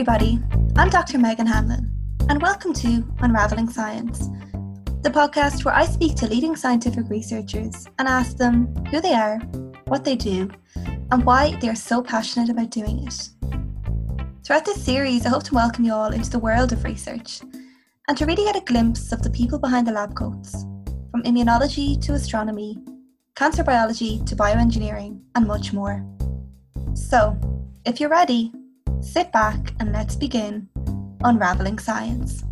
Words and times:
everybody. 0.00 0.42
I'm 0.76 0.88
Dr. 0.88 1.18
Megan 1.18 1.46
Hamlin, 1.46 1.92
and 2.30 2.40
welcome 2.40 2.72
to 2.72 3.04
Unraveling 3.18 3.68
Science, 3.68 4.28
the 5.02 5.10
podcast 5.10 5.62
where 5.62 5.74
I 5.74 5.84
speak 5.84 6.14
to 6.16 6.26
leading 6.26 6.56
scientific 6.56 7.10
researchers 7.10 7.86
and 7.98 8.08
ask 8.08 8.38
them 8.38 8.74
who 8.86 9.02
they 9.02 9.12
are, 9.12 9.36
what 9.88 10.02
they 10.06 10.16
do, 10.16 10.50
and 11.10 11.22
why 11.22 11.54
they 11.60 11.68
are 11.68 11.74
so 11.74 12.02
passionate 12.02 12.48
about 12.48 12.70
doing 12.70 13.06
it. 13.06 13.28
Throughout 14.42 14.64
this 14.64 14.82
series, 14.82 15.26
I 15.26 15.28
hope 15.28 15.42
to 15.44 15.54
welcome 15.54 15.84
you 15.84 15.92
all 15.92 16.14
into 16.14 16.30
the 16.30 16.38
world 16.38 16.72
of 16.72 16.82
research 16.82 17.42
and 18.08 18.16
to 18.16 18.24
really 18.24 18.44
get 18.44 18.56
a 18.56 18.64
glimpse 18.64 19.12
of 19.12 19.20
the 19.20 19.28
people 19.28 19.58
behind 19.58 19.86
the 19.86 19.92
lab 19.92 20.14
coats, 20.14 20.64
from 21.10 21.24
immunology 21.24 22.00
to 22.00 22.14
astronomy, 22.14 22.78
cancer 23.36 23.62
biology 23.62 24.22
to 24.24 24.34
bioengineering, 24.34 25.20
and 25.34 25.46
much 25.46 25.74
more. 25.74 26.02
So, 26.94 27.38
if 27.84 28.00
you're 28.00 28.08
ready, 28.08 28.50
Sit 29.02 29.32
back 29.32 29.74
and 29.80 29.92
let's 29.92 30.14
begin 30.14 30.68
unraveling 31.24 31.78
science. 31.78 32.44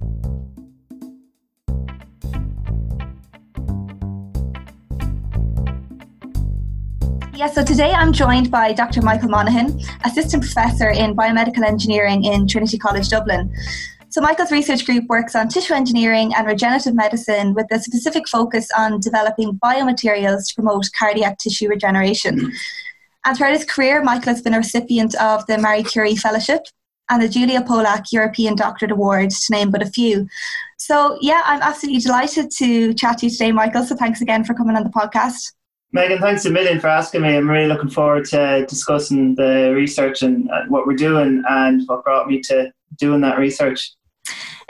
Yeah, 7.35 7.47
so 7.47 7.63
today 7.63 7.93
I'm 7.93 8.13
joined 8.13 8.51
by 8.51 8.73
Dr. 8.73 9.03
Michael 9.03 9.29
Monaghan, 9.29 9.79
Assistant 10.05 10.43
Professor 10.43 10.89
in 10.89 11.15
Biomedical 11.15 11.65
Engineering 11.65 12.25
in 12.25 12.49
Trinity 12.49 12.79
College 12.79 13.09
Dublin. 13.09 13.53
So, 14.09 14.23
Michael's 14.23 14.51
research 14.51 14.87
group 14.87 15.05
works 15.09 15.37
on 15.37 15.49
tissue 15.49 15.75
engineering 15.75 16.33
and 16.35 16.47
regenerative 16.47 16.95
medicine 16.95 17.53
with 17.53 17.67
a 17.71 17.79
specific 17.79 18.27
focus 18.27 18.69
on 18.77 19.01
developing 19.01 19.59
biomaterials 19.59 20.49
to 20.49 20.55
promote 20.55 20.89
cardiac 20.99 21.39
tissue 21.39 21.69
regeneration. 21.69 22.51
And 23.29 23.37
throughout 23.37 23.53
his 23.53 23.67
career, 23.67 24.03
Michael 24.03 24.33
has 24.33 24.41
been 24.41 24.55
a 24.55 24.57
recipient 24.57 25.15
of 25.17 25.45
the 25.45 25.59
Marie 25.59 25.83
Curie 25.83 26.17
Fellowship 26.17 26.63
and 27.11 27.23
the 27.23 27.29
Julia 27.29 27.61
Polak 27.61 28.11
European 28.11 28.57
Doctorate 28.57 28.91
Award, 28.91 29.29
to 29.29 29.53
name 29.53 29.71
but 29.71 29.83
a 29.83 29.87
few. 29.87 30.27
So, 30.79 31.19
yeah, 31.21 31.43
I'm 31.45 31.61
absolutely 31.61 32.01
delighted 32.01 32.51
to 32.53 32.95
chat 32.95 33.19
to 33.19 33.27
you 33.27 33.31
today, 33.31 33.53
Michael. 33.53 33.85
So, 33.85 33.97
thanks 33.97 34.23
again 34.23 34.45
for 34.45 34.55
coming 34.55 34.77
on 34.77 34.83
the 34.83 34.89
podcast. 34.89 35.53
Megan, 35.93 36.21
thanks 36.21 36.47
a 36.47 36.51
million 36.51 36.81
for 36.81 36.87
asking 36.87 37.21
me. 37.21 37.37
I'm 37.37 37.51
really 37.51 37.69
looking 37.69 37.91
forward 37.91 38.25
to 38.31 38.65
discussing 38.67 39.35
the 39.35 39.75
research 39.75 40.23
and 40.23 40.49
what 40.69 40.87
we're 40.87 40.97
doing 40.97 41.43
and 41.51 41.83
what 41.87 42.05
brought 42.05 42.29
me 42.29 42.41
to 42.45 42.73
doing 42.97 43.21
that 43.21 43.39
research. 43.39 43.93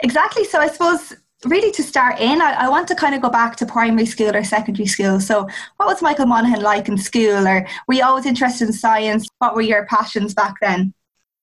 Exactly. 0.01 0.43
So, 0.43 0.59
I 0.59 0.67
suppose 0.67 1.13
really 1.45 1.71
to 1.71 1.83
start 1.83 2.19
in, 2.19 2.41
I, 2.41 2.65
I, 2.65 2.69
want 2.69 2.87
to 2.89 2.95
kind 2.95 3.15
of 3.15 3.21
go 3.21 3.29
back 3.29 3.55
to 3.57 3.65
primary 3.65 4.05
school 4.05 4.35
or 4.35 4.43
secondary 4.43 4.87
school. 4.87 5.19
So, 5.19 5.47
what 5.77 5.87
was 5.87 6.01
Michael 6.01 6.25
Monaghan 6.25 6.61
like 6.61 6.87
in 6.87 6.97
school, 6.97 7.47
or 7.47 7.65
were 7.87 7.93
you 7.93 8.03
always 8.03 8.25
interested 8.25 8.67
in 8.67 8.73
science? 8.73 9.27
What 9.39 9.55
were 9.55 9.61
your 9.61 9.85
passions 9.85 10.33
back 10.33 10.55
then? 10.61 10.93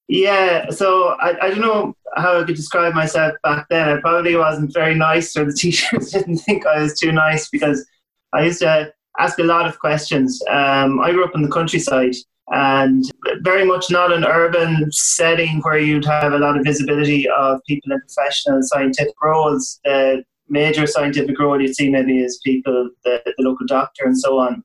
Yeah, 0.09 0.71
so 0.71 1.17
I, 1.19 1.47
I 1.47 1.51
don't 1.51 1.61
know 1.61 1.97
how 2.15 2.41
I 2.41 2.45
could 2.45 2.57
describe 2.57 2.95
myself 2.95 3.35
back 3.43 3.67
then. 3.71 3.89
I 3.89 4.01
probably 4.01 4.37
wasn't 4.37 4.73
very 4.73 4.95
nice, 4.95 5.37
or 5.37 5.45
the 5.45 5.53
teachers 5.57 6.11
didn't 6.11 6.39
think 6.39 6.67
I 6.67 6.83
was 6.83 6.99
too 6.99 7.13
nice 7.13 7.49
because 7.49 7.87
I 8.33 8.45
used 8.45 8.61
to 8.61 8.93
ask 9.19 9.39
a 9.39 9.45
lot 9.45 9.67
of 9.67 9.79
questions. 9.79 10.43
Um, 10.49 11.01
I 11.01 11.13
grew 11.13 11.25
up 11.25 11.35
in 11.35 11.43
the 11.43 11.49
countryside, 11.51 12.15
and 12.49 13.05
very 13.41 13.65
much 13.65 13.91
not 13.91 14.13
an 14.13 14.25
urban 14.25 14.91
setting 14.93 15.61
where 15.63 15.79
you'd 15.79 16.05
have 16.05 16.33
a 16.33 16.39
lot 16.39 16.57
of 16.57 16.65
visibility 16.65 17.29
of 17.29 17.61
people 17.67 17.93
in 17.93 18.01
professional 18.01 18.61
scientific 18.63 19.15
roles. 19.23 19.81
The 19.85 20.23
major 20.49 20.87
scientific 20.87 21.39
role 21.39 21.61
you'd 21.61 21.75
see 21.75 21.91
maybe 21.91 22.19
is 22.19 22.41
people, 22.45 22.91
the, 23.05 23.21
the 23.25 23.35
local 23.43 23.67
doctor, 23.67 24.05
and 24.05 24.19
so 24.19 24.39
on. 24.39 24.63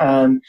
Um, 0.00 0.40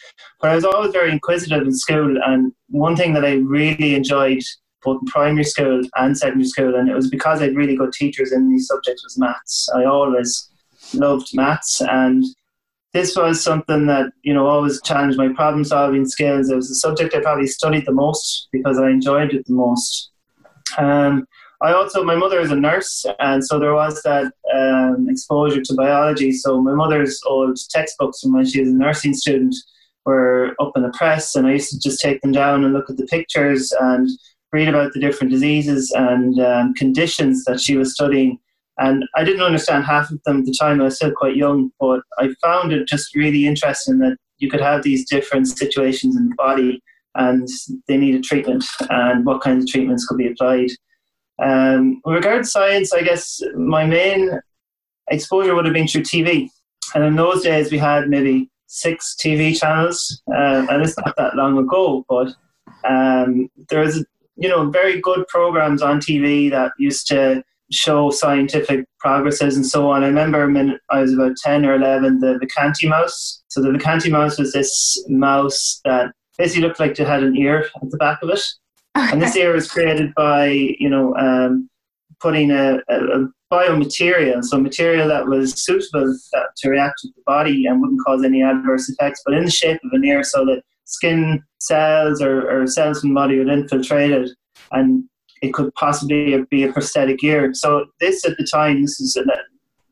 but 0.42 0.52
I 0.52 0.56
was 0.56 0.66
always 0.66 0.92
very 0.92 1.12
inquisitive 1.12 1.64
in 1.64 1.74
school, 1.74 2.18
and 2.24 2.52
one 2.68 2.96
thing 2.96 3.14
that 3.14 3.26
I 3.26 3.36
really 3.36 3.96
enjoyed 3.96 4.44
both 4.84 5.02
in 5.02 5.08
primary 5.08 5.44
school 5.44 5.82
and 5.96 6.18
secondary 6.18 6.46
school, 6.46 6.76
and 6.76 6.88
it 6.88 6.96
was 6.96 7.10
because 7.10 7.42
I 7.42 7.46
had 7.46 7.56
really 7.56 7.76
good 7.76 7.92
teachers 7.94 8.32
in 8.32 8.50
these 8.50 8.68
subjects, 8.68 9.04
was 9.04 9.18
maths. 9.18 9.70
I 9.74 9.86
always 9.86 10.50
loved 10.94 11.30
maths, 11.34 11.82
and 11.82 12.24
this 12.94 13.16
was 13.16 13.44
something 13.44 13.86
that 13.88 14.12
you 14.24 14.34
know 14.34 14.48
always 14.48 14.82
challenged 14.82 15.18
my 15.18 15.30
problem 15.30 15.64
solving 15.64 16.06
skills. 16.06 16.50
It 16.50 16.56
was 16.56 16.70
the 16.70 16.76
subject 16.76 17.14
I 17.14 17.22
probably 17.22 17.48
studied 17.48 17.86
the 17.86 17.92
most 17.92 18.48
because 18.52 18.80
I 18.80 18.90
enjoyed 18.90 19.34
it 19.34 19.46
the 19.46 19.54
most. 19.54 20.12
Um, 20.78 21.28
I 21.62 21.74
also 21.74 22.04
my 22.04 22.16
mother 22.16 22.40
is 22.40 22.52
a 22.52 22.56
nurse, 22.56 23.06
and 23.20 23.46
so 23.46 23.60
there 23.60 23.74
was 23.74 24.02
that 24.04 24.32
um, 24.54 25.08
exposure 25.10 25.62
to 25.62 25.74
biology. 25.74 26.32
So 26.32 26.62
my 26.62 26.74
mother's 26.74 27.22
old 27.26 27.58
textbooks 27.70 28.22
from 28.22 28.34
when 28.34 28.46
she 28.46 28.62
was 28.62 28.70
a 28.70 28.74
nursing 28.74 29.14
student 29.14 29.56
were 30.06 30.56
up 30.60 30.72
in 30.76 30.84
the 30.84 30.94
press, 30.98 31.36
and 31.36 31.46
I 31.46 31.54
used 31.54 31.72
to 31.72 31.80
just 31.80 32.02
take 32.02 32.22
them 32.22 32.32
down 32.32 32.64
and 32.64 32.74
look 32.74 32.90
at 32.90 32.98
the 32.98 33.06
pictures 33.06 33.72
and 33.80 34.10
read 34.52 34.68
about 34.68 34.94
the 34.94 35.00
different 35.00 35.32
diseases 35.32 35.92
and 35.92 36.40
um, 36.40 36.74
conditions 36.74 37.44
that 37.46 37.60
she 37.60 37.78
was 37.78 37.94
studying 37.94 38.40
and 38.80 39.04
I 39.16 39.24
didn't 39.24 39.42
understand 39.42 39.84
half 39.84 40.10
of 40.10 40.22
them 40.24 40.40
at 40.40 40.46
the 40.46 40.56
time. 40.60 40.80
I 40.80 40.86
was 40.86 40.96
still 40.96 41.12
quite 41.12 41.36
young, 41.36 41.72
but 41.80 42.02
I 42.18 42.30
found 42.42 42.72
it 42.72 42.88
just 42.88 43.14
really 43.14 43.46
interesting 43.46 44.00
that 44.00 44.18
you 44.38 44.50
could 44.50 44.62
have 44.62 44.84
these 44.84 45.08
different 45.10 45.50
situations 45.50 46.16
in 46.16 46.30
the 46.30 46.36
body 46.36 46.82
and 47.16 47.48
they 47.88 47.98
needed 47.98 48.24
treatment 48.24 48.64
and 48.90 49.26
what 49.26 49.42
kinds 49.42 49.66
of 49.66 49.70
treatments 49.70 50.06
could 50.06 50.18
be 50.18 50.28
applied. 50.28 50.70
Um, 51.44 52.02
with 52.06 52.16
regard 52.16 52.44
to 52.44 52.50
science, 52.50 52.94
I 52.94 53.02
guess 53.02 53.42
my 53.56 53.86
main 53.86 54.40
exposure 55.10 55.56
would 55.56 55.66
have 55.66 55.74
been 55.74 55.88
through 55.88 56.04
TV. 56.04 56.50
And 56.96 57.04
in 57.04 57.16
those 57.18 57.44
days, 57.44 57.72
we 57.72 57.78
had 57.78 58.08
maybe 58.08 58.50
six 58.68 59.16
TV 59.22 59.60
channels, 59.60 60.22
uh, 60.34 60.66
and 60.70 60.82
it's 60.82 60.98
not 60.98 61.16
that 61.18 61.36
long 61.36 61.58
ago, 61.58 62.06
but 62.08 62.30
um, 62.88 63.50
there 63.70 63.82
was, 63.82 64.06
you 64.38 64.48
know, 64.48 64.70
very 64.70 65.02
good 65.02 65.28
programs 65.28 65.82
on 65.82 66.00
TV 66.00 66.50
that 66.50 66.72
used 66.78 67.08
to 67.08 67.44
show 67.72 68.10
scientific 68.10 68.86
progresses 69.00 69.56
and 69.56 69.66
so 69.66 69.90
on. 69.90 70.04
I 70.04 70.08
remember 70.08 70.50
when 70.52 70.80
I 70.90 71.02
was 71.02 71.14
about 71.14 71.38
10 71.38 71.66
or 71.66 71.76
11, 71.76 72.20
the 72.20 72.40
Vacanti 72.40 72.88
mouse. 72.88 73.44
So 73.48 73.62
the 73.62 73.70
Vacanti 73.70 74.12
mouse 74.12 74.40
was 74.40 74.54
this 74.54 75.04
mouse 75.08 75.80
that 75.86 76.12
basically 76.38 76.64
looked 76.64 76.80
like 76.80 77.00
it 77.00 77.08
had 77.08 77.24
an 77.24 77.38
ear 77.38 77.68
at 77.82 77.90
the 77.92 77.98
back 77.98 78.20
of 78.22 78.30
it. 78.30 78.42
And 78.96 79.22
this 79.22 79.36
ear 79.36 79.54
was 79.54 79.72
created 79.72 80.14
by, 80.16 80.48
you 80.80 80.90
know, 80.90 81.16
um, 81.16 81.70
putting 82.20 82.52
a, 82.52 82.80
a, 82.90 83.22
a, 83.22 83.28
biomaterial, 83.52 84.44
so 84.44 84.60
material 84.60 85.08
that 85.08 85.26
was 85.26 85.60
suitable 85.64 86.16
to 86.58 86.70
react 86.70 87.00
with 87.04 87.16
the 87.16 87.22
body 87.26 87.66
and 87.66 87.82
wouldn't 87.82 88.00
cause 88.06 88.24
any 88.24 88.44
adverse 88.44 88.88
effects, 88.90 89.24
but 89.26 89.34
in 89.34 89.46
the 89.46 89.50
shape 89.50 89.80
of 89.84 89.92
an 89.94 90.06
ear 90.06 90.24
so 90.24 90.46
that 90.46 90.62
skin 90.86 91.42
cells 91.60 92.22
or, 92.22 92.48
or 92.50 92.68
cells 92.68 93.02
from 93.02 93.10
the 93.10 93.16
body 93.16 93.40
would 93.40 93.50
infiltrate 93.50 94.12
it 94.12 94.30
and 94.72 95.04
it 95.42 95.54
could 95.54 95.74
possibly 95.76 96.44
be 96.50 96.64
a 96.64 96.74
prosthetic 96.74 97.24
ear. 97.24 97.54
So 97.54 97.86
this 98.00 98.26
at 98.26 98.38
the 98.38 98.46
time, 98.46 98.82
this 98.82 99.00
is 99.00 99.18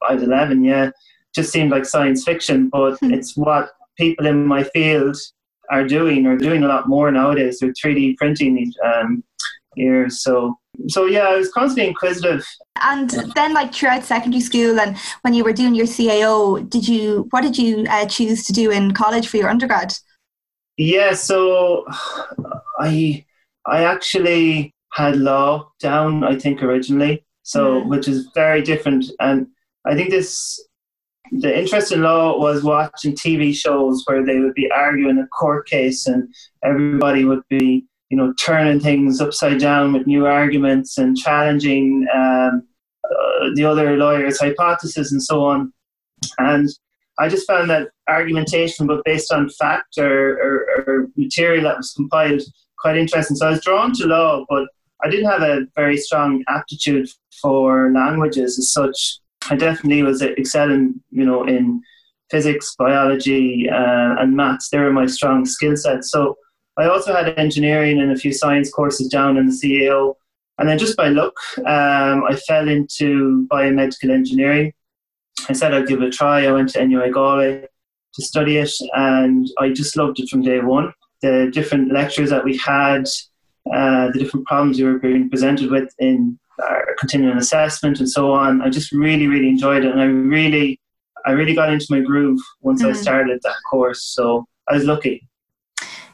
I 0.08 0.14
was 0.14 0.24
11, 0.24 0.64
yeah, 0.64 0.92
just 1.34 1.52
seemed 1.52 1.72
like 1.72 1.86
science 1.86 2.24
fiction, 2.24 2.70
but 2.70 2.98
hmm. 3.00 3.14
it's 3.14 3.36
what 3.36 3.70
people 3.98 4.26
in 4.26 4.46
my 4.46 4.64
field 4.64 5.18
are 5.70 5.86
doing 5.86 6.26
or 6.26 6.38
doing 6.38 6.64
a 6.64 6.68
lot 6.68 6.88
more 6.88 7.12
nowadays. 7.12 7.60
They're 7.60 7.74
3D 7.74 8.18
printing 8.18 8.56
these 8.56 8.76
um, 8.84 9.24
ears. 9.78 10.22
So 10.22 10.58
so 10.88 11.06
yeah, 11.06 11.28
I 11.28 11.36
was 11.36 11.52
constantly 11.52 11.90
inquisitive. 11.90 12.46
And 12.82 13.10
then, 13.36 13.54
like 13.54 13.74
throughout 13.74 14.04
secondary 14.04 14.42
school, 14.42 14.80
and 14.80 14.96
when 15.22 15.34
you 15.34 15.44
were 15.44 15.54
doing 15.54 15.74
your 15.74 15.88
CAO, 15.88 16.70
did 16.70 16.88
you 16.88 17.28
what 17.32 17.42
did 17.42 17.58
you 17.58 17.86
uh, 17.90 18.06
choose 18.06 18.46
to 18.46 18.54
do 18.54 18.70
in 18.72 18.94
college 18.94 19.28
for 19.28 19.38
your 19.38 19.50
undergrad? 19.50 19.94
Yeah, 20.78 21.14
so 21.14 21.86
I 22.80 23.26
I 23.66 23.84
actually 23.84 24.74
had 24.94 25.18
law 25.18 25.72
down, 25.80 26.24
I 26.24 26.38
think, 26.38 26.64
originally. 26.64 27.26
So, 27.44 27.82
mm. 27.82 27.88
which 27.88 28.08
is 28.08 28.30
very 28.36 28.62
different. 28.62 29.06
And 29.20 29.48
I 29.86 29.96
think 29.96 30.10
this, 30.10 30.62
the 31.32 31.58
interest 31.58 31.92
in 31.92 32.02
law 32.02 32.38
was 32.40 32.64
watching 32.64 33.16
TV 33.16 33.56
shows 33.56 34.04
where 34.06 34.26
they 34.26 34.40
would 34.40 34.54
be 34.54 34.70
arguing 34.72 35.18
a 35.18 35.28
court 35.28 35.68
case 35.68 36.08
and 36.08 36.34
everybody 36.64 37.26
would 37.26 37.44
be, 37.50 37.86
you 38.10 38.18
know, 38.18 38.34
turning 38.40 38.80
things 38.80 39.22
upside 39.22 39.60
down 39.60 39.94
with 39.94 40.08
new 40.08 40.26
arguments 40.26 40.98
and 40.98 41.18
challenging 41.18 42.06
um, 42.14 42.64
uh, 43.06 43.50
the 43.56 43.64
other 43.64 43.96
lawyer's 43.98 44.40
hypothesis 44.40 45.12
and 45.12 45.24
so 45.24 45.44
on. 45.46 45.72
And 46.38 46.70
I 47.20 47.30
just 47.30 47.48
found 47.48 47.70
that 47.70 47.90
argumentation, 48.10 48.88
but 48.88 49.04
based 49.06 49.32
on 49.32 49.50
fact 49.50 49.98
or, 49.98 50.38
or, 50.38 50.84
or 50.86 51.08
material 51.16 51.64
that 51.64 51.78
was 51.78 51.94
compiled, 51.94 52.42
quite 52.78 52.98
interesting. 52.98 53.36
So 53.38 53.48
I 53.48 53.52
was 53.52 53.64
drawn 53.64 53.94
to 53.94 54.06
law, 54.06 54.46
but 54.50 54.68
I 55.04 55.10
didn't 55.10 55.30
have 55.30 55.42
a 55.42 55.68
very 55.76 55.98
strong 55.98 56.44
aptitude 56.48 57.10
for 57.42 57.92
languages 57.94 58.58
as 58.58 58.72
such. 58.72 59.20
I 59.50 59.56
definitely 59.56 60.04
was 60.04 60.22
excelling, 60.22 61.02
you 61.12 61.26
know, 61.26 61.46
in 61.46 61.82
physics, 62.30 62.76
biology, 62.78 63.70
uh, 63.70 64.16
and 64.20 64.36
maths. 64.36 64.70
They 64.70 64.80
were 64.80 64.92
my 64.92 65.06
strong 65.06 65.46
skill 65.46 65.78
sets. 65.78 66.12
So 66.12 66.36
I 66.78 66.88
also 66.88 67.14
had 67.14 67.38
engineering 67.38 68.00
and 68.00 68.12
a 68.12 68.18
few 68.18 68.34
science 68.34 68.72
courses 68.72 69.08
down 69.08 69.38
in 69.38 69.48
the 69.48 69.52
CAO. 69.52 70.16
And 70.60 70.68
then 70.68 70.78
just 70.78 70.98
by 70.98 71.10
luck, 71.10 71.36
um, 71.60 72.24
I 72.26 72.36
fell 72.48 72.68
into 72.68 73.48
biomedical 73.52 74.10
engineering. 74.10 74.74
I 75.50 75.54
said 75.54 75.74
I'd 75.74 75.88
give 75.88 76.02
it 76.02 76.08
a 76.08 76.12
try. 76.12 76.46
I 76.46 76.52
went 76.52 76.70
to 76.70 76.86
NUI 76.86 77.12
Galway 77.12 77.68
to 78.14 78.22
study 78.22 78.58
it, 78.58 78.72
and 78.94 79.48
I 79.60 79.70
just 79.70 79.96
loved 79.96 80.20
it 80.20 80.30
from 80.30 80.42
day 80.42 80.60
one. 80.60 80.94
The 81.22 81.50
different 81.54 81.92
lectures 81.92 82.32
that 82.32 82.44
we 82.44 82.58
had, 82.58 83.08
uh, 83.74 84.12
the 84.12 84.20
different 84.20 84.46
problems 84.46 84.80
you 84.80 84.86
were 84.86 85.00
being 85.00 85.30
presented 85.30 85.72
with 85.72 85.94
in 86.00 86.38
our 86.68 86.96
continuing 87.00 87.38
assessment 87.38 88.00
and 88.00 88.10
so 88.10 88.32
on. 88.32 88.62
I 88.62 88.70
just 88.70 88.92
really, 88.92 89.28
really 89.28 89.50
enjoyed 89.50 89.86
it, 89.86 89.92
and 89.92 90.02
I 90.02 90.06
really, 90.06 90.80
I 91.26 91.32
really 91.32 91.54
got 91.54 91.72
into 91.72 91.88
my 91.90 92.00
groove 92.00 92.40
once 92.62 92.82
mm-hmm. 92.82 92.98
I 92.98 93.02
started 93.02 93.40
that 93.44 93.56
course. 93.70 94.04
So 94.04 94.46
I 94.68 94.76
was 94.76 94.86
lucky. 94.86 95.28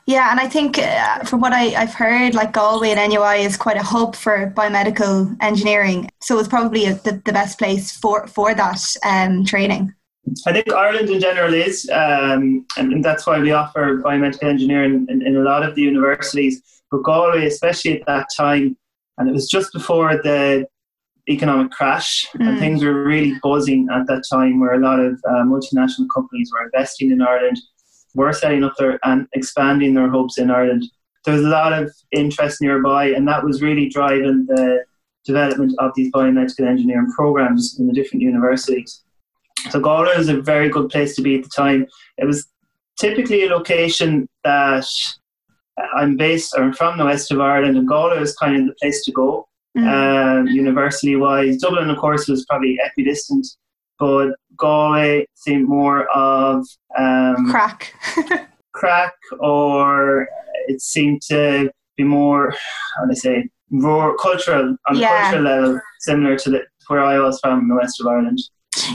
Yeah, 0.05 0.31
and 0.31 0.39
I 0.39 0.49
think 0.49 0.77
uh, 0.77 1.19
from 1.23 1.39
what 1.39 1.53
I, 1.53 1.69
have 1.69 1.93
heard, 1.93 2.35
like 2.35 2.51
Galway 2.51 2.89
and 2.89 3.13
NUI 3.13 3.45
is 3.45 3.55
quite 3.55 3.77
a 3.77 3.83
hub 3.83 4.17
for 4.17 4.51
biomedical 4.55 5.37
engineering. 5.41 6.09
So 6.21 6.37
it's 6.39 6.49
probably 6.49 6.85
a, 6.85 6.95
the, 6.95 7.21
the 7.23 7.31
best 7.31 7.57
place 7.57 7.91
for, 7.91 8.27
for 8.27 8.53
that 8.53 8.81
um, 9.05 9.45
training. 9.45 9.93
I 10.45 10.53
think 10.53 10.71
Ireland 10.71 11.09
in 11.09 11.19
general 11.19 11.53
is, 11.53 11.89
um, 11.89 12.65
and 12.77 13.03
that's 13.03 13.25
why 13.25 13.39
we 13.39 13.51
offer 13.51 14.01
biomedical 14.01 14.43
engineering 14.43 15.05
in, 15.09 15.21
in, 15.25 15.35
a 15.35 15.41
lot 15.41 15.63
of 15.63 15.75
the 15.75 15.81
universities. 15.81 16.61
But 16.93 17.01
Galway, 17.01 17.47
especially 17.47 17.99
at 17.99 18.05
that 18.05 18.27
time, 18.37 18.77
and 19.17 19.27
it 19.27 19.31
was 19.31 19.49
just 19.49 19.73
before 19.73 20.15
the 20.21 20.67
economic 21.27 21.71
crash, 21.71 22.27
mm. 22.35 22.47
and 22.47 22.59
things 22.59 22.83
were 22.83 23.03
really 23.03 23.33
buzzing 23.41 23.87
at 23.91 24.05
that 24.05 24.23
time, 24.31 24.59
where 24.59 24.75
a 24.75 24.79
lot 24.79 24.99
of 24.99 25.13
uh, 25.27 25.43
multinational 25.43 26.05
companies 26.13 26.51
were 26.53 26.63
investing 26.65 27.09
in 27.09 27.19
Ireland 27.19 27.57
were 28.13 28.31
setting 28.31 28.63
up 28.63 28.75
their 28.77 28.99
and 29.03 29.27
expanding 29.33 29.95
their 29.95 30.07
hubs 30.07 30.37
in 30.37 30.51
Ireland. 30.51 30.83
There 31.25 31.33
was 31.33 31.43
a 31.43 31.47
lot 31.49 31.73
of 31.73 31.91
interest 32.11 32.61
nearby, 32.61 33.05
and 33.07 33.27
that 33.27 33.43
was 33.43 33.63
really 33.63 33.89
driving 33.89 34.45
the 34.45 34.85
development 35.25 35.73
of 35.79 35.93
these 35.95 36.11
biomedical 36.11 36.67
engineering 36.67 37.11
programs 37.15 37.79
in 37.79 37.87
the 37.87 37.93
different 37.93 38.21
universities. 38.21 39.01
So 39.71 39.79
Galway 39.79 40.15
was 40.15 40.29
a 40.29 40.41
very 40.41 40.69
good 40.69 40.89
place 40.89 41.15
to 41.15 41.23
be 41.23 41.37
at 41.37 41.43
the 41.43 41.49
time. 41.55 41.87
It 42.19 42.25
was 42.25 42.45
typically 42.99 43.47
a 43.47 43.49
location 43.49 44.29
that 44.43 44.85
I'm 45.95 46.17
based, 46.17 46.53
or 46.55 46.63
I'm 46.63 46.73
from 46.73 46.97
the 46.97 47.05
west 47.05 47.31
of 47.31 47.39
Ireland, 47.39 47.77
and 47.77 47.87
Galway 47.87 48.19
was 48.19 48.35
kind 48.35 48.55
of 48.55 48.67
the 48.67 48.75
place 48.81 49.03
to 49.05 49.11
go. 49.11 49.47
Mm. 49.77 50.41
Um, 50.41 50.47
university 50.47 51.15
wise, 51.15 51.57
Dublin, 51.57 51.89
of 51.89 51.97
course, 51.97 52.27
was 52.27 52.45
probably 52.45 52.77
equidistant 52.83 53.47
but 54.03 54.35
Galway 54.57 55.25
seemed 55.33 55.67
more 55.67 56.07
of 56.09 56.65
um, 56.97 57.49
crack, 57.49 57.93
crack, 58.73 59.13
or 59.39 60.27
it 60.67 60.81
seemed 60.81 61.21
to 61.29 61.71
be 61.95 62.03
more, 62.03 62.51
how 62.97 63.05
do 63.05 63.11
I 63.11 63.13
say, 63.13 63.49
more 63.69 64.17
cultural 64.17 64.75
on 64.89 64.97
yeah. 64.97 65.07
a 65.07 65.21
cultural 65.21 65.43
level, 65.43 65.81
similar 65.99 66.37
to 66.37 66.49
the, 66.49 66.65
where 66.87 67.01
I 67.01 67.19
was 67.19 67.39
from 67.39 67.61
in 67.61 67.67
the 67.67 67.75
west 67.75 68.01
of 68.01 68.07
Ireland. 68.07 68.39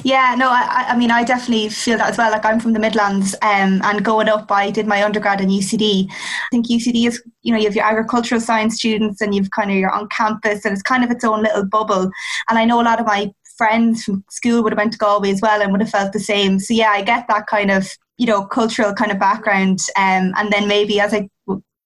Yeah, 0.02 0.34
no, 0.36 0.48
I, 0.50 0.86
I 0.88 0.96
mean, 0.96 1.10
I 1.10 1.22
definitely 1.22 1.69
feel 1.69 1.98
that 1.98 2.10
as 2.10 2.19
well. 2.19 2.32
Like 2.32 2.44
I'm 2.44 2.58
from 2.58 2.72
the 2.72 2.80
Midlands, 2.80 3.34
um, 3.42 3.80
and 3.84 4.04
going 4.04 4.28
up, 4.28 4.50
I 4.50 4.70
did 4.70 4.86
my 4.88 5.04
undergrad 5.04 5.40
in 5.40 5.50
UCD. 5.50 6.08
I 6.10 6.48
think 6.50 6.69
UCD 6.69 7.06
is, 7.06 7.22
you 7.42 7.52
know, 7.52 7.58
you 7.58 7.66
have 7.66 7.76
your 7.76 7.84
agricultural 7.84 8.40
science 8.40 8.75
students, 8.76 9.20
and 9.20 9.34
you've 9.34 9.52
kind 9.52 9.70
of 9.70 9.76
your 9.76 9.90
on 9.90 10.08
campus, 10.08 10.64
and 10.64 10.72
it's 10.72 10.82
kind 10.82 11.04
of 11.04 11.10
its 11.12 11.25
own 11.25 11.42
little 11.42 11.64
bubble. 11.64 12.10
And 12.48 12.58
I 12.58 12.64
know 12.64 12.80
a 12.80 12.82
lot 12.82 12.98
of 12.98 13.06
my 13.06 13.32
friends 13.56 14.04
from 14.04 14.25
school 14.30 14.62
would 14.62 14.72
have 14.72 14.78
went 14.78 14.92
to 14.92 14.98
Galway 14.98 15.30
as 15.30 15.40
well 15.40 15.62
and 15.62 15.70
would 15.72 15.80
have 15.80 15.90
felt 15.90 16.12
the 16.12 16.20
same. 16.20 16.58
So 16.58 16.75
yeah, 16.75 16.90
I 16.90 17.02
get 17.02 17.26
that 17.28 17.46
kind 17.46 17.70
of 17.70 17.88
you 18.16 18.26
know 18.26 18.44
cultural 18.46 18.92
kind 18.94 19.12
of 19.12 19.20
background. 19.20 19.80
Um, 19.96 20.32
and 20.36 20.50
then 20.52 20.66
maybe 20.66 20.98
as 20.98 21.14
I 21.14 21.28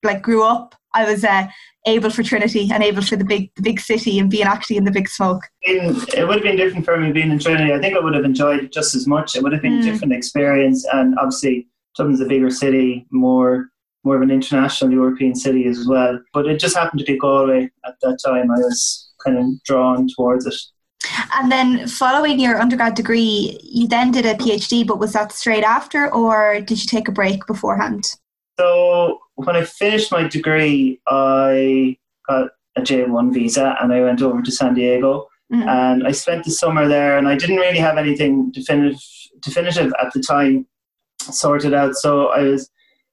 like 0.03 0.23
grew 0.23 0.45
up, 0.45 0.75
I 0.95 1.05
was 1.11 1.25
uh, 1.25 1.47
able 1.87 2.11
for 2.11 2.23
Trinity 2.23 2.69
and 2.73 2.83
able 2.83 3.03
for 3.03 3.17
the 3.17 3.25
big 3.25 3.51
the 3.57 3.63
big 3.63 3.81
city 3.81 4.19
and 4.19 4.31
being 4.31 4.45
actually 4.45 4.77
in 4.77 4.85
the 4.85 4.91
big 4.91 5.09
smoke. 5.09 5.43
It 5.63 6.27
would 6.27 6.37
have 6.37 6.43
been 6.43 6.57
different 6.57 6.85
for 6.85 6.97
me 6.99 7.13
being 7.13 7.31
in 7.31 7.39
Trinity. 7.39 7.73
I 7.73 7.81
think 7.81 7.97
I 7.97 8.01
would 8.01 8.15
have 8.15 8.25
enjoyed 8.25 8.65
it 8.65 8.73
just 8.73 8.95
as 8.95 9.07
much. 9.07 9.37
It 9.37 9.43
would 9.43 9.53
have 9.53 9.63
been 9.63 9.81
mm. 9.81 9.81
a 9.81 9.93
different 9.93 10.13
experience, 10.13 10.87
and 10.93 11.19
obviously 11.19 11.69
Dublin's 11.97 12.21
a 12.21 12.27
bigger 12.27 12.51
city, 12.51 13.07
more 13.11 13.69
more 14.05 14.17
of 14.17 14.23
an 14.23 14.31
international 14.31 14.93
European 14.93 15.35
city 15.35 15.67
as 15.67 15.87
well. 15.87 16.19
But 16.33 16.47
it 16.47 16.59
just 16.59 16.77
happened 16.77 17.01
to 17.01 17.05
be 17.05 17.19
Galway 17.19 17.71
at 17.85 17.95
that 18.03 18.19
time. 18.25 18.51
I 18.51 18.59
was 18.59 19.13
kind 19.25 19.39
of 19.39 19.63
drawn 19.65 20.09
towards 20.17 20.47
it. 20.47 20.57
And 21.35 21.51
then 21.51 21.87
following 21.89 22.39
your 22.39 22.61
undergrad 22.61 22.95
degree, 22.95 23.59
you 23.63 23.89
then 23.89 24.11
did 24.11 24.27
a 24.27 24.35
PhD, 24.35 24.87
but 24.87 24.99
was 24.99 25.13
that 25.13 25.33
straight 25.33 25.65
after 25.65 26.13
or 26.13 26.61
did 26.61 26.81
you 26.81 26.87
take 26.87 27.09
a 27.09 27.13
break 27.13 27.47
beforehand? 27.47 28.15
So 28.59 29.19
when 29.37 29.57
I 29.57 29.65
finished 29.65 30.13
my 30.13 30.29
degree, 30.29 31.01
I 31.07 31.97
got 32.29 32.51
a 32.77 32.81
J1 32.81 33.33
visa 33.33 33.77
and 33.81 33.93
I 33.93 34.03
went 34.03 34.23
over 34.23 34.43
to 34.43 34.53
San 34.53 34.75
Diego. 34.75 35.29
Mm-hmm. 35.53 35.69
And 35.69 36.07
I 36.07 36.13
spent 36.13 36.45
the 36.45 36.51
summer 36.51 36.89
there 36.89 37.19
and 37.19 37.29
I 37.29 37.37
didn't 37.37 37.57
really 37.57 37.79
have 37.79 37.99
anything 37.99 38.51
definitive, 38.53 39.01
definitive 39.41 39.93
at 40.01 40.13
the 40.13 40.21
time 40.21 40.67
sorted 41.21 41.75
out. 41.75 41.95
So 41.95 42.29
I 42.29 42.43
was 42.43 42.71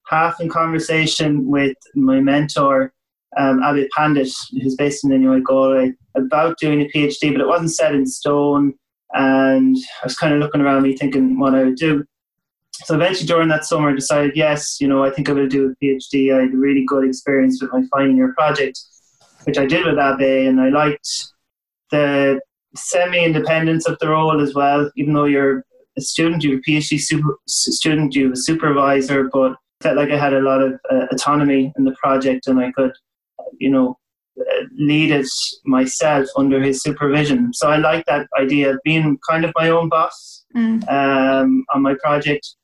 half 0.08 0.40
in 0.40 0.50
conversation 0.50 1.48
with 1.48 1.76
my 1.96 2.20
mentor 2.20 2.94
um, 3.38 3.60
Abhay 3.60 3.88
Pandit, 3.96 4.32
who's 4.52 4.76
based 4.76 5.04
in 5.04 5.12
NUI 5.12 5.42
Galway, 5.42 5.94
about 6.16 6.58
doing 6.58 6.82
a 6.82 6.86
PhD, 6.86 7.32
but 7.32 7.42
it 7.42 7.48
wasn't 7.48 7.72
set 7.72 7.94
in 7.94 8.06
stone. 8.06 8.74
And 9.14 9.76
I 10.02 10.06
was 10.06 10.18
kind 10.18 10.34
of 10.34 10.40
looking 10.40 10.62
around 10.62 10.84
me 10.84 10.96
thinking 10.96 11.40
what 11.40 11.56
I 11.56 11.64
would 11.64 11.76
do. 11.76 12.06
So 12.86 12.96
eventually 12.96 13.28
during 13.28 13.50
that 13.50 13.66
summer 13.66 13.90
I 13.90 13.96
decided, 13.96 14.36
yes, 14.36 14.80
you 14.80 14.88
know, 14.88 15.04
I 15.04 15.10
think 15.10 15.30
I 15.30 15.34
will 15.34 15.48
do 15.48 15.72
a 15.72 15.84
PhD. 15.84 16.34
I 16.34 16.42
had 16.42 16.54
a 16.54 16.58
really 16.58 16.86
good 16.86 17.06
experience 17.06 17.62
with 17.62 17.72
my 17.72 17.84
final 17.92 18.16
year 18.16 18.34
project, 18.38 18.80
which 19.44 19.58
I 19.58 19.66
did 19.66 19.86
with 19.86 19.96
Abhay, 19.96 20.48
and 20.48 20.60
I 20.62 20.70
liked 20.70 21.08
the 21.92 22.40
semi-independence 22.76 23.88
of 23.88 23.98
the 24.00 24.10
role 24.10 24.42
as 24.42 24.54
well. 24.54 24.90
Even 24.96 25.14
though 25.14 25.26
you're 25.26 25.66
a 25.98 26.02
student, 26.02 26.44
you're 26.44 26.60
a 26.60 26.62
PhD 26.62 27.00
super, 27.00 27.38
student, 27.48 28.16
you're 28.16 28.34
a 28.34 28.38
supervisor, 28.38 29.30
but 29.32 29.56
felt 29.82 29.98
like 29.98 30.12
I 30.12 30.18
had 30.18 30.34
a 30.34 30.42
lot 30.42 30.62
of 30.62 30.74
uh, 30.92 31.08
autonomy 31.12 31.74
in 31.78 31.86
the 31.86 31.96
project 32.02 32.48
and 32.48 32.60
I 32.60 32.72
could 32.74 32.92
you 33.60 33.70
know, 33.70 33.98
lead 34.78 35.12
it 35.12 35.28
myself 35.66 36.28
under 36.38 36.62
his 36.62 36.82
supervision. 36.82 37.54
So 37.54 37.70
I 37.70 37.78
like 37.78 38.06
that 38.06 38.28
idea 38.40 38.72
of 38.72 38.80
being 38.84 39.18
kind 39.30 39.46
of 39.46 39.52
my 39.56 39.70
own 39.70 39.90
boss 39.90 40.46
mm. 40.56 40.88
um, 40.90 41.66
on 41.74 41.82
my 41.82 41.96
project. 42.02 42.56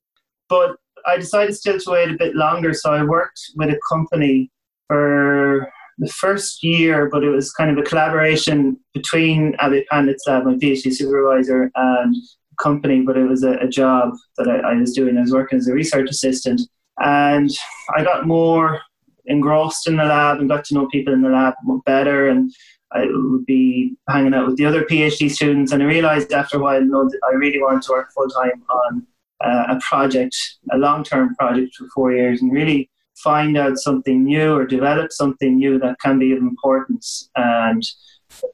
But 0.49 0.77
I 1.05 1.17
decided 1.17 1.55
still 1.55 1.79
to 1.79 1.91
wait 1.91 2.11
a 2.11 2.17
bit 2.17 2.35
longer, 2.35 2.73
so 2.73 2.93
I 2.93 3.03
worked 3.03 3.39
with 3.55 3.69
a 3.69 3.79
company 3.89 4.51
for 4.87 5.71
the 5.97 6.07
first 6.09 6.63
year, 6.63 7.09
but 7.09 7.23
it 7.23 7.29
was 7.29 7.51
kind 7.53 7.71
of 7.71 7.77
a 7.77 7.87
collaboration 7.87 8.77
between 8.93 9.55
Abhay 9.57 9.85
Pandit's 9.87 10.23
lab, 10.27 10.45
my 10.45 10.55
PhD 10.55 10.93
supervisor, 10.93 11.71
and 11.75 12.15
company, 12.59 13.01
but 13.01 13.17
it 13.17 13.25
was 13.25 13.43
a, 13.43 13.53
a 13.53 13.67
job 13.67 14.13
that 14.37 14.47
I, 14.47 14.71
I 14.71 14.73
was 14.75 14.93
doing. 14.93 15.17
I 15.17 15.21
was 15.21 15.31
working 15.31 15.57
as 15.57 15.67
a 15.67 15.73
research 15.73 16.09
assistant, 16.09 16.61
and 16.99 17.49
I 17.95 18.03
got 18.03 18.27
more 18.27 18.81
engrossed 19.27 19.87
in 19.87 19.97
the 19.97 20.03
lab 20.03 20.39
and 20.39 20.49
got 20.49 20.65
to 20.65 20.73
know 20.73 20.87
people 20.87 21.13
in 21.13 21.21
the 21.21 21.29
lab 21.29 21.53
better 21.85 22.29
and 22.29 22.51
I 22.91 23.05
would 23.09 23.45
be 23.45 23.95
hanging 24.07 24.33
out 24.33 24.47
with 24.47 24.57
the 24.57 24.65
other 24.65 24.83
PhD 24.83 25.29
students 25.31 25.71
and 25.71 25.81
I 25.81 25.85
realized 25.85 26.31
after 26.31 26.57
a 26.57 26.59
while 26.59 26.79
that 26.79 27.19
I 27.29 27.35
really 27.35 27.59
wanted 27.59 27.81
to 27.83 27.91
work 27.91 28.11
full 28.13 28.29
time 28.29 28.63
on 28.69 28.97
uh, 28.97 29.14
a 29.49 29.79
project, 29.81 30.35
a 30.71 30.77
long 30.77 31.03
term 31.03 31.35
project 31.35 31.75
for 31.75 31.87
four 31.93 32.13
years 32.13 32.41
and 32.41 32.51
really 32.51 32.89
find 33.15 33.57
out 33.57 33.77
something 33.77 34.23
new 34.23 34.53
or 34.53 34.65
develop 34.65 35.11
something 35.11 35.57
new 35.57 35.79
that 35.79 35.99
can 35.99 36.19
be 36.19 36.33
of 36.33 36.39
importance. 36.39 37.29
And 37.35 37.83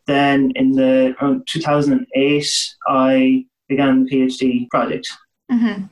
then 0.05 0.51
in 0.55 0.73
the 0.73 1.15
around 1.19 1.47
2008, 1.47 2.75
I 2.87 3.45
began 3.67 4.03
the 4.03 4.11
PhD 4.11 4.69
project. 4.69 5.07
Mm-hmm. 5.51 5.83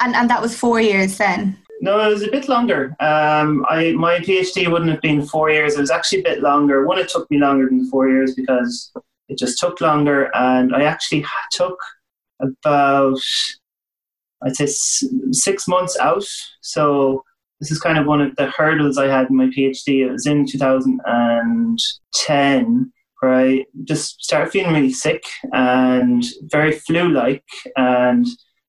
And 0.00 0.14
and 0.14 0.30
that 0.30 0.42
was 0.42 0.56
four 0.56 0.80
years 0.80 1.18
then. 1.18 1.56
No, 1.80 2.00
it 2.00 2.08
was 2.08 2.22
a 2.22 2.30
bit 2.30 2.48
longer. 2.48 2.96
Um, 3.00 3.64
I 3.68 3.92
my 3.92 4.18
PhD 4.18 4.70
wouldn't 4.70 4.90
have 4.90 5.00
been 5.00 5.24
four 5.24 5.50
years. 5.50 5.74
It 5.74 5.80
was 5.80 5.90
actually 5.90 6.20
a 6.20 6.30
bit 6.30 6.40
longer. 6.40 6.84
One, 6.84 6.98
it 6.98 7.08
took 7.08 7.30
me 7.30 7.38
longer 7.38 7.66
than 7.68 7.88
four 7.88 8.08
years 8.08 8.34
because 8.34 8.92
it 9.28 9.38
just 9.38 9.58
took 9.58 9.80
longer, 9.80 10.30
and 10.34 10.74
I 10.74 10.82
actually 10.82 11.24
took 11.52 11.78
about 12.40 13.20
I'd 14.44 14.56
say 14.56 14.66
six 15.32 15.68
months 15.68 15.96
out. 15.98 16.24
So 16.60 17.24
this 17.60 17.70
is 17.70 17.80
kind 17.80 17.98
of 17.98 18.06
one 18.06 18.20
of 18.20 18.34
the 18.36 18.50
hurdles 18.50 18.98
I 18.98 19.06
had 19.08 19.30
in 19.30 19.36
my 19.36 19.46
PhD. 19.46 20.06
It 20.06 20.12
was 20.12 20.26
in 20.26 20.46
2010 20.46 22.92
where 23.20 23.34
I 23.34 23.64
just 23.84 24.22
started 24.22 24.52
feeling 24.52 24.72
really 24.72 24.92
sick 24.92 25.24
and 25.52 26.24
very 26.42 26.72
flu-like 26.72 27.44
and 27.76 28.24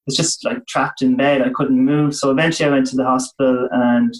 was 0.07 0.17
just 0.17 0.43
like 0.43 0.65
trapped 0.65 1.03
in 1.03 1.15
bed. 1.15 1.43
I 1.43 1.51
couldn't 1.53 1.79
move. 1.79 2.15
So 2.15 2.31
eventually 2.31 2.67
I 2.67 2.71
went 2.71 2.88
to 2.88 2.95
the 2.95 3.05
hospital 3.05 3.69
and 3.71 4.11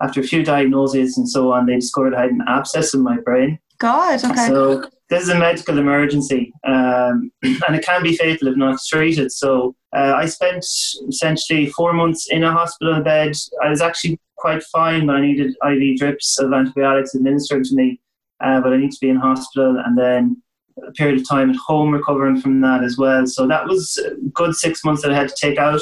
after 0.00 0.20
a 0.20 0.24
few 0.24 0.44
diagnoses 0.44 1.18
and 1.18 1.28
so 1.28 1.52
on, 1.52 1.66
they 1.66 1.74
discovered 1.76 2.14
I 2.14 2.22
had 2.22 2.30
an 2.30 2.44
abscess 2.46 2.94
in 2.94 3.02
my 3.02 3.18
brain. 3.18 3.58
God, 3.78 4.24
okay. 4.24 4.46
So 4.46 4.84
this 5.10 5.24
is 5.24 5.28
a 5.28 5.38
medical 5.38 5.78
emergency 5.78 6.54
um, 6.64 7.30
and 7.42 7.74
it 7.74 7.84
can 7.84 8.02
be 8.02 8.16
fatal 8.16 8.48
if 8.48 8.56
not 8.56 8.78
treated. 8.88 9.30
So 9.32 9.76
uh, 9.94 10.14
I 10.16 10.26
spent 10.26 10.64
essentially 11.08 11.66
four 11.66 11.92
months 11.92 12.30
in 12.30 12.44
a 12.44 12.52
hospital 12.52 13.02
bed. 13.02 13.34
I 13.62 13.68
was 13.68 13.82
actually 13.82 14.18
quite 14.36 14.62
fine, 14.64 15.06
but 15.06 15.16
I 15.16 15.20
needed 15.20 15.54
IV 15.64 15.98
drips 15.98 16.38
of 16.38 16.52
antibiotics 16.52 17.14
administered 17.14 17.64
to 17.64 17.74
me. 17.74 18.00
Uh, 18.42 18.60
but 18.60 18.72
I 18.72 18.76
need 18.76 18.90
to 18.90 19.00
be 19.00 19.10
in 19.10 19.16
hospital 19.16 19.80
and 19.84 19.96
then 19.96 20.42
a 20.86 20.92
period 20.92 21.20
of 21.20 21.28
time 21.28 21.50
at 21.50 21.56
home 21.56 21.92
recovering 21.92 22.40
from 22.40 22.60
that 22.62 22.82
as 22.82 22.96
well. 22.96 23.26
So 23.26 23.46
that 23.46 23.66
was 23.66 23.98
good 24.32 24.54
six 24.54 24.84
months 24.84 25.02
that 25.02 25.12
I 25.12 25.16
had 25.16 25.28
to 25.28 25.34
take 25.40 25.58
out 25.58 25.80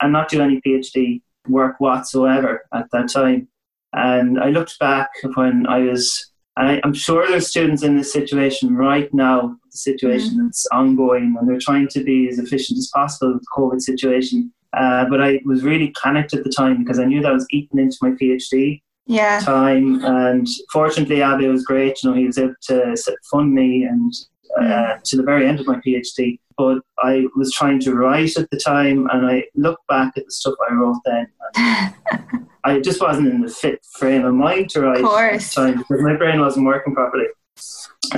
and 0.00 0.12
not 0.12 0.28
do 0.28 0.40
any 0.40 0.60
PhD 0.60 1.20
work 1.48 1.76
whatsoever 1.78 2.64
at 2.74 2.86
that 2.92 3.10
time. 3.12 3.48
And 3.92 4.40
I 4.40 4.48
looked 4.48 4.78
back 4.78 5.10
when 5.34 5.66
I 5.66 5.80
was, 5.80 6.30
and 6.56 6.68
I, 6.68 6.80
am 6.82 6.94
sure 6.94 7.26
there's 7.28 7.48
students 7.48 7.82
in 7.82 7.96
this 7.96 8.12
situation 8.12 8.74
right 8.74 9.12
now, 9.12 9.56
the 9.72 9.78
situation 9.78 10.38
mm. 10.38 10.44
that's 10.44 10.66
ongoing, 10.72 11.34
and 11.38 11.48
they're 11.48 11.58
trying 11.58 11.88
to 11.88 12.04
be 12.04 12.28
as 12.28 12.38
efficient 12.38 12.78
as 12.78 12.90
possible 12.94 13.32
with 13.32 13.42
the 13.42 13.48
COVID 13.56 13.80
situation. 13.80 14.52
Uh, 14.72 15.04
but 15.10 15.20
I 15.20 15.40
was 15.44 15.64
really 15.64 15.92
panicked 16.02 16.32
at 16.34 16.44
the 16.44 16.50
time 16.50 16.78
because 16.78 16.98
I 16.98 17.04
knew 17.04 17.20
that 17.22 17.32
was 17.32 17.46
eating 17.50 17.78
into 17.78 17.98
my 18.00 18.10
PhD 18.10 18.80
yeah. 19.06 19.40
time. 19.40 20.02
And 20.04 20.46
fortunately, 20.72 21.20
Abe 21.20 21.50
was 21.50 21.64
great. 21.64 22.02
You 22.02 22.10
know, 22.10 22.16
he 22.16 22.26
was 22.26 22.38
able 22.38 22.54
to 22.62 22.96
fund 23.30 23.52
me 23.52 23.84
and 23.84 24.12
uh, 24.58 24.62
mm. 24.62 25.02
to 25.02 25.16
the 25.16 25.22
very 25.22 25.46
end 25.46 25.60
of 25.60 25.66
my 25.66 25.80
PhD. 25.86 26.38
But 26.56 26.78
I 26.98 27.26
was 27.36 27.52
trying 27.52 27.80
to 27.80 27.94
write 27.94 28.36
at 28.36 28.50
the 28.50 28.58
time, 28.58 29.08
and 29.10 29.26
I 29.26 29.44
look 29.54 29.80
back 29.88 30.12
at 30.16 30.24
the 30.24 30.30
stuff 30.30 30.54
I 30.68 30.74
wrote 30.74 31.00
then. 31.04 31.26
I 32.64 32.78
just 32.78 33.00
wasn't 33.00 33.28
in 33.28 33.40
the 33.40 33.50
fit 33.50 33.84
frame 33.98 34.24
of 34.24 34.34
mind 34.34 34.70
to 34.70 34.82
write 34.82 35.04
at 35.34 35.40
the 35.40 35.50
time 35.54 35.78
because 35.78 36.02
my 36.02 36.14
brain 36.14 36.40
wasn't 36.40 36.66
working 36.66 36.94
properly. 36.94 37.26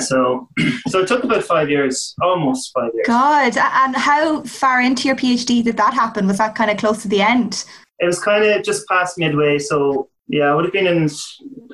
So, 0.01 0.49
so 0.89 1.01
it 1.01 1.09
took 1.09 1.25
about 1.25 1.45
five 1.45 1.69
years, 1.71 2.15
almost 2.23 2.73
five 2.75 2.91
years. 2.95 3.07
God, 3.07 3.57
and 3.57 3.97
how 3.97 4.43
far 4.45 4.81
into 4.81 5.09
your 5.09 5.17
PhD 5.17 5.63
did 5.63 5.77
that 5.77 5.95
happen? 5.95 6.27
Was 6.27 6.39
that 6.39 6.55
kind 6.55 6.71
of 6.71 6.79
close 6.79 7.03
to 7.03 7.09
the 7.09 7.23
end? 7.23 7.65
It 8.01 8.07
was 8.07 8.19
kind 8.19 8.45
of 8.45 8.63
just 8.63 8.87
past 8.89 9.19
midway. 9.19 9.59
So, 9.59 10.09
yeah, 10.29 10.45
I 10.47 10.55
would 10.55 10.65
have 10.65 10.73
been 10.73 10.87
in. 10.87 11.09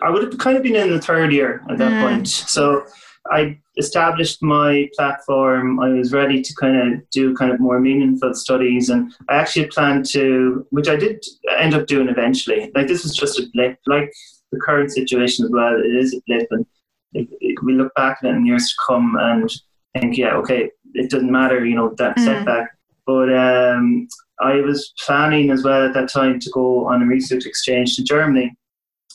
I 0.03 0.11
would 0.11 0.23
have 0.23 0.39
kind 0.39 0.57
of 0.57 0.63
been 0.63 0.77
in 0.77 0.91
the 0.91 1.01
third 1.01 1.33
year 1.33 1.65
at 1.71 1.79
that 1.79 1.93
mm. 1.93 2.03
point. 2.03 2.29
So, 2.29 2.85
I 3.31 3.59
established 3.77 4.43
my 4.43 4.89
platform. 4.97 5.81
I 5.81 5.89
was 5.91 6.13
ready 6.13 6.43
to 6.43 6.55
kind 6.55 6.77
of 6.77 7.11
do 7.11 7.35
kind 7.35 7.53
of 7.53 7.61
more 7.61 7.81
meaningful 7.81 8.35
studies, 8.35 8.89
and 8.89 9.13
I 9.29 9.37
actually 9.37 9.67
planned 9.67 10.07
to, 10.11 10.67
which 10.71 10.89
I 10.89 10.97
did 10.97 11.25
end 11.59 11.75
up 11.75 11.87
doing 11.87 12.09
eventually. 12.09 12.71
Like 12.75 12.89
this 12.89 13.03
was 13.03 13.15
just 13.15 13.39
a 13.39 13.47
blip, 13.53 13.79
like 13.87 14.13
the 14.53 14.61
current 14.61 14.91
situation 14.91 15.45
as 15.45 15.51
well. 15.51 15.79
It 15.79 15.95
is 15.97 16.15
a 16.15 16.21
blip, 16.27 16.49
and 16.51 16.67
it, 17.13 17.29
it, 17.41 17.63
we 17.63 17.75
look 17.75 17.95
back 17.95 18.19
at 18.23 18.31
it 18.31 18.35
in 18.35 18.47
years 18.47 18.69
to 18.71 18.75
come 18.87 19.17
and 19.19 19.51
think, 19.95 20.17
yeah, 20.17 20.35
okay, 20.37 20.71
it 20.95 21.11
doesn't 21.11 21.31
matter, 21.31 21.65
you 21.65 21.75
know, 21.75 21.95
that 21.99 22.17
mm. 22.17 22.25
setback. 22.25 22.71
But 23.07 23.35
um, 23.37 24.09
I 24.41 24.61
was 24.61 24.93
planning 25.05 25.51
as 25.51 25.65
well 25.65 25.85
at 25.85 25.95
that 25.95 26.09
time 26.09 26.39
to 26.41 26.51
go 26.51 26.87
on 26.87 27.03
a 27.03 27.07
research 27.07 27.47
exchange 27.47 27.97
to 27.97 28.05
Germany, 28.05 28.55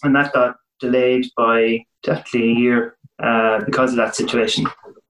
and 0.03 0.15
that 0.15 0.33
got 0.33 0.57
delayed 0.79 1.27
by 1.37 1.85
definitely 2.03 2.51
a 2.51 2.55
year 2.55 2.97
uh, 3.23 3.63
because 3.63 3.91
of 3.91 3.97
that 3.97 4.15
situation. 4.15 4.65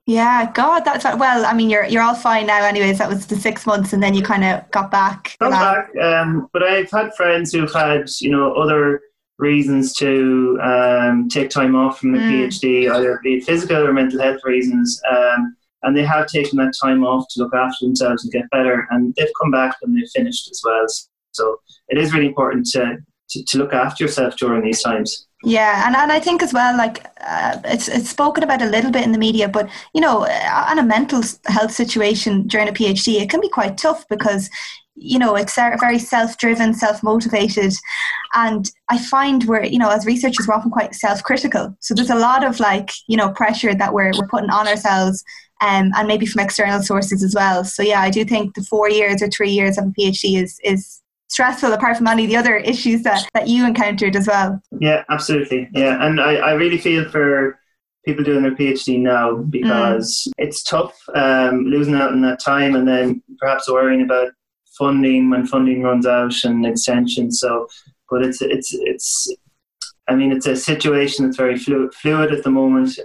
Yeah, 0.07 0.51
God, 0.51 0.81
that's 0.81 1.03
well. 1.03 1.45
I 1.45 1.53
mean, 1.53 1.69
you're 1.69 1.85
you're 1.85 2.03
all 2.03 2.13
fine 2.13 2.45
now, 2.45 2.63
anyways. 2.63 2.99
That 2.99 3.09
was 3.09 3.25
the 3.25 3.35
six 3.35 3.65
months, 3.65 3.91
and 3.91 4.03
then 4.03 4.13
you 4.13 4.21
kind 4.21 4.43
of 4.43 4.69
got 4.69 4.91
back. 4.91 5.35
Got 5.39 5.51
back, 5.51 5.97
um, 5.97 6.47
but 6.53 6.61
I've 6.61 6.91
had 6.91 7.15
friends 7.15 7.51
who've 7.51 7.73
had 7.73 8.07
you 8.21 8.29
know 8.29 8.53
other 8.53 9.01
reasons 9.37 9.93
to 9.93 10.59
um, 10.61 11.27
take 11.29 11.49
time 11.49 11.75
off 11.75 11.99
from 11.99 12.13
the 12.13 12.19
mm. 12.19 12.47
PhD, 12.47 12.91
either 12.91 13.19
be 13.23 13.41
physical 13.41 13.85
or 13.85 13.93
mental 13.93 14.21
health 14.21 14.41
reasons, 14.43 15.01
um, 15.11 15.55
and 15.83 15.95
they 15.95 16.03
have 16.03 16.27
taken 16.27 16.57
that 16.57 16.73
time 16.81 17.03
off 17.03 17.25
to 17.31 17.43
look 17.43 17.53
after 17.53 17.85
themselves 17.85 18.23
and 18.23 18.33
get 18.33 18.49
better, 18.49 18.87
and 18.91 19.13
they've 19.15 19.27
come 19.41 19.51
back 19.51 19.75
and 19.81 19.95
they've 19.95 20.09
finished 20.15 20.49
as 20.49 20.61
well. 20.63 20.85
So 21.31 21.57
it 21.89 21.97
is 21.97 22.13
really 22.13 22.27
important 22.27 22.65
to, 22.67 22.97
to, 23.29 23.43
to 23.43 23.57
look 23.57 23.73
after 23.73 24.03
yourself 24.03 24.35
during 24.37 24.63
these 24.63 24.81
times. 24.81 25.27
Yeah, 25.47 25.85
and, 25.85 25.95
and 25.95 26.11
I 26.11 26.19
think 26.19 26.41
as 26.41 26.53
well, 26.53 26.75
like 26.75 27.05
uh, 27.21 27.59
it's 27.65 27.87
it's 27.87 28.09
spoken 28.09 28.43
about 28.43 28.63
a 28.63 28.65
little 28.65 28.89
bit 28.89 29.03
in 29.03 29.11
the 29.11 29.19
media, 29.19 29.47
but 29.47 29.69
you 29.93 30.01
know, 30.01 30.23
uh, 30.25 30.65
on 30.69 30.79
a 30.79 30.83
mental 30.83 31.21
health 31.45 31.71
situation 31.71 32.47
during 32.47 32.67
a 32.67 32.71
PhD, 32.71 33.21
it 33.21 33.29
can 33.29 33.41
be 33.41 33.49
quite 33.49 33.77
tough 33.77 34.07
because 34.09 34.49
you 34.95 35.19
know 35.19 35.35
it's 35.35 35.55
very 35.55 35.99
self-driven 35.99 36.73
self-motivated. 36.73 37.73
And 38.33 38.69
i 38.89 38.97
find 38.97 39.43
we're 39.45 39.63
you 39.65 39.77
know 39.77 39.89
as 39.91 40.05
researchers 40.05 40.47
we're 40.47 40.55
often 40.55 40.71
quite 40.71 40.95
self-critical. 40.95 41.77
So 41.79 41.93
there's 41.93 42.09
a 42.09 42.15
lot 42.15 42.43
of 42.43 42.59
like 42.59 42.89
you 43.07 43.17
know 43.17 43.29
pressure 43.29 43.75
that 43.75 43.93
we're, 43.93 44.13
we're 44.17 44.27
putting 44.27 44.49
on 44.49 44.67
ourselves 44.67 45.23
um, 45.61 45.91
and 45.95 46.07
maybe 46.07 46.25
from 46.25 46.43
external 46.43 46.81
sources 46.81 47.23
as 47.23 47.35
well. 47.35 47.63
So 47.63 47.83
yeah 47.83 48.01
i 48.01 48.09
do 48.09 48.25
think 48.25 48.55
the 48.55 48.63
four 48.63 48.89
years 48.89 49.21
or 49.21 49.27
three 49.27 49.51
years 49.51 49.77
of 49.77 49.85
a 49.85 49.89
phd 49.89 50.41
is 50.41 50.59
is 50.63 51.01
stressful 51.29 51.73
apart 51.73 51.97
from 51.97 52.07
any 52.07 52.23
of 52.23 52.29
the 52.29 52.37
other 52.37 52.57
issues 52.57 53.01
that, 53.03 53.27
that 53.33 53.47
you 53.47 53.65
encountered 53.65 54.15
as 54.15 54.27
well. 54.27 54.61
Yeah, 54.79 55.03
absolutely. 55.09 55.69
Yeah. 55.73 56.05
And 56.05 56.21
I, 56.21 56.35
I 56.35 56.51
really 56.53 56.77
feel 56.77 57.09
for 57.09 57.59
people 58.05 58.23
doing 58.23 58.43
their 58.43 58.55
PhD 58.55 58.99
now 58.99 59.37
because 59.37 60.27
mm. 60.27 60.31
it's 60.37 60.63
tough 60.63 60.95
um, 61.15 61.65
losing 61.65 61.95
out 61.95 62.11
on 62.11 62.21
that 62.21 62.39
time 62.39 62.75
and 62.75 62.87
then 62.87 63.21
perhaps 63.39 63.69
worrying 63.69 64.01
about 64.01 64.31
funding 64.77 65.29
when 65.29 65.47
funding 65.47 65.81
runs 65.81 66.05
out 66.05 66.43
and 66.43 66.65
extension. 66.65 67.31
So, 67.31 67.67
but 68.09 68.23
it's, 68.23 68.41
it's, 68.41 68.69
it's, 68.73 69.35
I 70.07 70.15
mean, 70.15 70.31
it's 70.31 70.45
a 70.45 70.55
situation 70.55 71.25
that's 71.25 71.37
very 71.37 71.57
fluid, 71.57 71.93
fluid 71.95 72.31
at 72.31 72.43
the 72.43 72.51
moment. 72.51 72.99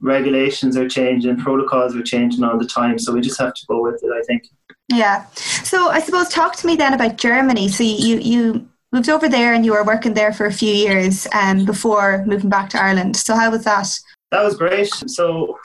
Regulations 0.00 0.76
are 0.76 0.88
changing, 0.88 1.36
protocols 1.36 1.94
are 1.94 2.02
changing 2.02 2.42
all 2.42 2.58
the 2.58 2.66
time. 2.66 2.98
So 2.98 3.12
we 3.12 3.20
just 3.20 3.38
have 3.38 3.54
to 3.54 3.66
go 3.68 3.80
with 3.80 4.02
it, 4.02 4.10
I 4.10 4.22
think. 4.26 4.48
Yeah. 4.88 5.26
So 5.64 5.88
I 5.88 6.00
suppose 6.00 6.28
talk 6.28 6.56
to 6.56 6.66
me 6.66 6.76
then 6.76 6.94
about 6.94 7.16
Germany. 7.16 7.68
So 7.68 7.82
you 7.82 8.18
you 8.18 8.68
moved 8.92 9.08
over 9.08 9.28
there 9.28 9.54
and 9.54 9.64
you 9.64 9.72
were 9.72 9.84
working 9.84 10.14
there 10.14 10.32
for 10.32 10.46
a 10.46 10.52
few 10.52 10.72
years 10.72 11.26
um, 11.32 11.64
before 11.64 12.24
moving 12.26 12.50
back 12.50 12.68
to 12.70 12.82
Ireland. 12.82 13.16
So 13.16 13.34
how 13.34 13.50
was 13.50 13.64
that? 13.64 13.88
That 14.30 14.44
was 14.44 14.56
great. 14.56 14.92
So 15.06 15.58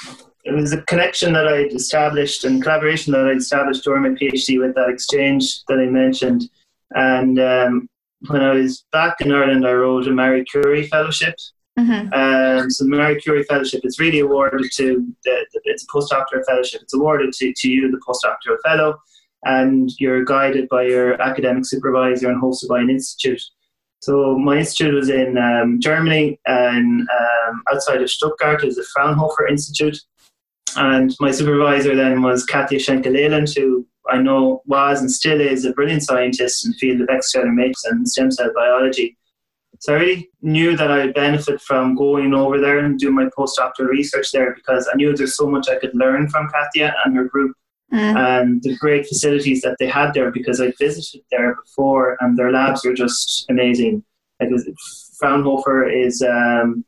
it 0.46 0.54
was 0.54 0.72
a 0.72 0.82
connection 0.84 1.34
that 1.34 1.48
I 1.48 1.64
established 1.76 2.46
and 2.46 2.64
collaboration 2.64 3.12
that 3.14 3.28
I 3.28 3.32
established 3.32 3.84
during 3.84 4.04
my 4.04 4.18
PhD 4.18 4.60
with 4.60 4.76
that 4.76 4.90
exchange 4.90 5.66
that 5.66 5.80
I 5.80 5.88
mentioned. 5.88 6.50
And 6.92 7.38
um, 7.40 7.90
when 8.28 8.42
I 8.42 8.54
was 8.54 8.86
back 8.94 9.20
in 9.20 9.32
Ireland, 9.32 9.68
I 9.68 9.74
wrote 9.74 10.08
a 10.08 10.12
Marie 10.12 10.46
Curie 10.46 10.88
Fellowship. 10.88 11.36
Mm-hmm. 11.78 12.12
Um, 12.12 12.72
so 12.72 12.84
the 12.84 12.90
Marie 12.90 13.22
Curie 13.22 13.44
Fellowship 13.44 13.82
is 13.84 14.00
really 14.00 14.20
awarded 14.20 14.72
to 14.76 15.14
the, 15.24 15.46
the, 15.54 15.62
it's 15.66 15.84
a 15.84 15.88
postdoctoral 15.88 16.44
fellowship. 16.48 16.82
It's 16.82 16.94
awarded 16.94 17.34
to, 17.34 17.54
to 17.56 17.70
you, 17.70 17.92
the 17.92 18.02
postdoctoral 18.08 18.58
fellow, 18.66 18.98
and 19.46 19.92
you're 20.00 20.26
guided 20.26 20.68
by 20.70 20.84
your 20.84 21.22
academic 21.22 21.66
supervisor 21.66 22.30
and 22.30 22.42
hosted 22.42 22.70
by 22.70 22.80
an 22.80 22.90
institute. 22.90 23.42
So 24.00 24.38
my 24.38 24.58
institute 24.58 24.94
was 24.94 25.10
in 25.10 25.38
um, 25.38 25.80
Germany, 25.80 26.40
and 26.48 27.02
um, 27.02 27.64
outside 27.72 28.02
of 28.02 28.10
Stuttgart 28.10 28.64
is 28.64 28.76
the 28.76 28.86
Fraunhofer 28.94 29.48
Institute. 29.48 30.00
And 30.76 31.16
my 31.20 31.32
supervisor 31.32 31.96
then 31.96 32.22
was 32.22 32.46
Katja 32.46 32.78
Schenke-Layland, 32.78 33.56
who 33.56 33.88
I 34.10 34.18
know 34.18 34.62
was 34.66 35.02
and 35.02 35.12
still 35.12 35.42
is 35.42 35.66
a 35.66 35.74
brilliant 35.74 36.04
scientist 36.04 36.66
in 36.66 36.72
the 36.72 36.78
field 36.78 37.02
of 37.02 37.08
extracellular 37.08 37.54
matrix 37.54 37.84
and 37.86 38.08
stem 38.08 38.32
cell 38.32 38.52
biology. 38.56 39.18
So 39.80 39.94
I 39.94 40.00
really 40.00 40.30
knew 40.42 40.76
that 40.76 40.92
I 40.92 41.06
would 41.06 41.14
benefit 41.14 41.62
from 41.62 41.96
going 41.96 42.34
over 42.34 42.60
there 42.60 42.80
and 42.80 42.98
doing 43.00 43.16
my 43.16 43.26
postdoctoral 43.38 43.90
research 43.90 44.32
there 44.32 44.56
because 44.56 44.90
I 44.92 44.96
knew 44.96 45.16
there's 45.16 45.38
so 45.38 45.50
much 45.50 45.70
I 45.70 45.78
could 45.78 45.94
learn 45.94 46.30
from 46.30 46.50
Katja 46.50 46.94
and 47.06 47.16
her 47.16 47.26
group 47.26 47.56
mm. 47.94 47.98
and 47.98 48.62
the 48.64 48.76
great 48.78 49.08
facilities 49.08 49.62
that 49.62 49.78
they 49.80 49.88
had 49.88 50.14
there 50.14 50.32
because 50.32 50.60
I 50.60 50.74
visited 50.80 51.22
there 51.32 51.56
before 51.56 52.18
and 52.20 52.38
their 52.38 52.52
labs 52.52 52.84
were 52.84 52.94
just 52.94 53.46
amazing. 53.50 54.04
Like 54.40 54.50
Fraunhofer 55.20 55.90
is 55.90 56.22
um, 56.22 56.86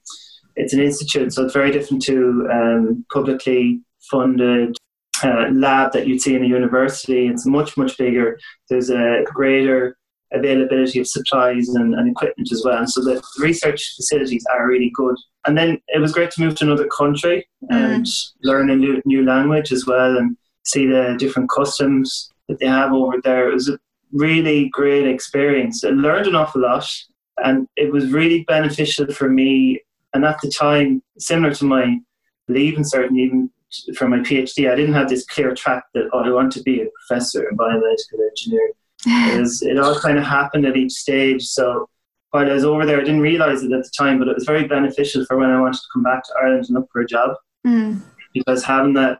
it's 0.55 0.73
an 0.73 0.81
institute, 0.81 1.33
so 1.33 1.45
it's 1.45 1.53
very 1.53 1.71
different 1.71 2.03
to 2.03 2.47
um, 2.51 3.05
publicly 3.11 3.81
funded 4.11 4.77
uh, 5.23 5.47
lab 5.51 5.91
that 5.93 6.07
you'd 6.07 6.21
see 6.21 6.35
in 6.35 6.43
a 6.43 6.47
university. 6.47 7.27
It's 7.27 7.45
much 7.45 7.75
much 7.77 7.97
bigger. 7.97 8.37
There's 8.69 8.89
a 8.89 9.23
greater 9.25 9.97
availability 10.31 10.99
of 10.99 11.07
supplies 11.07 11.69
and, 11.69 11.95
and 11.95 12.09
equipment 12.09 12.51
as 12.51 12.63
well. 12.63 12.77
And 12.77 12.89
So 12.89 13.01
the 13.01 13.21
research 13.39 13.95
facilities 13.95 14.45
are 14.53 14.67
really 14.67 14.91
good. 14.93 15.15
And 15.45 15.57
then 15.57 15.81
it 15.87 15.99
was 15.99 16.11
great 16.11 16.31
to 16.31 16.41
move 16.41 16.55
to 16.55 16.65
another 16.65 16.87
country 16.87 17.47
mm. 17.63 17.75
and 17.75 18.07
learn 18.43 18.69
a 18.69 18.75
new, 18.75 19.01
new 19.05 19.25
language 19.25 19.71
as 19.71 19.85
well 19.85 20.17
and 20.17 20.37
see 20.65 20.85
the 20.85 21.15
different 21.17 21.49
customs 21.49 22.31
that 22.47 22.59
they 22.59 22.67
have 22.67 22.93
over 22.93 23.17
there. 23.23 23.49
It 23.49 23.53
was 23.53 23.69
a 23.69 23.79
really 24.11 24.69
great 24.69 25.07
experience. 25.07 25.83
I 25.83 25.89
learned 25.89 26.27
an 26.27 26.35
awful 26.35 26.61
lot 26.61 26.87
and 27.37 27.67
it 27.75 27.91
was 27.91 28.11
really 28.11 28.43
beneficial 28.43 29.07
for 29.11 29.29
me. 29.29 29.81
And 30.13 30.25
at 30.25 30.39
the 30.41 30.49
time, 30.49 31.01
similar 31.17 31.53
to 31.55 31.65
my 31.65 31.99
Leaving 32.47 32.83
Cert 32.83 33.15
even 33.15 33.49
for 33.95 34.07
my 34.07 34.17
PhD, 34.17 34.71
I 34.71 34.75
didn't 34.75 34.95
have 34.95 35.09
this 35.09 35.25
clear 35.25 35.53
track 35.53 35.83
that 35.93 36.09
oh, 36.13 36.19
I 36.19 36.31
want 36.31 36.51
to 36.53 36.63
be 36.63 36.81
a 36.81 36.87
professor 37.07 37.47
in 37.47 37.55
biomedical 37.55 38.27
engineering. 38.29 38.73
It, 39.05 39.39
was, 39.39 39.61
it 39.61 39.79
all 39.79 39.99
kind 39.99 40.17
of 40.17 40.23
happened 40.23 40.65
at 40.65 40.77
each 40.77 40.93
stage. 40.93 41.43
So 41.43 41.89
while 42.31 42.49
I 42.49 42.53
was 42.53 42.65
over 42.65 42.85
there, 42.85 42.97
I 42.97 43.03
didn't 43.03 43.21
realize 43.21 43.63
it 43.63 43.71
at 43.71 43.83
the 43.83 43.91
time, 43.97 44.19
but 44.19 44.27
it 44.27 44.35
was 44.35 44.45
very 44.45 44.67
beneficial 44.67 45.25
for 45.25 45.37
when 45.37 45.49
I 45.49 45.59
wanted 45.59 45.77
to 45.77 45.87
come 45.93 46.03
back 46.03 46.23
to 46.23 46.33
Ireland 46.41 46.65
and 46.67 46.75
look 46.75 46.89
for 46.91 47.01
a 47.01 47.07
job. 47.07 47.35
Mm. 47.65 48.01
Because 48.33 48.63
having 48.63 48.93
that 48.93 49.19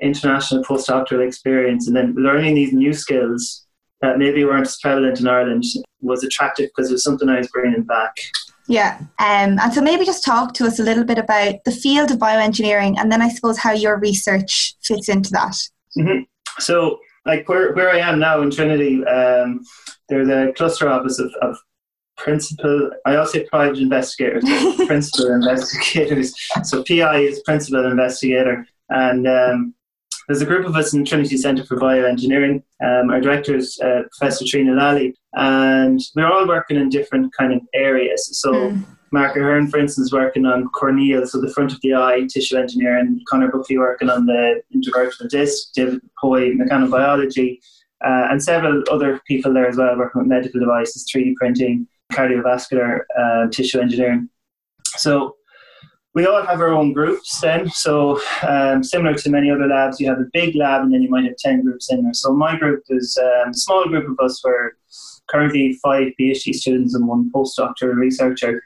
international 0.00 0.62
postdoctoral 0.62 1.26
experience 1.26 1.86
and 1.86 1.96
then 1.96 2.14
learning 2.14 2.54
these 2.54 2.72
new 2.72 2.92
skills 2.92 3.66
that 4.02 4.18
maybe 4.18 4.44
weren't 4.44 4.66
as 4.66 4.78
prevalent 4.80 5.20
in 5.20 5.26
Ireland 5.26 5.64
was 6.00 6.22
attractive 6.22 6.70
because 6.74 6.90
it 6.90 6.94
was 6.94 7.04
something 7.04 7.28
I 7.28 7.38
was 7.38 7.48
bringing 7.48 7.82
back. 7.82 8.14
Yeah, 8.68 8.98
um, 9.00 9.58
and 9.60 9.72
so 9.72 9.80
maybe 9.80 10.04
just 10.04 10.24
talk 10.24 10.52
to 10.54 10.66
us 10.66 10.78
a 10.78 10.82
little 10.82 11.04
bit 11.04 11.18
about 11.18 11.64
the 11.64 11.70
field 11.70 12.10
of 12.10 12.18
bioengineering 12.18 12.96
and 12.98 13.12
then 13.12 13.22
I 13.22 13.28
suppose 13.28 13.58
how 13.58 13.72
your 13.72 13.98
research 13.98 14.74
fits 14.82 15.08
into 15.08 15.30
that. 15.30 15.56
Mm-hmm. 15.96 16.22
So 16.58 16.98
like 17.26 17.48
where, 17.48 17.72
where 17.74 17.90
I 17.90 17.98
am 17.98 18.18
now 18.18 18.40
in 18.40 18.50
Trinity, 18.50 19.04
um, 19.04 19.64
there's 20.08 20.28
a 20.28 20.52
cluster 20.52 20.88
office 20.88 21.18
of, 21.18 21.32
of 21.42 21.56
principal, 22.16 22.90
I 23.04 23.16
also 23.16 23.40
say 23.40 23.46
private 23.46 23.78
investigators, 23.78 24.44
principal 24.86 25.32
investigators. 25.32 26.34
So 26.62 26.82
PI 26.84 27.18
is 27.18 27.40
principal 27.40 27.84
investigator. 27.84 28.66
And 28.88 29.26
um, 29.26 29.74
there's 30.26 30.42
a 30.42 30.46
group 30.46 30.66
of 30.66 30.76
us 30.76 30.94
in 30.94 31.04
Trinity 31.04 31.36
Centre 31.36 31.64
for 31.64 31.76
Bioengineering. 31.76 32.62
Um, 32.82 33.10
our 33.10 33.20
director 33.20 33.56
is 33.56 33.78
uh, 33.80 34.02
Professor 34.16 34.44
Trina 34.46 34.72
Lally, 34.72 35.14
and 35.34 36.00
we're 36.14 36.30
all 36.30 36.46
working 36.46 36.76
in 36.76 36.88
different 36.88 37.32
kind 37.36 37.52
of 37.52 37.60
areas. 37.74 38.40
So 38.40 38.52
mm. 38.52 38.84
Mark 39.16 39.34
Ahearne, 39.34 39.70
for 39.70 39.78
instance, 39.78 40.12
working 40.12 40.44
on 40.44 40.68
corneal, 40.68 41.26
so 41.26 41.40
the 41.40 41.50
front 41.50 41.72
of 41.72 41.80
the 41.80 41.94
eye, 41.94 42.26
tissue 42.30 42.58
engineering. 42.58 43.22
Conor 43.26 43.50
Buckley 43.50 43.78
working 43.78 44.10
on 44.10 44.26
the 44.26 44.60
intervertebral 44.74 45.30
disc. 45.30 45.72
David 45.74 46.02
Hoey, 46.18 46.54
mechanobiology. 46.54 47.58
Uh, 48.04 48.28
and 48.30 48.42
several 48.42 48.84
other 48.90 49.18
people 49.26 49.54
there 49.54 49.68
as 49.68 49.78
well 49.78 49.96
working 49.96 50.20
with 50.20 50.28
medical 50.28 50.60
devices, 50.60 51.10
3D 51.10 51.34
printing, 51.36 51.88
cardiovascular 52.12 53.00
uh, 53.18 53.46
tissue 53.50 53.80
engineering. 53.80 54.28
So 54.84 55.36
we 56.12 56.26
all 56.26 56.42
have 56.42 56.60
our 56.60 56.74
own 56.74 56.92
groups 56.92 57.40
then. 57.40 57.70
So 57.70 58.20
um, 58.46 58.84
similar 58.84 59.14
to 59.14 59.30
many 59.30 59.50
other 59.50 59.66
labs, 59.66 59.98
you 59.98 60.10
have 60.10 60.20
a 60.20 60.26
big 60.34 60.54
lab 60.56 60.82
and 60.82 60.92
then 60.92 61.02
you 61.02 61.08
might 61.08 61.24
have 61.24 61.38
10 61.38 61.62
groups 61.62 61.90
in 61.90 62.02
there. 62.02 62.12
So 62.12 62.34
my 62.34 62.54
group 62.58 62.82
is 62.90 63.18
um, 63.18 63.48
a 63.48 63.54
small 63.54 63.88
group 63.88 64.10
of 64.10 64.22
us. 64.22 64.42
We're 64.44 64.72
currently 65.28 65.78
five 65.82 66.12
PhD 66.20 66.54
students 66.54 66.94
and 66.94 67.08
one 67.08 67.30
postdoctoral 67.34 67.94
researcher. 67.94 68.62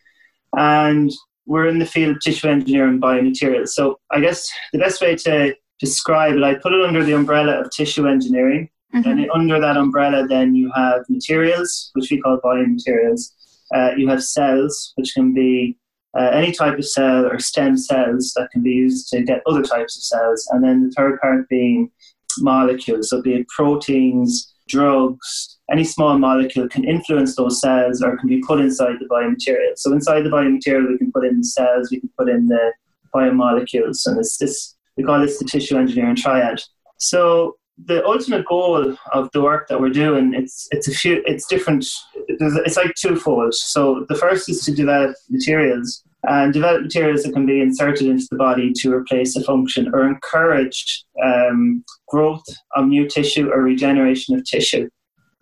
And 0.57 1.11
we're 1.47 1.69
in 1.69 1.79
the 1.79 1.87
field 1.87 2.17
of 2.17 2.23
tissue 2.23 2.49
engineering 2.49 3.01
biomaterials. 3.01 3.69
So 3.71 3.99
I 4.11 4.21
guess 4.21 4.49
the 4.73 4.79
best 4.79 5.01
way 5.01 5.17
to 5.17 5.55
describe 5.81 6.35
it, 6.37 6.43
I 6.43 6.55
put 6.55 6.73
it 6.73 6.85
under 6.85 7.05
the 7.05 7.15
umbrella 7.15 7.61
of 7.61 7.71
tissue 7.71 8.07
engineering. 8.07 8.69
Mm-hmm. 8.95 9.09
And 9.09 9.31
under 9.31 9.61
that 9.61 9.77
umbrella, 9.77 10.27
then 10.27 10.55
you 10.55 10.71
have 10.75 11.03
materials, 11.09 11.91
which 11.95 12.11
we 12.11 12.21
call 12.21 12.41
biomaterials. 12.45 13.33
Uh, 13.75 13.93
you 13.97 14.09
have 14.09 14.23
cells, 14.23 14.93
which 14.97 15.13
can 15.15 15.33
be 15.33 15.79
uh, 16.19 16.31
any 16.33 16.51
type 16.51 16.77
of 16.77 16.87
cell 16.87 17.25
or 17.25 17.39
stem 17.39 17.77
cells 17.77 18.33
that 18.35 18.51
can 18.51 18.63
be 18.63 18.73
used 18.73 19.09
to 19.09 19.23
get 19.23 19.43
other 19.47 19.63
types 19.63 19.97
of 19.97 20.03
cells. 20.03 20.49
And 20.51 20.65
then 20.65 20.89
the 20.89 20.93
third 20.93 21.21
part 21.21 21.49
being 21.49 21.91
molecules, 22.39 23.11
so 23.11 23.23
be 23.23 23.35
it 23.35 23.49
proteins, 23.49 24.53
drugs, 24.69 25.59
any 25.71 25.85
small 25.85 26.19
molecule 26.19 26.69
can 26.69 26.85
influence 26.85 27.37
those 27.37 27.61
cells 27.61 28.03
or 28.03 28.17
can 28.19 28.29
be 28.29 28.41
put 28.41 28.61
inside 28.61 28.97
the 28.99 29.07
biomaterial. 29.07 29.77
So 29.77 29.93
inside 29.93 30.23
the 30.23 30.31
biomaterial, 30.31 30.89
we 30.89 30.99
can 30.99 31.13
put 31.13 31.25
in 31.25 31.39
the 31.39 31.45
cells, 31.45 31.91
we 31.91 32.01
can 32.01 32.11
put 32.19 32.29
in 32.29 32.49
the 32.49 32.73
biomolecules, 33.15 34.07
and 34.07 34.19
it's 34.19 34.37
this 34.39 34.77
we 34.97 35.05
call 35.05 35.21
this 35.21 35.39
the 35.39 35.45
tissue 35.45 35.79
engineering 35.79 36.17
triad. 36.17 36.61
So 36.99 37.57
the 37.87 38.05
ultimate 38.05 38.45
goal 38.47 38.97
of 39.13 39.31
the 39.33 39.41
work 39.41 39.69
that 39.69 39.81
we're 39.81 39.89
doing 39.89 40.35
it's 40.35 40.69
it's 40.71 40.89
a 40.89 40.91
few 40.91 41.23
it's 41.25 41.47
different 41.47 41.87
it's 42.29 42.77
like 42.77 42.95
twofold 42.95 43.55
so 43.55 44.05
the 44.09 44.15
first 44.15 44.49
is 44.49 44.63
to 44.65 44.73
develop 44.73 45.15
materials 45.31 46.03
and 46.25 46.53
develop 46.53 46.83
materials 46.83 47.23
that 47.23 47.33
can 47.33 47.47
be 47.47 47.61
inserted 47.61 48.07
into 48.07 48.27
the 48.31 48.37
body 48.37 48.73
to 48.75 48.93
replace 48.93 49.35
a 49.37 49.43
function 49.45 49.91
or 49.95 50.07
encourage 50.07 51.05
um, 51.25 51.83
growth 52.09 52.45
of 52.77 52.87
new 52.87 53.09
tissue 53.09 53.49
or 53.51 53.63
regeneration 53.63 54.37
of 54.37 54.45
tissue 54.45 54.89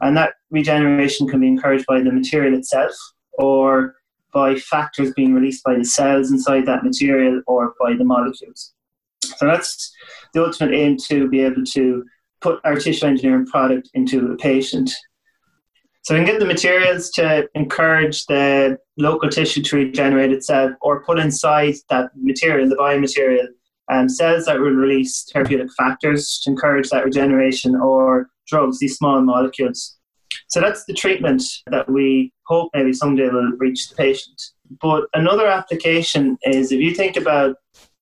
and 0.01 0.17
that 0.17 0.35
regeneration 0.51 1.29
can 1.29 1.41
be 1.41 1.49
encouraged 1.49 1.87
by 1.87 2.01
the 2.01 2.13
material 2.13 2.57
itself 2.57 2.93
or 3.39 3.95
by 4.33 4.55
factors 4.57 5.13
being 5.15 5.35
released 5.35 5.65
by 5.65 5.75
the 5.75 5.85
cells 5.85 6.31
inside 6.31 6.67
that 6.67 6.85
material 6.85 7.43
or 7.47 7.75
by 7.81 7.95
the 7.95 8.05
molecules 8.05 8.73
so 9.37 9.47
that's 9.47 9.95
the 10.35 10.45
ultimate 10.45 10.75
aim 10.75 10.97
to 11.09 11.29
be 11.29 11.41
able 11.41 11.65
to 11.65 12.05
put 12.41 12.61
our 12.65 12.77
tissue 12.77 13.07
engineering 13.07 13.47
product 13.47 13.91
into 13.95 14.33
a 14.33 14.37
patient. 14.37 14.91
So 16.03 16.15
we 16.15 16.21
can 16.21 16.27
get 16.27 16.41
the 16.41 16.47
materials 16.47 17.11
to 17.11 17.49
encourage 17.55 18.27
the 18.27 18.79
local 18.97 19.29
tissue 19.29 19.63
to 19.63 19.77
regenerate 19.77 20.33
itself 20.33 20.73
or 20.81 21.05
put 21.05 21.19
inside 21.19 21.75
that 21.91 22.11
material, 22.17 22.69
the 22.69 22.77
biomaterial, 22.77 23.47
um, 23.91 24.09
cells 24.09 24.45
that 24.47 24.59
will 24.59 24.71
release 24.71 25.29
therapeutic 25.33 25.73
factors 25.73 26.41
to 26.45 26.51
encourage 26.51 26.91
that 26.91 27.05
regeneration 27.05 27.75
or 27.75 28.31
drugs, 28.49 28.79
these 28.79 28.97
small 28.97 29.21
molecules. 29.21 29.99
So 30.49 30.61
that's 30.61 30.85
the 30.85 30.95
treatment 30.95 31.43
that 31.67 31.91
we 31.91 32.33
hope 32.47 32.71
maybe 32.75 32.93
someday 32.93 33.29
will 33.29 33.53
reach 33.59 33.89
the 33.89 33.97
patient. 33.97 34.43
But 34.81 35.05
another 35.15 35.47
application 35.47 36.39
is 36.43 36.73
if 36.73 36.81
you 36.81 36.95
think 36.95 37.17
about 37.17 37.57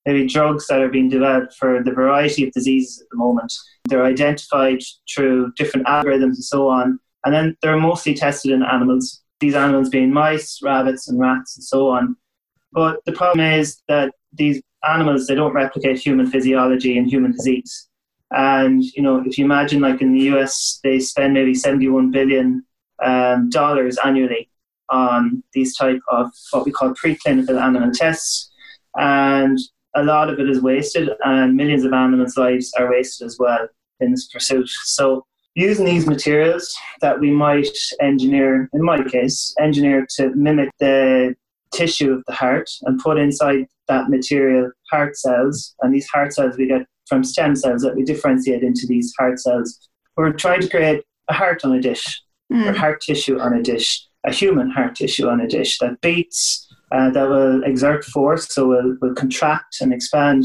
maybe 0.06 0.26
drugs 0.26 0.66
that 0.68 0.80
are 0.80 0.88
being 0.88 1.09
developed 1.09 1.54
for 1.54 1.82
the 1.82 1.90
variety 1.90 2.46
of 2.46 2.52
diseases 2.52 3.02
at 3.02 3.09
the 3.11 3.16
moment. 3.16 3.52
They're 3.88 4.04
identified 4.04 4.78
through 5.12 5.52
different 5.56 5.87
algorithms 5.88 6.37
and 6.37 6.44
so 6.44 6.68
on, 6.68 6.98
and 7.24 7.35
then 7.35 7.56
they're 7.61 7.76
mostly 7.76 8.14
tested 8.14 8.52
in 8.52 8.62
animals, 8.62 9.22
these 9.40 9.56
animals 9.56 9.88
being 9.88 10.12
mice, 10.12 10.61
rabbits, 10.62 11.09
and 11.09 11.18
rats, 11.18 11.56
and 11.56 11.64
so 11.64 11.88
on. 11.88 12.16
But 12.72 13.00
the 13.04 13.12
problem 13.12 13.44
is 13.44 13.82
that 13.88 14.12
these 14.32 14.62
animals, 14.88 15.26
they 15.26 15.35
don't 15.35 15.52
replicate 15.52 15.98
human 15.98 16.30
physiology 16.30 16.96
and 16.96 17.09
human 17.09 17.32
disease. 17.32 17.86
And, 18.32 18.82
you 18.82 19.02
know, 19.02 19.22
if 19.24 19.38
you 19.38 19.44
imagine 19.44 19.80
like 19.80 20.00
in 20.00 20.12
the 20.12 20.24
US, 20.34 20.80
they 20.82 20.98
spend 20.98 21.34
maybe 21.34 21.54
71 21.54 22.10
billion 22.10 22.64
um, 23.02 23.50
dollars 23.50 23.98
annually 24.04 24.50
on 24.88 25.42
these 25.52 25.76
type 25.76 26.00
of 26.08 26.30
what 26.50 26.64
we 26.64 26.72
call 26.72 26.94
preclinical 26.94 27.60
animal 27.60 27.90
tests. 27.92 28.50
And 28.96 29.58
a 29.94 30.04
lot 30.04 30.30
of 30.30 30.38
it 30.38 30.48
is 30.48 30.60
wasted, 30.60 31.10
and 31.24 31.56
millions 31.56 31.84
of 31.84 31.92
animals' 31.92 32.36
lives 32.36 32.72
are 32.78 32.90
wasted 32.90 33.26
as 33.26 33.38
well 33.38 33.66
in 34.00 34.10
this 34.10 34.26
pursuit. 34.26 34.68
So, 34.84 35.24
using 35.54 35.86
these 35.86 36.06
materials 36.06 36.74
that 37.00 37.18
we 37.18 37.30
might 37.30 37.76
engineer, 38.00 38.68
in 38.74 38.82
my 38.82 39.02
case, 39.02 39.54
engineer 39.58 40.06
to 40.16 40.34
mimic 40.34 40.70
the 40.78 41.34
tissue 41.72 42.12
of 42.12 42.22
the 42.26 42.34
heart 42.34 42.68
and 42.82 43.00
put 43.00 43.18
inside 43.18 43.66
that 43.88 44.10
material 44.10 44.70
heart 44.90 45.16
cells, 45.16 45.74
and 45.80 45.94
these 45.94 46.08
heart 46.08 46.34
cells 46.34 46.56
we 46.56 46.68
get 46.68 46.86
from 47.08 47.24
stem 47.24 47.56
cells 47.56 47.82
that 47.82 47.96
we 47.96 48.04
differentiate 48.04 48.62
into 48.62 48.86
these 48.86 49.12
heart 49.18 49.38
cells. 49.38 49.88
We're 50.16 50.32
trying 50.32 50.60
to 50.60 50.68
create 50.68 51.04
a 51.28 51.34
heart 51.34 51.64
on 51.64 51.72
a 51.72 51.80
dish, 51.80 52.22
mm. 52.52 52.66
or 52.66 52.72
heart 52.72 53.00
tissue 53.00 53.38
on 53.38 53.52
a 53.54 53.62
dish, 53.62 54.06
a 54.24 54.32
human 54.32 54.70
heart 54.70 54.94
tissue 54.96 55.28
on 55.28 55.40
a 55.40 55.48
dish 55.48 55.78
that 55.78 56.00
beats 56.00 56.66
uh, 56.92 57.10
that 57.10 57.28
will 57.28 57.64
exert 57.64 58.04
force, 58.04 58.52
so 58.52 58.68
will 58.68 58.96
will 59.00 59.14
contract 59.14 59.76
and 59.80 59.92
expand, 59.92 60.44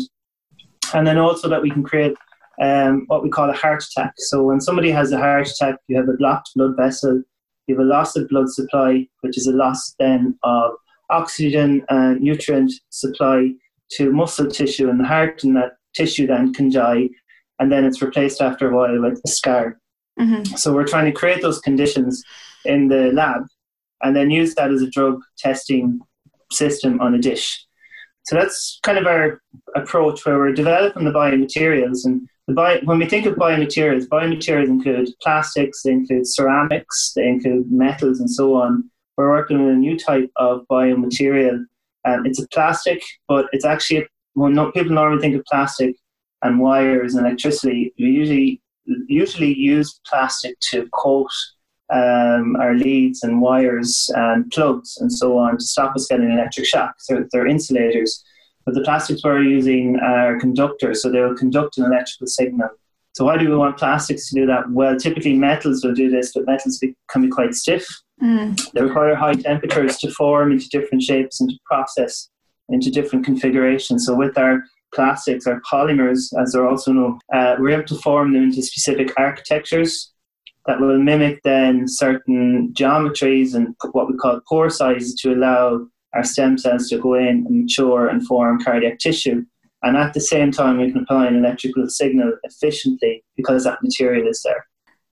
and 0.93 1.05
then 1.05 1.17
also 1.17 1.47
that 1.47 1.61
we 1.61 1.69
can 1.69 1.83
create 1.83 2.15
um, 2.61 3.05
what 3.07 3.23
we 3.23 3.29
call 3.29 3.49
a 3.49 3.53
heart 3.53 3.83
attack. 3.83 4.13
So 4.17 4.43
when 4.43 4.61
somebody 4.61 4.91
has 4.91 5.11
a 5.11 5.17
heart 5.17 5.47
attack, 5.47 5.75
you 5.87 5.97
have 5.97 6.09
a 6.09 6.17
blocked 6.17 6.49
blood 6.55 6.75
vessel, 6.75 7.21
you 7.67 7.75
have 7.75 7.85
a 7.85 7.87
loss 7.87 8.15
of 8.15 8.27
blood 8.29 8.49
supply, 8.49 9.07
which 9.21 9.37
is 9.37 9.47
a 9.47 9.53
loss 9.53 9.95
then 9.99 10.37
of 10.43 10.73
oxygen 11.09 11.85
and 11.89 12.21
nutrient 12.21 12.71
supply 12.89 13.51
to 13.91 14.11
muscle 14.11 14.47
tissue 14.47 14.89
in 14.89 14.97
the 14.97 15.05
heart, 15.05 15.43
and 15.43 15.55
that 15.55 15.73
tissue 15.93 16.27
then 16.27 16.53
can 16.53 16.69
die, 16.69 17.09
and 17.59 17.71
then 17.71 17.85
it's 17.85 18.01
replaced 18.01 18.41
after 18.41 18.69
a 18.69 18.75
while 18.75 19.01
with 19.01 19.21
a 19.25 19.29
scar. 19.29 19.79
Mm-hmm. 20.19 20.55
So 20.55 20.73
we're 20.73 20.87
trying 20.87 21.05
to 21.05 21.11
create 21.11 21.41
those 21.41 21.59
conditions 21.59 22.23
in 22.65 22.87
the 22.87 23.11
lab, 23.13 23.43
and 24.01 24.15
then 24.15 24.29
use 24.29 24.55
that 24.55 24.71
as 24.71 24.81
a 24.81 24.89
drug 24.89 25.21
testing 25.37 25.99
system 26.51 26.99
on 26.99 27.15
a 27.15 27.19
dish. 27.19 27.65
So 28.23 28.35
that's 28.35 28.79
kind 28.83 28.97
of 28.97 29.07
our 29.07 29.41
approach 29.75 30.25
where 30.25 30.37
we're 30.37 30.53
developing 30.53 31.05
the 31.05 31.11
biomaterials. 31.11 32.05
And 32.05 32.27
the 32.47 32.53
bio, 32.53 32.79
when 32.83 32.99
we 32.99 33.07
think 33.07 33.25
of 33.25 33.35
biomaterials, 33.35 34.07
biomaterials 34.07 34.67
include 34.67 35.09
plastics, 35.21 35.81
they 35.81 35.91
include 35.91 36.27
ceramics, 36.27 37.13
they 37.15 37.27
include 37.27 37.71
metals, 37.71 38.19
and 38.19 38.29
so 38.29 38.53
on. 38.55 38.89
We're 39.17 39.29
working 39.29 39.57
on 39.57 39.69
a 39.69 39.75
new 39.75 39.97
type 39.97 40.29
of 40.35 40.65
biomaterial. 40.69 41.65
Um, 42.05 42.25
it's 42.25 42.41
a 42.41 42.47
plastic, 42.49 43.03
but 43.27 43.47
it's 43.53 43.65
actually 43.65 44.07
when 44.33 44.55
well, 44.55 44.71
people 44.71 44.93
normally 44.93 45.21
think 45.21 45.35
of 45.35 45.45
plastic 45.45 45.95
and 46.41 46.59
wires 46.59 47.15
and 47.15 47.25
electricity. 47.25 47.93
We 47.99 48.05
usually 48.05 48.61
usually 49.07 49.53
use 49.53 49.99
plastic 50.07 50.59
to 50.71 50.87
coat 50.93 51.31
um, 51.91 52.55
our 52.55 52.73
leads 52.73 53.23
and 53.23 53.41
wires 53.41 54.09
and 54.15 54.49
plugs 54.51 54.97
and 54.97 55.11
so 55.11 55.37
on 55.37 55.57
to 55.57 55.63
stop 55.63 55.95
us 55.95 56.07
getting 56.07 56.31
electric 56.31 56.65
shock. 56.65 56.95
So 56.99 57.25
they're 57.31 57.47
insulators. 57.47 58.23
But 58.65 58.75
the 58.75 58.81
plastics 58.81 59.23
we're 59.23 59.41
using 59.41 59.99
are 59.99 60.39
conductors, 60.39 61.01
so 61.01 61.11
they 61.11 61.19
will 61.19 61.35
conduct 61.35 61.77
an 61.77 61.85
electrical 61.85 62.27
signal. 62.27 62.69
So 63.13 63.25
why 63.25 63.37
do 63.37 63.49
we 63.49 63.55
want 63.55 63.77
plastics 63.77 64.29
to 64.29 64.35
do 64.35 64.45
that? 64.45 64.69
Well, 64.69 64.97
typically 64.97 65.33
metals 65.33 65.83
will 65.83 65.93
do 65.93 66.09
this, 66.09 66.31
but 66.33 66.45
metals 66.45 66.77
be, 66.77 66.95
can 67.09 67.23
be 67.23 67.27
quite 67.27 67.55
stiff. 67.55 67.85
Mm. 68.21 68.71
They 68.71 68.81
require 68.81 69.15
high 69.15 69.33
temperatures 69.33 69.97
to 69.97 70.11
form 70.11 70.51
into 70.51 70.69
different 70.69 71.03
shapes 71.03 71.41
and 71.41 71.49
to 71.49 71.55
process 71.65 72.29
into 72.71 72.89
different 72.89 73.25
configurations. 73.25 74.05
So 74.05 74.15
with 74.15 74.37
our 74.37 74.63
plastics, 74.93 75.47
our 75.47 75.61
polymers, 75.61 76.33
as 76.41 76.51
they're 76.51 76.67
also 76.67 76.91
known, 76.91 77.19
uh, 77.33 77.55
we're 77.59 77.71
able 77.71 77.87
to 77.87 77.95
form 77.99 78.33
them 78.33 78.43
into 78.43 78.61
specific 78.61 79.13
architectures 79.17 80.11
that 80.67 80.79
will 80.79 80.99
mimic 80.99 81.41
then 81.43 81.87
certain 81.87 82.71
geometries 82.73 83.55
and 83.55 83.75
what 83.93 84.07
we 84.07 84.17
call 84.17 84.39
pore 84.47 84.69
sizes 84.69 85.15
to 85.15 85.33
allow 85.33 85.87
our 86.13 86.23
stem 86.23 86.57
cells 86.57 86.89
to 86.89 86.99
go 86.99 87.15
in 87.15 87.45
and 87.47 87.61
mature 87.61 88.09
and 88.09 88.25
form 88.27 88.61
cardiac 88.61 88.99
tissue. 88.99 89.43
And 89.83 89.97
at 89.97 90.13
the 90.13 90.21
same 90.21 90.51
time, 90.51 90.77
we 90.77 90.91
can 90.91 91.01
apply 91.01 91.27
an 91.27 91.37
electrical 91.37 91.89
signal 91.89 92.33
efficiently 92.43 93.23
because 93.35 93.63
that 93.63 93.81
material 93.81 94.27
is 94.27 94.41
there. 94.43 94.65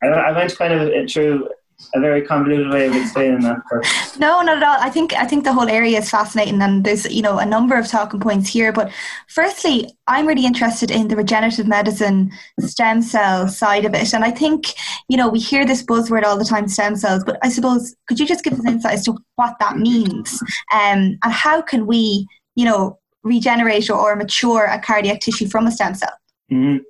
I, 0.04 0.32
went 0.32 0.56
kind 0.56 0.74
of 0.74 1.12
through 1.12 1.50
a 1.94 2.00
very 2.00 2.22
convoluted 2.22 2.70
way 2.72 2.88
of 2.88 2.96
explaining 2.96 3.42
that. 3.42 3.58
But. 3.70 3.86
No, 4.20 4.42
not 4.42 4.58
at 4.58 4.64
all. 4.64 4.78
I 4.80 4.90
think 4.90 5.14
I 5.14 5.26
think 5.26 5.44
the 5.44 5.54
whole 5.54 5.70
area 5.70 5.98
is 5.98 6.10
fascinating, 6.10 6.62
and 6.62 6.84
there's 6.84 7.12
you 7.12 7.22
know 7.22 7.40
a 7.40 7.46
number 7.46 7.78
of 7.78 7.88
talking 7.88 8.20
points 8.20 8.50
here. 8.50 8.72
But 8.72 8.92
firstly, 9.28 9.90
I'm 10.08 10.28
really 10.28 10.46
interested 10.46 10.92
in 10.92 11.08
the 11.08 11.16
regenerative 11.16 11.68
medicine 11.68 12.32
stem 12.60 13.02
cell 13.02 13.48
side 13.48 13.86
of 13.86 13.94
it, 13.94 14.14
and 14.14 14.24
I 14.24 14.32
think 14.32 14.74
you 15.08 15.18
know 15.18 15.30
we 15.30 15.40
hear 15.40 15.66
this 15.66 15.84
buzzword 15.84 16.24
all 16.24 16.38
the 16.38 16.46
time, 16.46 16.68
stem 16.68 16.96
cells. 16.96 17.24
But 17.24 17.38
I 17.44 17.50
suppose 17.50 17.96
could 18.08 18.20
you 18.20 18.28
just 18.28 18.44
give 18.44 18.54
us 18.54 18.66
insight 18.66 18.96
as 18.96 19.06
to 19.06 19.18
what 19.36 19.56
that 19.60 19.78
means, 19.78 20.42
um, 20.74 21.18
and 21.24 21.34
how 21.34 21.62
can 21.62 21.88
we 21.88 22.28
you 22.56 22.66
know 22.66 23.00
regenerate 23.24 23.90
or 23.90 24.16
mature 24.16 24.66
a 24.66 24.80
cardiac 24.80 25.22
tissue 25.22 25.48
from 25.48 25.68
a 25.68 25.72
stem 25.72 25.96
cell? 25.96 26.14
Mm-hmm. 26.52 26.84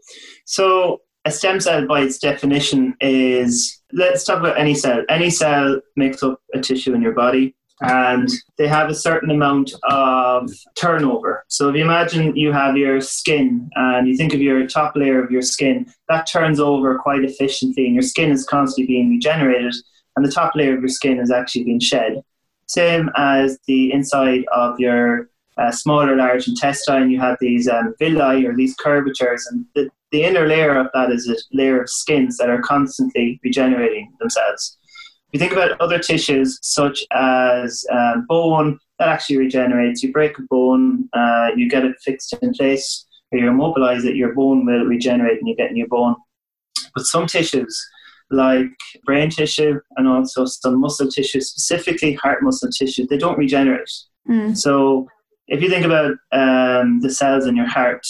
So 0.45 1.01
a 1.25 1.31
stem 1.31 1.59
cell 1.59 1.85
by 1.85 2.01
its 2.01 2.17
definition 2.17 2.95
is 3.01 3.81
let's 3.91 4.23
talk 4.23 4.39
about 4.39 4.57
any 4.57 4.73
cell. 4.73 5.03
Any 5.09 5.29
cell 5.29 5.81
makes 5.95 6.23
up 6.23 6.41
a 6.53 6.59
tissue 6.59 6.93
in 6.93 7.01
your 7.01 7.13
body 7.13 7.55
and 7.81 8.29
they 8.57 8.67
have 8.67 8.89
a 8.89 8.95
certain 8.95 9.31
amount 9.31 9.73
of 9.83 10.49
turnover. 10.75 11.45
So 11.47 11.69
if 11.69 11.75
you 11.75 11.83
imagine 11.83 12.35
you 12.35 12.51
have 12.51 12.75
your 12.75 12.99
skin 12.99 13.69
and 13.75 14.07
you 14.07 14.17
think 14.17 14.33
of 14.33 14.41
your 14.41 14.67
top 14.67 14.95
layer 14.95 15.23
of 15.23 15.31
your 15.31 15.41
skin 15.41 15.85
that 16.09 16.27
turns 16.27 16.59
over 16.59 16.97
quite 16.97 17.23
efficiently 17.23 17.85
and 17.85 17.95
your 17.95 18.03
skin 18.03 18.31
is 18.31 18.45
constantly 18.45 18.87
being 18.87 19.09
regenerated 19.09 19.73
and 20.15 20.25
the 20.25 20.31
top 20.31 20.55
layer 20.55 20.75
of 20.75 20.81
your 20.81 20.89
skin 20.89 21.19
is 21.19 21.31
actually 21.31 21.63
being 21.63 21.79
shed. 21.79 22.21
Same 22.67 23.09
as 23.15 23.57
the 23.67 23.91
inside 23.93 24.45
of 24.53 24.79
your 24.79 25.29
uh, 25.59 25.71
smaller 25.71 26.15
large 26.15 26.47
intestine 26.47 27.09
you 27.09 27.19
have 27.19 27.37
these 27.39 27.67
um, 27.67 27.93
villi 27.99 28.45
or 28.45 28.55
these 28.55 28.75
curvatures 28.75 29.45
and 29.51 29.65
the, 29.75 29.89
the 30.11 30.23
inner 30.23 30.47
layer 30.47 30.77
of 30.77 30.87
that 30.93 31.11
is 31.11 31.27
a 31.29 31.35
layer 31.55 31.81
of 31.81 31.89
skins 31.89 32.37
that 32.37 32.49
are 32.49 32.61
constantly 32.61 33.39
regenerating 33.43 34.11
themselves. 34.19 34.77
If 35.31 35.33
you 35.33 35.39
think 35.39 35.53
about 35.53 35.79
other 35.79 35.99
tissues, 35.99 36.57
such 36.63 37.05
as 37.11 37.85
um, 37.91 38.25
bone, 38.27 38.79
that 38.97 39.09
actually 39.09 39.37
regenerates. 39.37 40.01
You 40.01 40.11
break 40.11 40.37
a 40.39 40.41
bone, 40.49 41.07
uh, 41.13 41.49
you 41.55 41.69
get 41.69 41.85
it 41.85 41.95
fixed 42.03 42.35
in 42.41 42.51
place, 42.53 43.05
or 43.31 43.37
you 43.37 43.47
immobilize 43.47 44.05
it, 44.05 44.15
your 44.15 44.33
bone 44.33 44.65
will 44.65 44.85
regenerate 44.85 45.39
and 45.39 45.47
you 45.47 45.55
get 45.55 45.71
new 45.71 45.87
bone. 45.87 46.15
But 46.95 47.05
some 47.05 47.27
tissues, 47.27 47.79
like 48.31 48.65
brain 49.05 49.29
tissue 49.29 49.79
and 49.97 50.07
also 50.07 50.45
some 50.45 50.79
muscle 50.79 51.07
tissue, 51.07 51.41
specifically 51.41 52.13
heart 52.13 52.41
muscle 52.41 52.69
tissue, 52.71 53.05
they 53.07 53.17
don't 53.17 53.37
regenerate. 53.37 53.91
Mm. 54.27 54.57
So 54.57 55.07
if 55.49 55.61
you 55.61 55.69
think 55.69 55.85
about 55.85 56.11
um, 56.31 57.01
the 57.01 57.09
cells 57.09 57.45
in 57.45 57.55
your 57.55 57.67
heart, 57.67 58.05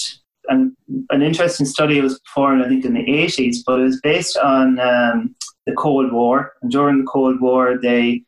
and 0.47 0.75
an 1.09 1.21
interesting 1.21 1.65
study 1.65 2.01
was 2.01 2.19
performed, 2.19 2.63
I 2.63 2.67
think, 2.67 2.85
in 2.85 2.93
the 2.93 3.05
80s, 3.05 3.57
but 3.65 3.79
it 3.79 3.83
was 3.83 4.01
based 4.01 4.37
on 4.37 4.79
um, 4.79 5.35
the 5.65 5.73
Cold 5.73 6.11
War. 6.11 6.53
And 6.61 6.71
during 6.71 6.99
the 6.99 7.05
Cold 7.05 7.39
War, 7.39 7.77
they, 7.79 8.23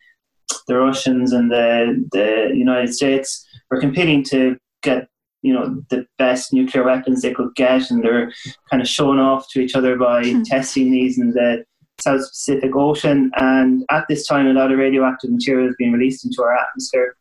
the 0.68 0.78
Russians 0.78 1.34
and 1.34 1.52
the, 1.52 2.08
the 2.12 2.52
United 2.56 2.94
States 2.94 3.46
were 3.70 3.80
competing 3.80 4.24
to 4.26 4.58
get 4.84 5.08
you 5.42 5.54
know 5.54 5.84
the 5.90 6.06
best 6.20 6.54
nuclear 6.54 6.84
weapons 6.84 7.22
they 7.22 7.34
could 7.34 7.54
get, 7.56 7.90
and 7.90 8.04
they're 8.04 8.32
kind 8.70 8.82
of 8.82 8.88
showing 8.88 9.20
off 9.20 9.50
to 9.50 9.60
each 9.60 9.76
other 9.76 9.98
by 9.98 10.24
hmm. 10.24 10.44
testing 10.44 10.92
these 10.92 11.18
in 11.18 11.32
the 11.32 11.66
South 12.00 12.20
Pacific 12.20 12.76
Ocean. 12.76 13.32
And 13.36 13.84
at 13.90 14.06
this 14.08 14.28
time, 14.28 14.48
a 14.48 14.54
lot 14.54 14.72
of 14.72 14.78
radioactive 14.78 15.32
material 15.32 15.70
is 15.70 15.76
being 15.78 15.94
released 15.94 16.26
into 16.26 16.44
our 16.44 16.56
atmosphere. 16.56 17.16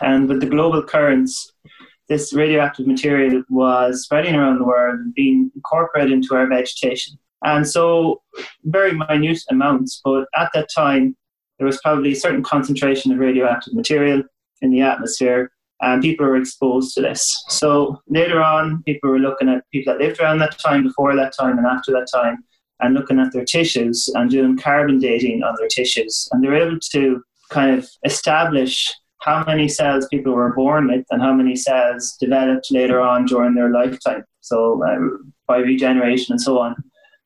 And 0.00 0.28
with 0.28 0.40
the 0.40 0.46
global 0.46 0.82
currents 0.82 1.52
this 2.08 2.32
radioactive 2.32 2.86
material 2.86 3.42
was 3.48 4.04
spreading 4.04 4.34
around 4.34 4.58
the 4.58 4.64
world 4.64 4.98
and 4.98 5.14
being 5.14 5.50
incorporated 5.54 6.12
into 6.12 6.34
our 6.34 6.46
vegetation. 6.46 7.18
And 7.44 7.66
so, 7.66 8.22
very 8.64 8.92
minute 8.92 9.40
amounts, 9.50 10.00
but 10.04 10.26
at 10.36 10.50
that 10.54 10.68
time, 10.74 11.16
there 11.58 11.66
was 11.66 11.80
probably 11.82 12.12
a 12.12 12.16
certain 12.16 12.42
concentration 12.42 13.12
of 13.12 13.18
radioactive 13.18 13.74
material 13.74 14.22
in 14.62 14.70
the 14.70 14.80
atmosphere, 14.80 15.50
and 15.80 16.02
people 16.02 16.26
were 16.26 16.36
exposed 16.36 16.94
to 16.94 17.02
this. 17.02 17.44
So, 17.48 18.00
later 18.08 18.42
on, 18.42 18.82
people 18.84 19.10
were 19.10 19.18
looking 19.18 19.48
at 19.48 19.64
people 19.72 19.92
that 19.92 20.00
lived 20.00 20.20
around 20.20 20.38
that 20.38 20.58
time, 20.58 20.82
before 20.84 21.14
that 21.16 21.34
time, 21.38 21.58
and 21.58 21.66
after 21.66 21.92
that 21.92 22.08
time, 22.12 22.38
and 22.80 22.94
looking 22.94 23.18
at 23.18 23.32
their 23.32 23.44
tissues 23.44 24.08
and 24.14 24.30
doing 24.30 24.56
carbon 24.56 24.98
dating 24.98 25.42
on 25.42 25.54
their 25.58 25.68
tissues. 25.68 26.28
And 26.32 26.42
they 26.42 26.48
were 26.48 26.56
able 26.56 26.80
to 26.92 27.22
kind 27.50 27.78
of 27.78 27.88
establish 28.04 28.92
how 29.26 29.44
many 29.44 29.68
cells 29.68 30.06
people 30.06 30.32
were 30.32 30.54
born 30.54 30.86
with 30.86 31.04
and 31.10 31.20
how 31.20 31.34
many 31.34 31.56
cells 31.56 32.16
developed 32.20 32.68
later 32.70 33.00
on 33.00 33.26
during 33.26 33.54
their 33.54 33.70
lifetime. 33.70 34.24
So 34.40 34.82
uh, 34.86 35.18
by 35.48 35.58
regeneration 35.58 36.34
and 36.34 36.40
so 36.40 36.60
on. 36.60 36.76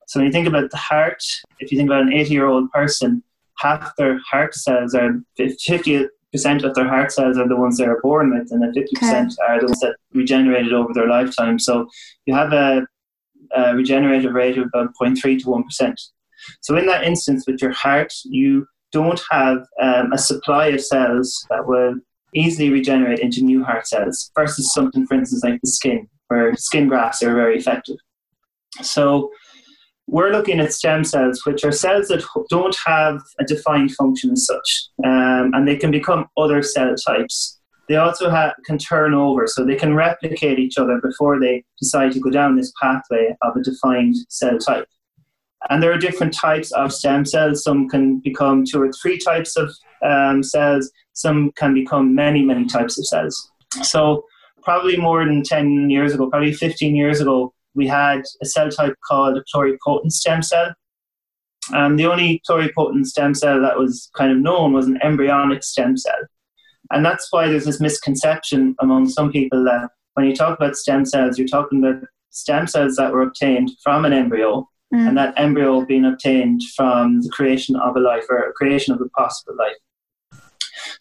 So 0.08 0.18
when 0.18 0.26
you 0.26 0.32
think 0.32 0.48
about 0.48 0.70
the 0.70 0.78
heart, 0.78 1.22
if 1.60 1.70
you 1.70 1.76
think 1.76 1.88
about 1.88 2.02
an 2.02 2.12
80 2.12 2.32
year 2.32 2.46
old 2.46 2.70
person, 2.72 3.22
half 3.58 3.94
their 3.96 4.18
heart 4.30 4.54
cells 4.54 4.94
are 4.94 5.20
50 5.36 6.08
percent 6.32 6.64
of 6.64 6.74
their 6.74 6.88
heart 6.88 7.12
cells 7.12 7.36
are 7.36 7.48
the 7.48 7.56
ones 7.56 7.76
they 7.76 7.84
are 7.84 8.00
born 8.00 8.30
with, 8.30 8.50
and 8.50 8.62
then 8.62 8.72
50 8.72 8.96
percent 8.96 9.32
okay. 9.32 9.52
are 9.52 9.60
the 9.60 9.66
ones 9.66 9.80
that 9.80 9.96
regenerated 10.14 10.72
over 10.72 10.94
their 10.94 11.08
lifetime. 11.08 11.58
So 11.58 11.88
you 12.24 12.34
have 12.34 12.52
a, 12.52 12.86
a 13.54 13.74
regenerative 13.74 14.32
rate 14.32 14.56
of 14.56 14.68
about 14.68 14.94
0.3 15.00 15.42
to 15.42 15.50
1 15.50 15.64
percent. 15.64 16.00
So 16.62 16.76
in 16.76 16.86
that 16.86 17.04
instance, 17.04 17.44
with 17.46 17.60
your 17.60 17.72
heart, 17.72 18.12
you 18.24 18.66
don't 18.92 19.20
have 19.30 19.58
um, 19.80 20.12
a 20.12 20.18
supply 20.18 20.66
of 20.68 20.80
cells 20.80 21.46
that 21.50 21.66
will 21.66 21.94
easily 22.34 22.70
regenerate 22.70 23.20
into 23.20 23.42
new 23.42 23.64
heart 23.64 23.86
cells 23.86 24.30
versus 24.36 24.72
something, 24.72 25.06
for 25.06 25.14
instance, 25.14 25.42
like 25.42 25.60
the 25.62 25.70
skin, 25.70 26.08
where 26.28 26.54
skin 26.56 26.88
grafts 26.88 27.22
are 27.22 27.34
very 27.34 27.58
effective. 27.58 27.96
So 28.82 29.30
we're 30.06 30.30
looking 30.30 30.60
at 30.60 30.72
stem 30.72 31.04
cells, 31.04 31.44
which 31.44 31.64
are 31.64 31.72
cells 31.72 32.08
that 32.08 32.24
don't 32.50 32.76
have 32.84 33.20
a 33.38 33.44
defined 33.44 33.94
function 33.94 34.32
as 34.32 34.46
such, 34.46 34.88
um, 35.04 35.52
and 35.54 35.66
they 35.66 35.76
can 35.76 35.90
become 35.90 36.26
other 36.36 36.62
cell 36.62 36.94
types. 37.06 37.60
They 37.88 37.96
also 37.96 38.30
have, 38.30 38.54
can 38.64 38.78
turn 38.78 39.14
over, 39.14 39.46
so 39.46 39.64
they 39.64 39.74
can 39.74 39.94
replicate 39.94 40.58
each 40.60 40.78
other 40.78 41.00
before 41.00 41.40
they 41.40 41.64
decide 41.80 42.12
to 42.12 42.20
go 42.20 42.30
down 42.30 42.56
this 42.56 42.72
pathway 42.80 43.36
of 43.42 43.56
a 43.56 43.62
defined 43.62 44.16
cell 44.28 44.58
type. 44.58 44.86
And 45.68 45.82
there 45.82 45.92
are 45.92 45.98
different 45.98 46.32
types 46.32 46.72
of 46.72 46.92
stem 46.92 47.26
cells. 47.26 47.62
Some 47.62 47.88
can 47.88 48.18
become 48.20 48.64
two 48.64 48.80
or 48.80 48.90
three 48.92 49.18
types 49.18 49.56
of 49.56 49.70
um, 50.02 50.42
cells. 50.42 50.90
Some 51.12 51.52
can 51.52 51.74
become 51.74 52.14
many, 52.14 52.42
many 52.42 52.64
types 52.64 52.98
of 52.98 53.06
cells. 53.06 53.50
So, 53.82 54.24
probably 54.62 54.96
more 54.96 55.24
than 55.24 55.42
10 55.42 55.90
years 55.90 56.14
ago, 56.14 56.28
probably 56.28 56.52
15 56.52 56.94
years 56.94 57.20
ago, 57.20 57.52
we 57.74 57.86
had 57.86 58.22
a 58.42 58.46
cell 58.46 58.70
type 58.70 58.94
called 59.06 59.36
a 59.36 59.44
pluripotent 59.54 60.12
stem 60.12 60.42
cell. 60.42 60.72
And 61.72 61.98
the 61.98 62.06
only 62.06 62.42
pluripotent 62.48 63.06
stem 63.06 63.34
cell 63.34 63.60
that 63.60 63.78
was 63.78 64.10
kind 64.16 64.32
of 64.32 64.38
known 64.38 64.72
was 64.72 64.86
an 64.86 64.98
embryonic 65.02 65.62
stem 65.62 65.96
cell. 65.96 66.20
And 66.90 67.04
that's 67.04 67.28
why 67.30 67.48
there's 67.48 67.66
this 67.66 67.80
misconception 67.80 68.74
among 68.80 69.08
some 69.08 69.30
people 69.30 69.62
that 69.64 69.90
when 70.14 70.26
you 70.26 70.34
talk 70.34 70.58
about 70.58 70.74
stem 70.74 71.04
cells, 71.04 71.38
you're 71.38 71.46
talking 71.46 71.84
about 71.84 72.02
stem 72.30 72.66
cells 72.66 72.96
that 72.96 73.12
were 73.12 73.22
obtained 73.22 73.70
from 73.82 74.04
an 74.04 74.12
embryo 74.12 74.68
mm. 74.92 75.08
and 75.08 75.16
that 75.16 75.34
embryo 75.36 75.84
being 75.84 76.04
obtained 76.04 76.62
from 76.76 77.22
the 77.22 77.30
creation 77.30 77.76
of 77.76 77.96
a 77.96 78.00
life 78.00 78.24
or 78.28 78.52
creation 78.56 78.94
of 78.94 79.00
a 79.00 79.08
possible 79.10 79.56
life. 79.56 79.76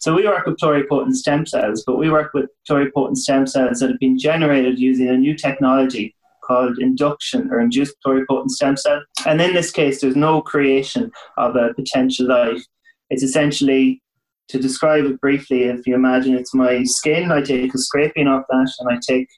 So 0.00 0.14
we 0.14 0.26
work 0.26 0.46
with 0.46 0.58
pluripotent 0.58 1.14
stem 1.14 1.46
cells, 1.46 1.84
but 1.86 1.98
we 1.98 2.10
work 2.10 2.32
with 2.32 2.50
pluripotent 2.68 3.16
stem 3.16 3.46
cells 3.46 3.80
that 3.80 3.90
have 3.90 3.98
been 3.98 4.18
generated 4.18 4.78
using 4.78 5.08
a 5.08 5.16
new 5.16 5.34
technology 5.34 6.14
called 6.44 6.78
induction 6.78 7.50
or 7.50 7.60
induced 7.60 7.96
pluripotent 8.04 8.50
stem 8.50 8.76
cell. 8.76 9.02
And 9.26 9.40
in 9.40 9.54
this 9.54 9.70
case, 9.70 10.00
there's 10.00 10.16
no 10.16 10.42
creation 10.42 11.10
of 11.36 11.56
a 11.56 11.74
potential 11.74 12.26
life. 12.26 12.62
It's 13.10 13.22
essentially, 13.22 14.02
to 14.48 14.58
describe 14.58 15.04
it 15.04 15.20
briefly, 15.20 15.64
if 15.64 15.86
you 15.86 15.94
imagine 15.94 16.34
it's 16.34 16.54
my 16.54 16.82
skin, 16.84 17.30
I 17.30 17.42
take 17.42 17.74
a 17.74 17.78
scraping 17.78 18.26
off 18.26 18.44
that 18.48 18.72
and 18.80 18.88
I 18.90 18.98
take 19.06 19.28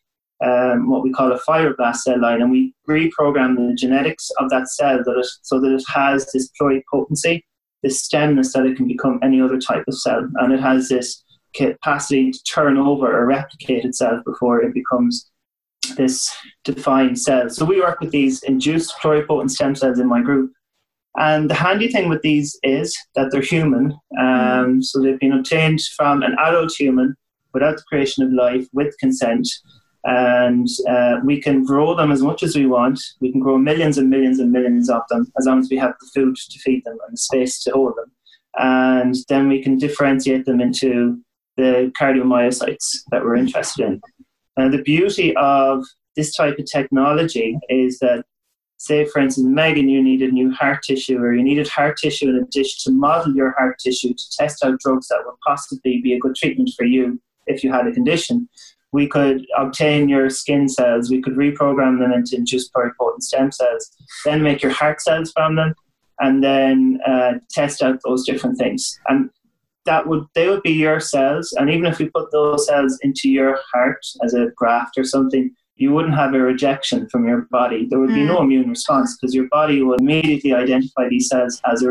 um, 0.43 0.91
what 0.91 1.03
we 1.03 1.13
call 1.13 1.33
a 1.33 1.39
fibroblast 1.41 1.97
cell 1.97 2.21
line, 2.21 2.43
and 2.43 2.51
we 2.51 2.75
reprogram 2.89 3.57
the 3.57 3.75
genetics 3.75 4.31
of 4.39 4.51
that 4.51 4.69
cell 4.69 4.99
that 5.05 5.19
it, 5.19 5.27
so 5.43 5.61
that 5.61 5.73
it 5.73 5.85
has 5.89 6.31
this 6.33 6.51
pluripotency, 6.61 7.43
this 7.83 8.07
stemness 8.07 8.53
that 8.53 8.67
it 8.67 8.77
can 8.77 8.89
become 8.89 9.21
any 9.23 9.41
other 9.41 9.59
type 9.59 9.85
of 9.87 9.99
cell, 9.99 10.29
and 10.37 10.53
it 10.53 10.61
has 10.61 10.89
this 10.89 11.23
capacity 11.55 12.31
to 12.31 12.43
turn 12.45 12.77
over 12.77 13.13
or 13.13 13.27
replicate 13.27 13.85
itself 13.85 14.25
before 14.25 14.63
it 14.63 14.75
becomes 14.75 15.31
this 15.97 16.35
defined 16.65 17.19
cell. 17.19 17.51
So 17.51 17.65
we 17.65 17.81
work 17.81 18.01
with 18.01 18.11
these 18.11 18.43
induced 18.43 18.95
pluripotent 19.03 19.51
stem 19.51 19.75
cells 19.75 19.99
in 19.99 20.09
my 20.09 20.23
group. 20.23 20.53
And 21.17 21.51
the 21.51 21.55
handy 21.55 21.89
thing 21.89 22.09
with 22.09 22.23
these 22.23 22.59
is 22.63 22.97
that 23.15 23.31
they're 23.31 23.43
human. 23.43 23.95
Um, 24.19 24.83
so 24.83 25.01
they've 25.01 25.21
been 25.21 25.35
obtained 25.35 25.83
from 25.97 26.23
an 26.23 26.35
adult 26.39 26.73
human 26.73 27.15
without 27.53 27.77
the 27.77 27.83
creation 27.83 28.25
of 28.25 28.33
life 28.33 28.67
with 28.73 28.97
consent 28.99 29.47
and 30.05 30.67
uh, 30.89 31.21
we 31.25 31.41
can 31.41 31.65
grow 31.65 31.95
them 31.95 32.11
as 32.11 32.23
much 32.23 32.43
as 32.43 32.57
we 32.57 32.67
want. 32.67 33.01
We 33.21 33.31
can 33.31 33.41
grow 33.41 33.57
millions 33.59 33.99
and 33.99 34.11
millions 34.11 34.41
and 34.41 34.51
millions 34.51 34.91
of 34.91 35.03
them 35.09 35.31
as 35.39 35.47
long 35.47 35.61
as 35.61 35.69
we 35.71 35.77
have 35.77 35.95
the 36.01 36.11
food 36.15 36.37
to 36.37 36.59
feed 36.59 36.85
them 36.85 36.99
and 37.07 37.15
the 37.15 37.19
space 37.19 37.63
to 37.65 37.71
hold 37.71 37.95
them. 37.97 38.11
And 38.57 39.15
then 39.29 39.49
we 39.49 39.63
can 39.63 39.79
differentiate 39.79 40.45
them 40.45 40.61
into 40.61 41.21
the 41.57 41.93
cardiomyocytes 42.01 43.03
that 43.11 43.23
we're 43.23 43.37
interested 43.37 43.87
in. 43.87 44.01
And 44.57 44.73
the 44.73 44.83
beauty 44.83 45.35
of 45.37 45.85
this 46.17 46.35
type 46.35 46.59
of 46.59 46.67
technology 46.67 47.59
is 47.69 47.99
that 48.01 48.25
say, 48.83 49.05
for 49.05 49.21
instance, 49.21 49.47
Megan, 49.47 49.89
you 49.89 50.03
needed 50.03 50.33
new 50.33 50.51
heart 50.51 50.83
tissue, 50.83 51.19
or 51.19 51.33
you 51.33 51.43
needed 51.43 51.69
heart 51.69 51.97
tissue 51.97 52.29
in 52.31 52.37
a 52.37 52.47
dish 52.47 52.83
to 52.83 52.91
model 52.91 53.35
your 53.35 53.53
heart 53.53 53.79
tissue 53.79 54.13
to 54.13 54.25
test 54.37 54.65
out 54.65 54.81
drugs 54.81 55.07
that 55.09 55.23
would 55.25 55.37
possibly 55.47 56.01
be 56.03 56.15
a 56.15 56.19
good 56.19 56.35
treatment 56.35 56.71
for 56.77 56.85
you 56.85 57.21
if 57.47 57.63
you 57.63 57.73
had 57.73 57.87
a 57.87 57.93
condition. 57.93 58.49
We 58.93 59.07
could 59.09 59.47
obtain 59.57 60.09
your 60.09 60.29
skin 60.31 60.69
cells, 60.69 61.11
we 61.11 61.23
could 61.23 61.35
reprogram 61.35 61.99
them 61.99 62.13
into 62.13 62.37
induced 62.37 62.73
pluripotent 62.73 63.23
stem 63.23 63.51
cells, 63.51 63.91
then 64.25 64.43
make 64.43 64.63
your 64.63 64.73
heart 64.73 65.01
cells 65.01 65.33
from 65.33 65.57
them, 65.57 65.75
and 66.21 66.45
then 66.45 67.01
uh, 67.07 67.35
test 67.51 67.83
out 67.83 68.01
those 68.05 68.27
different 68.27 68.59
things. 68.59 69.01
And 69.09 69.31
that 69.85 70.07
would 70.07 70.25
they 70.35 70.49
would 70.49 70.63
be 70.63 70.73
your 70.73 71.01
cells, 71.01 71.53
and 71.59 71.69
even 71.71 71.87
if 71.87 71.99
we 71.99 72.09
put 72.11 72.31
those 72.31 72.67
cells 72.67 72.99
into 73.03 73.29
your 73.29 73.59
heart 73.73 74.05
as 74.23 74.35
a 74.35 74.53
graft 74.57 74.97
or 74.97 75.05
something, 75.05 75.51
you 75.77 75.93
wouldn't 75.93 76.15
have 76.15 76.35
a 76.35 76.39
rejection 76.39 77.09
from 77.09 77.27
your 77.27 77.43
body. 77.51 77.87
There 77.89 77.99
would 77.99 78.11
be 78.11 78.21
mm. 78.21 78.29
no 78.29 78.43
immune 78.43 78.69
response 78.69 79.17
because 79.17 79.35
your 79.35 79.49
body 79.49 79.83
would 79.83 80.01
immediately 80.01 80.55
identify 80.55 81.09
these 81.09 81.29
cells 81.29 81.61
as 81.65 81.85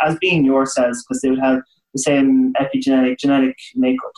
as 0.00 0.18
being 0.18 0.44
your 0.44 0.66
cells 0.66 1.02
because 1.02 1.22
they 1.22 1.30
would 1.30 1.38
have 1.38 1.62
the 1.94 2.00
same 2.00 2.52
epigenetic 2.54 3.18
genetic 3.18 3.56
makeup. 3.74 4.12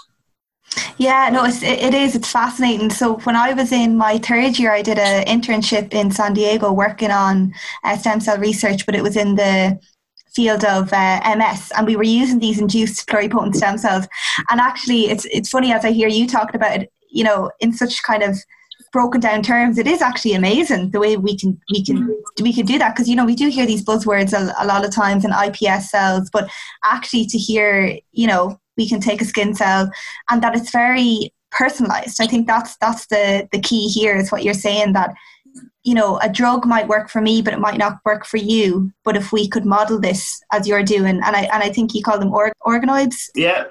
Yeah, 0.98 1.30
no, 1.30 1.44
it's, 1.44 1.62
it 1.62 1.94
is. 1.94 2.14
It's 2.14 2.30
fascinating. 2.30 2.90
So 2.90 3.18
when 3.20 3.34
I 3.34 3.54
was 3.54 3.72
in 3.72 3.96
my 3.96 4.18
third 4.18 4.58
year, 4.58 4.72
I 4.72 4.82
did 4.82 4.98
an 4.98 5.24
internship 5.24 5.92
in 5.92 6.10
San 6.10 6.34
Diego 6.34 6.72
working 6.72 7.10
on 7.10 7.52
uh, 7.84 7.96
stem 7.96 8.20
cell 8.20 8.38
research, 8.38 8.86
but 8.86 8.94
it 8.94 9.02
was 9.02 9.16
in 9.16 9.34
the 9.34 9.80
field 10.34 10.64
of 10.64 10.92
uh, 10.92 11.20
MS, 11.36 11.72
and 11.76 11.86
we 11.86 11.96
were 11.96 12.04
using 12.04 12.38
these 12.38 12.60
induced 12.60 13.08
pluripotent 13.08 13.56
stem 13.56 13.78
cells. 13.78 14.06
And 14.50 14.60
actually, 14.60 15.10
it's 15.10 15.26
it's 15.30 15.48
funny 15.48 15.72
as 15.72 15.84
I 15.84 15.90
hear 15.90 16.08
you 16.08 16.26
talking 16.26 16.56
about 16.56 16.82
it, 16.82 16.92
you 17.10 17.24
know, 17.24 17.50
in 17.60 17.72
such 17.72 18.02
kind 18.02 18.22
of 18.22 18.36
broken 18.92 19.20
down 19.20 19.42
terms, 19.42 19.78
it 19.78 19.86
is 19.86 20.02
actually 20.02 20.34
amazing 20.34 20.90
the 20.90 21.00
way 21.00 21.16
we 21.16 21.36
can 21.36 21.58
we 21.72 21.84
can 21.84 21.98
mm-hmm. 21.98 22.42
we 22.42 22.52
can 22.52 22.66
do 22.66 22.78
that 22.78 22.94
because 22.94 23.08
you 23.08 23.16
know 23.16 23.24
we 23.24 23.34
do 23.34 23.48
hear 23.48 23.66
these 23.66 23.84
buzzwords 23.84 24.32
a, 24.32 24.52
a 24.62 24.66
lot 24.66 24.84
of 24.84 24.94
times 24.94 25.24
in 25.24 25.32
IPS 25.32 25.90
cells, 25.90 26.28
but 26.32 26.50
actually 26.84 27.26
to 27.26 27.38
hear 27.38 27.98
you 28.12 28.26
know 28.26 28.59
we 28.80 28.88
can 28.88 29.00
take 29.00 29.20
a 29.22 29.24
skin 29.32 29.54
cell 29.54 29.90
and 30.28 30.42
that 30.42 30.56
it's 30.56 30.72
very 30.72 31.32
personalized. 31.50 32.20
I 32.20 32.26
think 32.26 32.46
that's 32.46 32.76
that's 32.78 33.06
the 33.06 33.48
the 33.52 33.60
key 33.60 33.88
here 33.88 34.16
is 34.16 34.30
what 34.32 34.42
you're 34.44 34.64
saying 34.68 34.94
that 34.94 35.10
you 35.82 35.94
know 35.94 36.18
a 36.22 36.28
drug 36.28 36.66
might 36.74 36.88
work 36.94 37.08
for 37.10 37.20
me 37.20 37.42
but 37.42 37.54
it 37.54 37.64
might 37.66 37.78
not 37.84 37.98
work 38.04 38.24
for 38.24 38.36
you 38.36 38.92
but 39.04 39.16
if 39.16 39.32
we 39.32 39.48
could 39.48 39.64
model 39.64 39.98
this 39.98 40.40
as 40.52 40.68
you're 40.68 40.84
doing 40.96 41.16
and 41.26 41.34
I 41.40 41.42
and 41.54 41.62
I 41.66 41.70
think 41.70 41.94
you 41.94 42.02
call 42.02 42.18
them 42.20 42.32
or- 42.32 42.52
organoids 42.64 43.18
yeah 43.34 43.64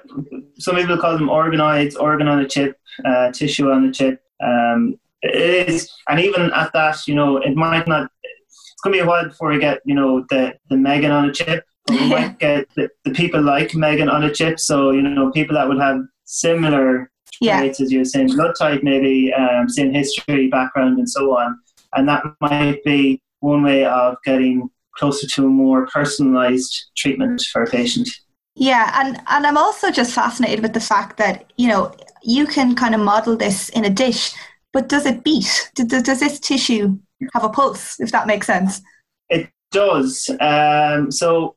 some 0.58 0.76
people 0.76 0.98
call 0.98 1.16
them 1.16 1.28
organoids 1.28 1.94
organ 1.98 2.28
on 2.28 2.40
a 2.40 2.48
chip 2.48 2.76
uh, 3.04 3.30
tissue 3.32 3.70
on 3.70 3.86
a 3.86 3.92
chip 3.92 4.20
um, 4.44 4.98
it 5.22 5.68
is, 5.68 5.92
and 6.08 6.20
even 6.20 6.52
at 6.52 6.72
that, 6.72 7.06
you 7.06 7.14
know, 7.14 7.36
it 7.38 7.54
might 7.54 7.86
not. 7.86 8.10
It's 8.22 8.80
gonna 8.82 8.96
be 8.96 9.00
a 9.00 9.06
while 9.06 9.28
before 9.28 9.50
we 9.50 9.58
get, 9.58 9.80
you 9.84 9.94
know, 9.94 10.24
the 10.30 10.54
the 10.70 10.76
Megan 10.76 11.10
on 11.10 11.28
a 11.28 11.32
chip. 11.32 11.64
We 11.90 12.08
might 12.08 12.38
get 12.38 12.68
the, 12.74 12.88
the 13.04 13.10
people 13.12 13.42
like 13.42 13.74
Megan 13.74 14.08
on 14.08 14.24
a 14.24 14.32
chip. 14.32 14.60
So 14.60 14.90
you 14.90 15.02
know, 15.02 15.30
people 15.30 15.54
that 15.54 15.68
would 15.68 15.80
have 15.80 16.00
similar 16.24 17.10
yeah. 17.40 17.58
traits 17.58 17.80
as 17.80 17.90
you, 17.90 18.04
same 18.04 18.28
blood 18.28 18.54
type, 18.58 18.82
maybe 18.82 19.32
um, 19.32 19.68
same 19.68 19.92
history, 19.92 20.48
background, 20.48 20.98
and 20.98 21.08
so 21.08 21.36
on. 21.36 21.58
And 21.94 22.08
that 22.08 22.22
might 22.40 22.82
be 22.84 23.20
one 23.40 23.62
way 23.62 23.84
of 23.84 24.16
getting 24.24 24.70
closer 24.96 25.26
to 25.26 25.46
a 25.46 25.48
more 25.48 25.86
personalized 25.86 26.90
treatment 26.96 27.42
for 27.52 27.62
a 27.62 27.66
patient. 27.66 28.08
Yeah, 28.54 28.90
and, 28.94 29.20
and 29.28 29.46
I'm 29.46 29.56
also 29.56 29.90
just 29.90 30.14
fascinated 30.14 30.60
with 30.60 30.74
the 30.74 30.80
fact 30.80 31.16
that, 31.16 31.52
you 31.56 31.68
know, 31.68 31.94
you 32.22 32.46
can 32.46 32.74
kind 32.74 32.94
of 32.94 33.00
model 33.00 33.36
this 33.36 33.70
in 33.70 33.84
a 33.84 33.90
dish, 33.90 34.34
but 34.72 34.88
does 34.88 35.06
it 35.06 35.24
beat? 35.24 35.70
Does, 35.74 36.02
does 36.02 36.20
this 36.20 36.38
tissue 36.38 36.98
have 37.32 37.44
a 37.44 37.48
pulse, 37.48 37.98
if 38.00 38.12
that 38.12 38.26
makes 38.26 38.46
sense? 38.46 38.82
It 39.30 39.50
does. 39.70 40.28
Um, 40.40 41.10
so 41.10 41.56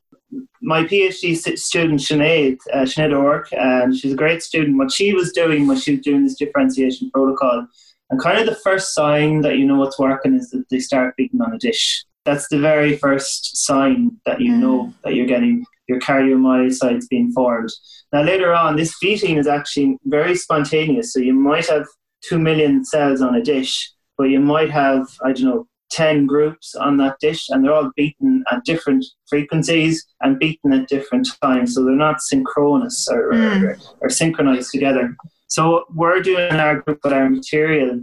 my 0.60 0.84
PhD 0.84 1.36
student 1.58 2.00
Sinead, 2.00 2.58
uh, 2.72 2.78
Sinead 2.78 3.12
O'Rourke, 3.12 3.52
and 3.52 3.96
she's 3.96 4.12
a 4.12 4.16
great 4.16 4.42
student. 4.42 4.78
What 4.78 4.92
she 4.92 5.12
was 5.12 5.32
doing 5.32 5.66
was 5.66 5.82
she 5.82 5.92
was 5.92 6.00
doing 6.00 6.24
this 6.24 6.36
differentiation 6.36 7.10
protocol, 7.10 7.66
and 8.10 8.20
kind 8.20 8.38
of 8.38 8.46
the 8.46 8.60
first 8.62 8.94
sign 8.94 9.42
that 9.42 9.58
you 9.58 9.66
know 9.66 9.78
what's 9.78 9.98
working 9.98 10.34
is 10.34 10.50
that 10.50 10.64
they 10.70 10.78
start 10.78 11.16
beating 11.16 11.40
on 11.40 11.54
a 11.54 11.58
dish. 11.58 12.04
That's 12.24 12.48
the 12.48 12.58
very 12.58 12.96
first 12.96 13.64
sign 13.66 14.16
that 14.24 14.40
you 14.40 14.52
mm. 14.52 14.60
know 14.60 14.94
that 15.04 15.14
you're 15.14 15.26
getting 15.26 15.64
your 15.88 16.00
cardiomyocytes 16.00 17.08
being 17.08 17.32
formed. 17.32 17.70
Now 18.12 18.22
later 18.22 18.54
on, 18.54 18.76
this 18.76 18.98
beating 18.98 19.36
is 19.36 19.46
actually 19.46 19.98
very 20.04 20.34
spontaneous. 20.34 21.12
So 21.12 21.20
you 21.20 21.34
might 21.34 21.66
have 21.68 21.86
two 22.26 22.38
million 22.38 22.84
cells 22.84 23.20
on 23.20 23.34
a 23.34 23.42
dish, 23.42 23.92
but 24.16 24.24
you 24.24 24.40
might 24.40 24.70
have, 24.70 25.06
I 25.22 25.32
don't 25.32 25.44
know, 25.44 25.66
10 25.90 26.26
groups 26.26 26.74
on 26.74 26.96
that 26.96 27.16
dish 27.20 27.48
and 27.48 27.64
they're 27.64 27.74
all 27.74 27.90
beaten 27.96 28.44
at 28.50 28.64
different 28.64 29.04
frequencies 29.28 30.04
and 30.20 30.38
beaten 30.38 30.72
at 30.72 30.88
different 30.88 31.28
times. 31.42 31.74
So 31.74 31.84
they're 31.84 31.94
not 31.94 32.20
synchronous 32.20 33.08
or, 33.10 33.32
mm. 33.32 33.62
or, 33.62 33.78
or, 34.00 34.10
synchronized 34.10 34.70
together. 34.72 35.16
So 35.46 35.70
what 35.70 35.94
we're 35.94 36.20
doing 36.20 36.50
in 36.50 36.60
our 36.60 36.80
group 36.80 37.00
with 37.04 37.12
our 37.12 37.28
material 37.28 38.00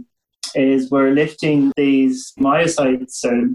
is 0.54 0.90
we're 0.90 1.10
lifting 1.10 1.72
these 1.76 2.32
myocytes 2.38 3.24
or 3.24 3.50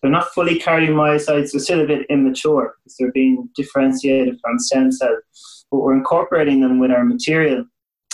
they're 0.00 0.10
not 0.10 0.32
fully 0.32 0.58
cardiomyocytes, 0.58 1.52
they're 1.52 1.60
still 1.60 1.80
a 1.80 1.86
bit 1.86 2.06
immature 2.08 2.74
because 2.84 2.96
they're 2.98 3.12
being 3.12 3.48
differentiated 3.56 4.38
from 4.40 4.58
stem 4.58 4.92
cells. 4.92 5.66
But 5.70 5.80
we're 5.80 5.96
incorporating 5.96 6.60
them 6.60 6.78
with 6.78 6.92
our 6.92 7.04
material 7.04 7.64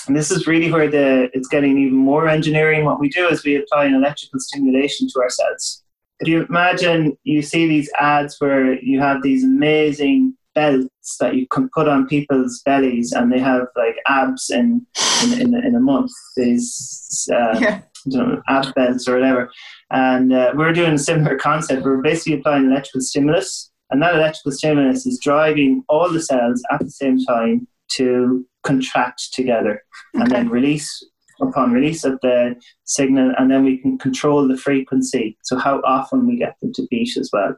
and 0.07 0.17
this 0.17 0.31
is 0.31 0.47
really 0.47 0.71
where 0.71 0.91
the 0.91 1.31
it's 1.33 1.49
getting 1.49 1.79
even 1.79 1.97
more 1.97 2.29
engineering. 2.29 2.85
What 2.85 3.01
we 3.01 3.09
do 3.09 3.29
is 3.29 3.45
we 3.45 3.57
apply 3.57 3.87
an 3.87 3.95
electrical 3.95 4.41
stimulation 4.41 5.09
to 5.09 5.21
our 5.21 5.31
cells. 5.31 5.83
Could 6.19 6.29
you 6.29 6.47
imagine 6.49 7.17
you 7.25 7.43
see 7.43 7.67
these 7.67 7.91
ads 7.99 8.37
where 8.39 8.81
you 8.83 9.01
have 9.01 9.23
these 9.23 9.45
amazing 9.45 10.37
belts 10.55 11.17
that 11.19 11.35
you 11.35 11.47
can 11.49 11.69
put 11.71 11.89
on 11.89 12.07
people's 12.07 12.63
bellies 12.65 13.13
and 13.13 13.33
they 13.33 13.39
have 13.39 13.67
like 13.77 13.97
abs 14.07 14.51
in 14.51 14.87
in, 15.25 15.41
in, 15.41 15.55
in 15.55 15.75
a 15.75 15.81
month 15.81 16.11
these 16.37 17.29
uh, 17.33 17.59
yeah. 17.59 17.81
know, 18.07 18.43
ab 18.49 18.73
belts 18.75 19.09
or 19.09 19.15
whatever 19.15 19.51
and 19.91 20.33
uh, 20.33 20.53
we're 20.55 20.73
doing 20.73 20.93
a 20.93 20.99
similar 20.99 21.39
concept 21.39 21.85
we're 21.85 22.03
basically 22.03 22.39
applying 22.39 22.67
electrical 22.67 23.01
stimulus 23.01 23.71
and 23.91 24.03
that 24.03 24.15
electrical 24.15 24.53
stimulus 24.53 25.07
is 25.07 25.19
driving 25.23 25.83
all 25.89 26.11
the 26.11 26.21
cells 26.21 26.63
at 26.71 26.81
the 26.81 26.91
same 26.91 27.19
time 27.25 27.67
to 27.97 28.47
contract 28.63 29.33
together 29.33 29.83
and 30.15 30.31
then 30.31 30.49
release 30.49 31.05
upon 31.41 31.73
release 31.73 32.05
of 32.05 32.19
the 32.23 32.55
signal 32.85 33.33
and 33.39 33.51
then 33.51 33.65
we 33.65 33.79
can 33.79 33.99
control 33.99 34.47
the 34.47 34.57
frequency. 34.57 35.37
So 35.43 35.59
how 35.59 35.81
often 35.85 36.27
we 36.27 36.37
get 36.37 36.57
them 36.61 36.73
to 36.75 36.87
beat 36.91 37.17
as 37.17 37.31
well. 37.33 37.57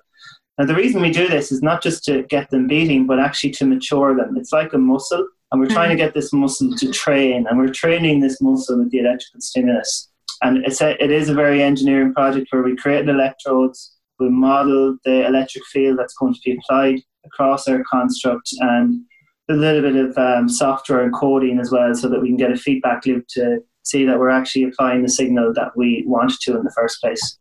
Now 0.58 0.66
the 0.66 0.74
reason 0.74 1.02
we 1.02 1.10
do 1.10 1.28
this 1.28 1.52
is 1.52 1.62
not 1.62 1.82
just 1.82 2.04
to 2.04 2.22
get 2.24 2.50
them 2.50 2.66
beating 2.66 3.06
but 3.06 3.18
actually 3.18 3.50
to 3.52 3.66
mature 3.66 4.16
them. 4.16 4.36
It's 4.36 4.52
like 4.52 4.72
a 4.72 4.78
muscle 4.78 5.26
and 5.52 5.60
we're 5.60 5.68
trying 5.68 5.90
to 5.90 5.94
mm-hmm. 5.94 6.06
get 6.06 6.14
this 6.14 6.32
muscle 6.32 6.74
to 6.76 6.90
train 6.90 7.46
and 7.48 7.58
we're 7.58 7.68
training 7.68 8.20
this 8.20 8.40
muscle 8.40 8.78
with 8.78 8.90
the 8.90 9.00
electrical 9.00 9.40
stimulus. 9.40 10.08
And 10.42 10.64
it's 10.64 10.80
a, 10.80 11.02
it 11.02 11.10
is 11.10 11.28
a 11.28 11.34
very 11.34 11.62
engineering 11.62 12.14
project 12.14 12.48
where 12.50 12.62
we 12.62 12.76
create 12.76 13.08
electrodes 13.08 13.94
we 14.20 14.30
model 14.30 14.96
the 15.04 15.26
electric 15.26 15.64
field 15.66 15.98
that's 15.98 16.14
going 16.14 16.34
to 16.34 16.40
be 16.44 16.56
applied 16.56 17.00
across 17.24 17.66
our 17.68 17.82
construct 17.90 18.48
and 18.60 19.00
a 19.50 19.54
little 19.54 19.82
bit 19.82 19.96
of 19.96 20.16
um, 20.16 20.48
software 20.48 21.02
and 21.02 21.12
coding 21.12 21.58
as 21.58 21.70
well 21.70 21.94
so 21.94 22.08
that 22.08 22.20
we 22.20 22.28
can 22.28 22.36
get 22.36 22.52
a 22.52 22.56
feedback 22.56 23.04
loop 23.06 23.26
to 23.28 23.58
see 23.82 24.04
that 24.06 24.18
we're 24.18 24.30
actually 24.30 24.64
applying 24.64 25.02
the 25.02 25.08
signal 25.08 25.52
that 25.54 25.76
we 25.76 26.04
want 26.06 26.32
to 26.40 26.56
in 26.56 26.64
the 26.64 26.72
first 26.72 27.00
place. 27.00 27.38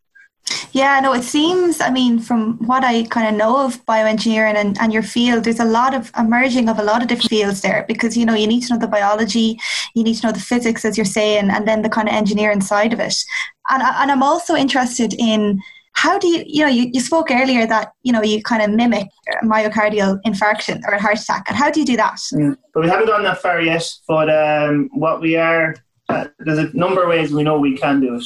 Yeah, 0.74 1.00
no, 1.00 1.14
it 1.14 1.24
seems, 1.24 1.80
I 1.80 1.90
mean, 1.90 2.20
from 2.20 2.58
what 2.68 2.84
I 2.84 3.04
kind 3.04 3.30
of 3.30 3.36
know 3.36 3.64
of 3.64 3.86
bioengineering 3.86 4.56
and, 4.56 4.78
and 4.82 4.92
your 4.92 5.04
field, 5.04 5.46
there's 5.46 5.62
a 5.62 5.66
lot 5.66 5.94
of 5.94 6.12
emerging 6.18 6.68
of 6.68 6.80
a 6.80 6.84
lot 6.84 7.02
of 7.02 7.08
different 7.08 7.30
fields 7.30 7.62
there 7.62 7.86
because, 7.88 8.18
you 8.18 8.26
know, 8.26 8.34
you 8.34 8.48
need 8.48 8.62
to 8.64 8.74
know 8.74 8.80
the 8.80 8.88
biology, 8.88 9.58
you 9.96 10.04
need 10.04 10.16
to 10.16 10.28
know 10.28 10.34
the 10.34 10.40
physics, 10.42 10.84
as 10.84 10.98
you're 10.98 11.06
saying, 11.06 11.50
and 11.50 11.66
then 11.66 11.82
the 11.82 11.90
kind 11.90 12.10
of 12.10 12.14
engineering 12.14 12.60
side 12.60 12.92
of 12.92 13.00
it. 13.00 13.16
And, 13.70 13.82
and 13.82 14.12
I'm 14.12 14.24
also 14.24 14.56
interested 14.56 15.14
in 15.18 15.62
how 15.94 16.18
do 16.20 16.28
you, 16.28 16.44
you 16.46 16.64
know, 16.64 16.70
you, 16.70 16.90
you 16.92 17.00
spoke 17.00 17.32
earlier 17.32 17.66
that, 17.68 17.94
you 18.04 18.12
know, 18.12 18.22
you 18.22 18.42
kind 18.44 18.62
of 18.62 18.72
mimic 18.72 19.08
myocardial 19.44 20.20
infarction 20.26 20.82
or 20.88 20.94
a 20.94 21.02
heart 21.02 21.20
attack. 21.20 21.46
And 21.48 21.56
how 21.56 21.72
do 21.72 21.80
you 21.80 21.86
do 21.86 21.96
that? 21.98 22.16
Mm. 22.34 22.58
But 22.74 22.84
we 22.84 22.90
haven't 22.90 23.08
gone 23.08 23.24
that 23.24 23.42
far 23.42 23.62
yet. 23.62 23.90
But 24.08 24.30
um, 24.30 24.90
what 24.94 25.22
we 25.22 25.36
are, 25.36 25.76
uh, 26.10 26.28
there's 26.40 26.60
a 26.60 26.76
number 26.76 27.04
of 27.04 27.10
ways 27.10 27.32
we 27.32 27.44
know 27.44 27.58
we 27.58 27.78
can 27.78 28.02
do 28.02 28.16
it. 28.16 28.24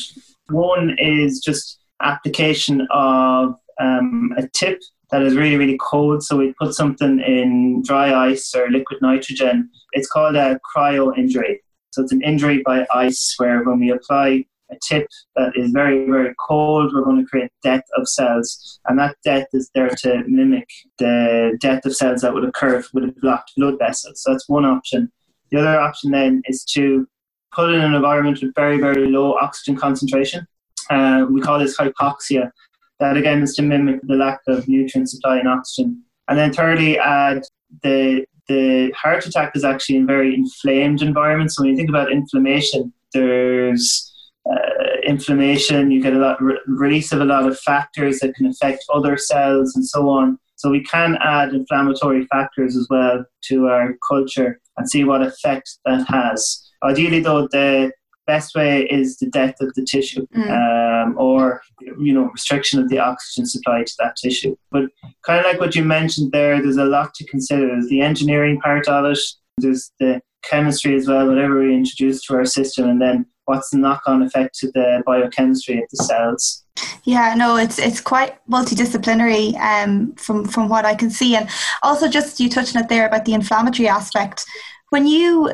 One 0.49 0.97
is 0.97 1.39
just 1.39 1.79
application 2.01 2.87
of 2.91 3.55
um, 3.79 4.33
a 4.37 4.47
tip 4.47 4.81
that 5.11 5.21
is 5.21 5.35
really, 5.35 5.57
really 5.57 5.77
cold. 5.79 6.23
So 6.23 6.37
we 6.37 6.53
put 6.59 6.73
something 6.73 7.19
in 7.19 7.83
dry 7.83 8.13
ice 8.29 8.53
or 8.55 8.69
liquid 8.69 8.99
nitrogen. 9.01 9.69
It's 9.91 10.07
called 10.07 10.35
a 10.35 10.59
cryo 10.75 11.17
injury. 11.17 11.61
So 11.91 12.03
it's 12.03 12.11
an 12.11 12.21
injury 12.21 12.61
by 12.65 12.85
ice 12.93 13.35
where 13.37 13.63
when 13.63 13.79
we 13.79 13.91
apply 13.91 14.45
a 14.71 14.75
tip 14.87 15.07
that 15.35 15.53
is 15.55 15.71
very, 15.71 16.05
very 16.09 16.33
cold, 16.39 16.93
we're 16.93 17.03
going 17.03 17.23
to 17.23 17.29
create 17.29 17.51
death 17.63 17.83
of 17.97 18.07
cells. 18.07 18.79
And 18.87 18.99
that 18.99 19.15
death 19.23 19.47
is 19.53 19.69
there 19.73 19.89
to 19.89 20.23
mimic 20.27 20.67
the 20.99 21.57
death 21.59 21.85
of 21.85 21.95
cells 21.95 22.21
that 22.21 22.33
would 22.33 22.45
occur 22.45 22.83
with 22.93 23.03
a 23.05 23.13
blocked 23.21 23.53
blood 23.55 23.79
vessel. 23.79 24.11
So 24.15 24.31
that's 24.31 24.49
one 24.49 24.65
option. 24.65 25.11
The 25.51 25.59
other 25.59 25.79
option 25.79 26.11
then 26.11 26.41
is 26.45 26.63
to 26.73 27.07
put 27.53 27.73
in 27.73 27.81
an 27.81 27.93
environment 27.93 28.39
with 28.41 28.53
very, 28.55 28.79
very 28.79 29.09
low 29.09 29.35
oxygen 29.35 29.75
concentration. 29.75 30.45
Uh, 30.89 31.25
we 31.29 31.41
call 31.41 31.59
this 31.59 31.77
hypoxia. 31.77 32.51
That 32.99 33.17
again 33.17 33.43
is 33.43 33.55
to 33.55 33.61
mimic 33.61 34.01
the 34.03 34.15
lack 34.15 34.39
of 34.47 34.67
nutrient 34.67 35.09
supply 35.09 35.37
and 35.37 35.47
oxygen. 35.47 36.03
And 36.27 36.37
then 36.37 36.51
thirdly, 36.51 36.97
add 36.97 37.43
the 37.83 38.25
the 38.47 38.91
heart 38.91 39.25
attack 39.25 39.55
is 39.55 39.63
actually 39.65 39.97
in 39.97 40.07
very 40.07 40.33
inflamed 40.33 41.01
environments. 41.01 41.55
So 41.55 41.63
when 41.63 41.71
you 41.71 41.77
think 41.77 41.89
about 41.89 42.11
inflammation, 42.11 42.93
there's 43.13 44.06
uh, 44.51 44.99
inflammation. 45.03 45.91
You 45.91 46.01
get 46.01 46.13
a 46.13 46.19
lot 46.19 46.41
re- 46.41 46.59
release 46.67 47.11
of 47.11 47.21
a 47.21 47.25
lot 47.25 47.47
of 47.47 47.59
factors 47.59 48.19
that 48.19 48.35
can 48.35 48.47
affect 48.47 48.83
other 48.93 49.17
cells 49.17 49.75
and 49.75 49.85
so 49.85 50.09
on. 50.09 50.39
So 50.55 50.69
we 50.71 50.83
can 50.83 51.17
add 51.21 51.53
inflammatory 51.53 52.25
factors 52.25 52.75
as 52.75 52.87
well 52.89 53.23
to 53.43 53.67
our 53.67 53.95
culture 54.07 54.59
and 54.77 54.89
see 54.89 55.03
what 55.03 55.21
effect 55.21 55.77
that 55.85 56.07
has. 56.07 56.63
Ideally, 56.83 57.21
though, 57.21 57.47
the 57.51 57.91
best 58.27 58.53
way 58.55 58.83
is 58.91 59.17
the 59.17 59.27
death 59.27 59.55
of 59.61 59.73
the 59.73 59.85
tissue 59.85 60.27
mm. 60.35 60.49
um, 60.51 61.15
or 61.17 61.61
you 61.97 62.13
know 62.13 62.29
restriction 62.33 62.79
of 62.79 62.89
the 62.89 62.99
oxygen 62.99 63.45
supply 63.45 63.83
to 63.83 63.93
that 63.97 64.17
tissue 64.21 64.55
but 64.69 64.83
kind 65.25 65.39
of 65.39 65.45
like 65.45 65.59
what 65.61 65.75
you 65.75 65.83
mentioned 65.83 66.31
there 66.33 66.61
there's 66.61 66.77
a 66.77 66.85
lot 66.85 67.13
to 67.13 67.25
consider 67.25 67.65
there's 67.65 67.87
the 67.87 68.01
engineering 68.01 68.59
part 68.59 68.87
of 68.87 69.05
it 69.05 69.19
there's 69.57 69.91
the 69.99 70.21
chemistry 70.43 70.95
as 70.95 71.07
well 71.07 71.27
whatever 71.27 71.59
we 71.59 71.73
introduce 71.73 72.21
to 72.21 72.35
our 72.35 72.45
system 72.45 72.87
and 72.87 73.01
then 73.01 73.25
what's 73.45 73.69
the 73.71 73.77
knock-on 73.77 74.21
effect 74.23 74.57
to 74.57 74.71
the 74.71 75.01
biochemistry 75.05 75.77
of 75.79 75.89
the 75.91 76.03
cells 76.03 76.63
yeah, 77.03 77.33
no, 77.35 77.55
it's 77.55 77.79
it's 77.79 78.01
quite 78.01 78.37
multidisciplinary 78.49 79.55
um, 79.59 80.13
from 80.15 80.45
from 80.45 80.69
what 80.69 80.85
I 80.85 80.95
can 80.95 81.09
see, 81.09 81.35
and 81.35 81.49
also 81.83 82.07
just 82.07 82.39
you 82.39 82.49
touched 82.49 82.75
on 82.75 82.83
it 82.83 82.89
there 82.89 83.07
about 83.07 83.25
the 83.25 83.33
inflammatory 83.33 83.87
aspect. 83.87 84.45
When 84.89 85.07
you 85.07 85.49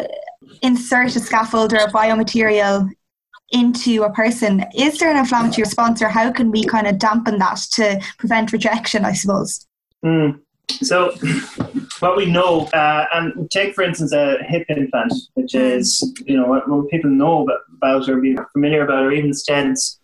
insert 0.61 1.15
a 1.15 1.19
scaffold 1.19 1.73
or 1.73 1.77
a 1.77 1.91
biomaterial 1.91 2.89
into 3.51 4.03
a 4.03 4.11
person, 4.11 4.65
is 4.75 4.97
there 4.97 5.11
an 5.11 5.17
inflammatory 5.17 5.63
response, 5.63 6.01
or 6.01 6.09
how 6.09 6.31
can 6.31 6.51
we 6.51 6.63
kind 6.65 6.87
of 6.87 6.97
dampen 6.97 7.37
that 7.39 7.59
to 7.73 8.01
prevent 8.17 8.51
rejection? 8.51 9.05
I 9.05 9.13
suppose. 9.13 9.65
Mm. 10.03 10.39
So, 10.69 11.13
what 11.99 12.17
we 12.17 12.25
know, 12.25 12.67
uh, 12.67 13.05
and 13.13 13.49
take 13.51 13.73
for 13.75 13.83
instance 13.83 14.13
a 14.13 14.37
hip 14.43 14.65
implant, 14.69 15.13
which 15.35 15.55
is 15.55 16.13
you 16.25 16.37
know 16.37 16.47
what, 16.47 16.69
what 16.69 16.89
people 16.89 17.09
know 17.09 17.47
about 17.77 18.09
or 18.09 18.19
be 18.19 18.37
familiar 18.53 18.83
about, 18.83 19.03
or 19.05 19.11
even 19.11 19.31
stents. 19.31 19.99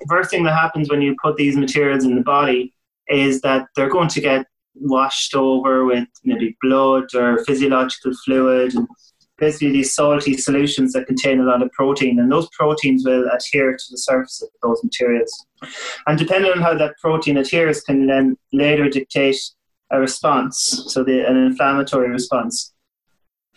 The 0.00 0.06
first 0.08 0.30
thing 0.30 0.44
that 0.44 0.58
happens 0.58 0.88
when 0.88 1.02
you 1.02 1.14
put 1.22 1.36
these 1.36 1.56
materials 1.56 2.04
in 2.04 2.14
the 2.14 2.22
body 2.22 2.74
is 3.08 3.40
that 3.42 3.66
they're 3.76 3.90
going 3.90 4.08
to 4.08 4.20
get 4.20 4.46
washed 4.74 5.34
over 5.34 5.84
with 5.84 6.08
maybe 6.24 6.56
blood 6.62 7.14
or 7.14 7.44
physiological 7.44 8.12
fluid 8.24 8.74
and 8.74 8.86
basically 9.40 9.72
these 9.72 9.94
salty 9.94 10.36
solutions 10.36 10.92
that 10.92 11.06
contain 11.06 11.40
a 11.40 11.44
lot 11.44 11.62
of 11.62 11.72
protein 11.72 12.20
and 12.20 12.30
those 12.30 12.48
proteins 12.50 13.04
will 13.04 13.28
adhere 13.30 13.72
to 13.72 13.84
the 13.90 13.98
surface 13.98 14.42
of 14.42 14.48
those 14.62 14.84
materials. 14.84 15.32
And 16.06 16.18
depending 16.18 16.52
on 16.52 16.60
how 16.60 16.76
that 16.76 16.94
protein 17.00 17.38
adheres 17.38 17.80
can 17.80 18.06
then 18.06 18.36
later 18.52 18.88
dictate 18.88 19.40
a 19.90 20.00
response 20.00 20.84
so 20.88 21.02
the, 21.04 21.26
an 21.26 21.36
inflammatory 21.36 22.08
response 22.08 22.72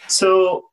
so 0.07 0.65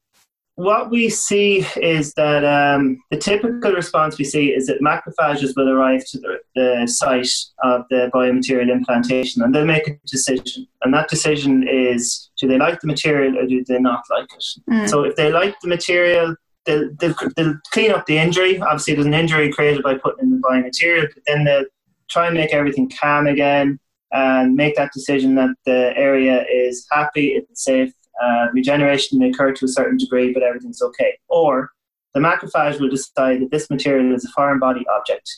what 0.60 0.90
we 0.90 1.08
see 1.08 1.64
is 1.80 2.12
that 2.14 2.44
um, 2.44 3.00
the 3.10 3.16
typical 3.16 3.72
response 3.72 4.18
we 4.18 4.24
see 4.24 4.48
is 4.48 4.66
that 4.66 4.82
macrophages 4.82 5.56
will 5.56 5.70
arrive 5.70 6.04
to 6.06 6.18
the, 6.18 6.38
the, 6.54 6.86
site 6.86 7.30
of 7.62 7.84
the 7.88 8.10
biomaterial 8.12 8.70
implantation 8.70 9.42
and 9.42 9.54
they'll 9.54 9.64
make 9.64 9.88
a 9.88 9.96
decision. 10.06 10.66
And 10.82 10.92
that 10.92 11.08
decision 11.08 11.66
is 11.66 12.30
do 12.38 12.46
they 12.46 12.58
like 12.58 12.80
the 12.80 12.88
material 12.88 13.38
or 13.38 13.46
do 13.46 13.64
they 13.66 13.78
not 13.78 14.02
like 14.10 14.28
it? 14.34 14.44
Mm. 14.70 14.88
So 14.88 15.04
if 15.04 15.16
they 15.16 15.32
like 15.32 15.58
the 15.60 15.68
material, 15.68 16.36
they'll, 16.66 16.90
they'll, 16.98 17.14
they'll, 17.36 17.58
clean 17.72 17.90
up 17.90 18.04
the 18.04 18.18
injury. 18.18 18.60
Obviously, 18.60 18.94
there's 18.94 19.06
an 19.06 19.14
injury 19.14 19.50
created 19.50 19.82
by 19.82 19.94
putting 19.94 20.24
in 20.24 20.30
the 20.30 20.46
biomaterial, 20.46 21.08
but 21.14 21.22
then 21.26 21.44
they'll 21.44 21.64
try 22.10 22.26
and 22.26 22.36
make 22.36 22.52
everything 22.52 22.90
calm 23.00 23.26
again 23.26 23.78
and 24.12 24.54
make 24.54 24.76
that 24.76 24.92
decision 24.92 25.34
that 25.36 25.50
the 25.66 25.92
area 25.96 26.44
is 26.52 26.86
happy, 26.90 27.28
it's 27.28 27.64
safe, 27.64 27.92
uh, 28.22 28.46
regeneration 28.52 29.18
may 29.18 29.30
occur 29.30 29.52
to 29.52 29.64
a 29.64 29.68
certain 29.68 29.96
degree, 29.96 30.32
but 30.32 30.42
everything's 30.42 30.82
okay. 30.82 31.18
Or 31.28 31.70
the 32.14 32.20
macrophage 32.20 32.80
will 32.80 32.88
decide 32.88 33.40
that 33.40 33.50
this 33.50 33.70
material 33.70 34.14
is 34.14 34.24
a 34.24 34.30
foreign 34.30 34.58
body 34.58 34.84
object 34.94 35.30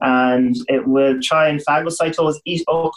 and 0.00 0.56
it 0.68 0.86
will 0.86 1.18
try 1.22 1.48
and 1.48 1.64
phagocytose, 1.64 2.36
eat 2.44 2.64
up 2.68 2.92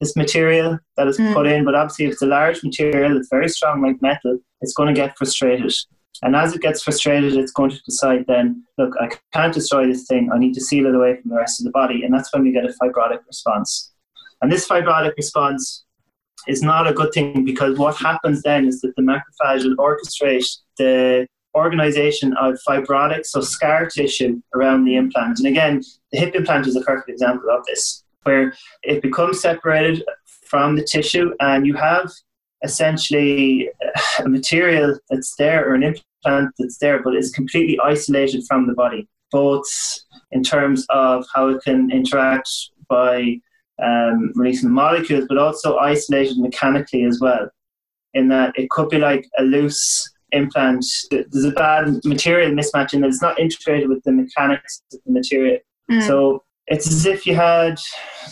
this 0.00 0.16
material 0.16 0.78
that 0.96 1.06
is 1.06 1.18
mm. 1.18 1.32
put 1.34 1.46
in. 1.46 1.64
But 1.64 1.74
obviously, 1.74 2.06
if 2.06 2.12
it's 2.12 2.22
a 2.22 2.26
large 2.26 2.62
material, 2.64 3.16
it's 3.16 3.28
very 3.30 3.48
strong 3.48 3.82
like 3.82 4.00
metal, 4.02 4.38
it's 4.60 4.72
going 4.72 4.92
to 4.92 4.98
get 4.98 5.16
frustrated. 5.16 5.72
And 6.22 6.36
as 6.36 6.54
it 6.54 6.60
gets 6.60 6.82
frustrated, 6.82 7.36
it's 7.36 7.52
going 7.52 7.70
to 7.70 7.80
decide 7.86 8.24
then, 8.26 8.64
look, 8.76 8.94
I 9.00 9.10
can't 9.32 9.54
destroy 9.54 9.86
this 9.86 10.06
thing. 10.06 10.30
I 10.32 10.38
need 10.38 10.54
to 10.54 10.60
seal 10.60 10.86
it 10.86 10.94
away 10.94 11.16
from 11.20 11.30
the 11.30 11.36
rest 11.36 11.60
of 11.60 11.64
the 11.64 11.70
body. 11.70 12.02
And 12.02 12.12
that's 12.12 12.32
when 12.32 12.42
we 12.42 12.52
get 12.52 12.64
a 12.64 12.74
fibrotic 12.82 13.20
response. 13.26 13.89
And 14.42 14.50
this 14.50 14.66
fibrotic 14.66 15.16
response 15.16 15.84
is 16.48 16.62
not 16.62 16.86
a 16.86 16.92
good 16.92 17.12
thing 17.12 17.44
because 17.44 17.78
what 17.78 17.96
happens 17.96 18.42
then 18.42 18.66
is 18.66 18.80
that 18.80 18.94
the 18.96 19.02
macrophage 19.02 19.64
will 19.64 19.76
orchestrate 19.76 20.48
the 20.78 21.26
organization 21.54 22.34
of 22.36 22.58
fibrotic, 22.66 23.26
so 23.26 23.40
scar 23.40 23.86
tissue 23.86 24.40
around 24.54 24.84
the 24.84 24.96
implant. 24.96 25.38
And 25.38 25.48
again, 25.48 25.82
the 26.12 26.18
hip 26.18 26.34
implant 26.34 26.66
is 26.66 26.76
a 26.76 26.80
perfect 26.80 27.10
example 27.10 27.50
of 27.50 27.64
this, 27.66 28.04
where 28.22 28.54
it 28.82 29.02
becomes 29.02 29.40
separated 29.40 30.04
from 30.46 30.76
the 30.76 30.84
tissue 30.84 31.32
and 31.40 31.66
you 31.66 31.74
have 31.74 32.10
essentially 32.62 33.70
a 34.24 34.28
material 34.28 34.98
that's 35.08 35.34
there 35.36 35.68
or 35.68 35.74
an 35.74 35.82
implant 35.82 36.50
that's 36.58 36.78
there, 36.78 37.02
but 37.02 37.14
it's 37.14 37.30
completely 37.30 37.78
isolated 37.82 38.44
from 38.46 38.66
the 38.66 38.74
body, 38.74 39.08
both 39.30 39.66
in 40.32 40.42
terms 40.42 40.86
of 40.90 41.24
how 41.34 41.48
it 41.48 41.62
can 41.62 41.90
interact 41.90 42.48
by 42.88 43.40
um, 43.82 44.32
releasing 44.34 44.70
molecules, 44.70 45.26
but 45.28 45.38
also 45.38 45.76
isolated 45.78 46.38
mechanically 46.38 47.04
as 47.04 47.20
well. 47.20 47.48
In 48.14 48.28
that 48.28 48.52
it 48.56 48.70
could 48.70 48.88
be 48.88 48.98
like 48.98 49.28
a 49.38 49.42
loose 49.42 50.10
implant. 50.32 50.84
There's 51.10 51.44
a 51.44 51.50
bad 51.52 52.00
material 52.04 52.50
mismatch 52.50 52.92
in 52.92 53.00
that 53.00 53.08
it's 53.08 53.22
not 53.22 53.38
integrated 53.38 53.88
with 53.88 54.02
the 54.04 54.12
mechanics 54.12 54.82
of 54.92 55.00
the 55.06 55.12
material. 55.12 55.58
Mm. 55.90 56.06
So 56.06 56.42
it's 56.66 56.86
as 56.88 57.06
if 57.06 57.26
you 57.26 57.34
had, 57.34 57.78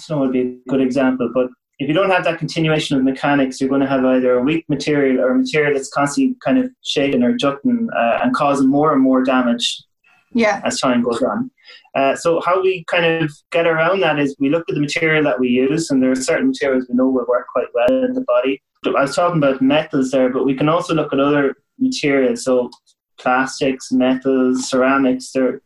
know 0.09 0.19
would 0.19 0.33
be 0.33 0.41
a 0.41 0.71
good 0.71 0.81
example, 0.81 1.31
but 1.33 1.49
if 1.79 1.87
you 1.87 1.95
don't 1.95 2.11
have 2.11 2.25
that 2.25 2.39
continuation 2.39 2.97
of 2.97 3.05
mechanics, 3.05 3.61
you're 3.61 3.69
going 3.69 3.81
to 3.81 3.87
have 3.87 4.05
either 4.05 4.35
a 4.35 4.43
weak 4.43 4.65
material 4.69 5.21
or 5.21 5.31
a 5.31 5.39
material 5.39 5.75
that's 5.75 5.91
constantly 5.91 6.37
kind 6.45 6.59
of 6.59 6.71
shaking 6.83 7.23
or 7.23 7.37
jutting 7.37 7.89
uh, 7.97 8.19
and 8.23 8.35
causing 8.35 8.69
more 8.69 8.93
and 8.93 9.03
more 9.03 9.23
damage 9.23 9.83
yeah. 10.33 10.61
as 10.65 10.81
time 10.81 11.03
goes 11.03 11.23
on. 11.23 11.51
Uh, 11.95 12.15
so 12.15 12.41
how 12.45 12.61
we 12.63 12.85
kind 12.85 13.05
of 13.05 13.33
get 13.51 13.67
around 13.67 14.01
that 14.01 14.19
is 14.19 14.37
we 14.39 14.51
look 14.51 14.65
at 14.69 14.75
the 14.75 14.81
material 14.81 15.25
that 15.25 15.39
we 15.39 15.49
use, 15.49 15.91
and 15.91 16.03
there 16.03 16.11
are 16.11 16.17
certain 16.17 16.49
materials 16.49 16.87
we 16.89 16.95
know 16.95 17.09
will 17.09 17.27
work 17.27 17.47
quite 17.53 17.69
well 17.75 18.05
in 18.05 18.13
the 18.13 18.23
body. 18.23 18.63
I 18.87 19.03
was 19.03 19.17
talking 19.17 19.39
about 19.39 19.61
metals 19.61 20.11
there, 20.11 20.31
but 20.31 20.45
we 20.45 20.55
can 20.55 20.69
also 20.69 20.95
look 20.95 21.13
at 21.13 21.21
other 21.21 21.57
materials. 21.79 22.45
So 22.45 22.71
plastics, 23.19 23.91
metals, 23.91 24.69
ceramics, 24.69 25.33
they're 25.33 25.61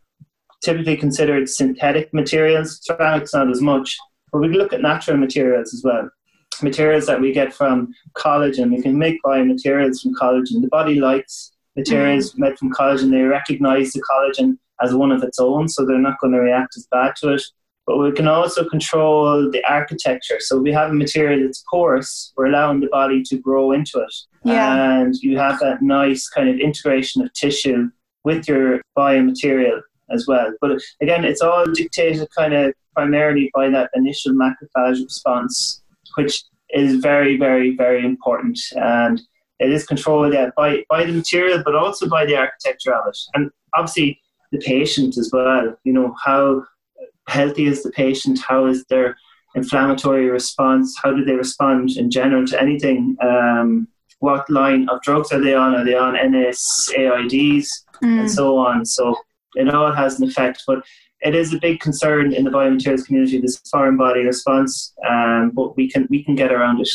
typically 0.62 0.96
considered 0.96 1.48
synthetic 1.48 2.12
materials. 2.14 2.80
Ceramics 2.82 3.34
not 3.34 3.50
as 3.50 3.60
much, 3.60 3.98
but 4.32 4.40
we 4.40 4.48
can 4.48 4.56
look 4.56 4.72
at 4.72 4.80
natural 4.80 5.18
materials 5.18 5.74
as 5.74 5.82
well. 5.84 6.08
Materials 6.62 7.06
that 7.06 7.20
we 7.20 7.32
get 7.32 7.52
from 7.52 7.92
collagen. 8.16 8.70
We 8.70 8.82
can 8.82 8.98
make 8.98 9.18
biomaterials 9.24 10.02
from 10.02 10.14
collagen. 10.14 10.62
The 10.62 10.68
body 10.68 10.94
likes 11.00 11.51
materials 11.76 12.32
mm-hmm. 12.32 12.42
made 12.42 12.58
from 12.58 12.72
collagen. 12.72 13.10
They 13.10 13.22
recognize 13.22 13.92
the 13.92 14.02
collagen 14.02 14.58
as 14.82 14.94
one 14.94 15.12
of 15.12 15.22
its 15.22 15.38
own, 15.38 15.68
so 15.68 15.84
they're 15.84 15.98
not 15.98 16.20
going 16.20 16.32
to 16.32 16.40
react 16.40 16.76
as 16.76 16.86
bad 16.90 17.14
to 17.16 17.34
it. 17.34 17.42
But 17.86 17.98
we 17.98 18.12
can 18.12 18.28
also 18.28 18.68
control 18.68 19.50
the 19.50 19.62
architecture. 19.68 20.36
So 20.38 20.58
we 20.58 20.72
have 20.72 20.90
a 20.90 20.94
material 20.94 21.42
that's 21.42 21.64
porous, 21.68 22.32
we're 22.36 22.46
allowing 22.46 22.80
the 22.80 22.86
body 22.86 23.22
to 23.24 23.36
grow 23.38 23.72
into 23.72 23.98
it. 23.98 24.14
Yeah. 24.44 25.00
And 25.00 25.14
you 25.16 25.36
have 25.38 25.58
that 25.60 25.82
nice 25.82 26.28
kind 26.28 26.48
of 26.48 26.58
integration 26.58 27.22
of 27.22 27.32
tissue 27.32 27.90
with 28.24 28.46
your 28.46 28.82
biomaterial 28.96 29.80
as 30.12 30.26
well. 30.28 30.52
But 30.60 30.80
again, 31.00 31.24
it's 31.24 31.40
all 31.40 31.66
dictated 31.66 32.28
kind 32.36 32.54
of 32.54 32.72
primarily 32.94 33.50
by 33.54 33.68
that 33.70 33.90
initial 33.94 34.32
macrophage 34.32 35.02
response, 35.02 35.82
which 36.14 36.44
is 36.70 36.96
very, 36.96 37.36
very, 37.36 37.76
very 37.76 38.04
important. 38.04 38.58
And 38.76 39.20
it 39.62 39.72
is 39.72 39.86
controlled 39.86 40.34
yeah, 40.34 40.50
by, 40.56 40.84
by 40.88 41.04
the 41.04 41.12
material, 41.12 41.62
but 41.64 41.74
also 41.74 42.08
by 42.08 42.26
the 42.26 42.36
architecture 42.36 42.94
of 42.94 43.06
it. 43.08 43.18
And 43.34 43.50
obviously, 43.74 44.20
the 44.50 44.58
patient 44.58 45.16
as 45.16 45.30
well. 45.32 45.76
You 45.84 45.92
know, 45.92 46.14
how 46.22 46.64
healthy 47.28 47.66
is 47.66 47.82
the 47.82 47.90
patient? 47.90 48.40
How 48.46 48.66
is 48.66 48.84
their 48.86 49.16
inflammatory 49.54 50.28
response? 50.28 50.94
How 51.02 51.12
do 51.12 51.24
they 51.24 51.34
respond 51.34 51.96
in 51.96 52.10
general 52.10 52.46
to 52.46 52.60
anything? 52.60 53.16
Um, 53.22 53.88
what 54.18 54.48
line 54.48 54.88
of 54.88 55.02
drugs 55.02 55.32
are 55.32 55.40
they 55.40 55.54
on? 55.54 55.74
Are 55.74 55.84
they 55.84 55.96
on 55.96 56.14
NSAIDs 56.14 57.68
mm. 58.02 58.20
and 58.20 58.30
so 58.30 58.56
on? 58.58 58.84
So 58.84 59.16
it 59.54 59.72
all 59.74 59.92
has 59.92 60.20
an 60.20 60.28
effect, 60.28 60.62
but 60.66 60.84
it 61.20 61.34
is 61.34 61.52
a 61.52 61.58
big 61.58 61.80
concern 61.80 62.32
in 62.32 62.44
the 62.44 62.50
biomaterials 62.50 63.06
community. 63.06 63.40
This 63.40 63.58
foreign 63.70 63.96
body 63.96 64.24
response, 64.24 64.92
um, 65.08 65.50
but 65.54 65.76
we 65.76 65.90
can 65.90 66.06
we 66.10 66.24
can 66.24 66.34
get 66.34 66.52
around 66.52 66.80
it. 66.80 66.90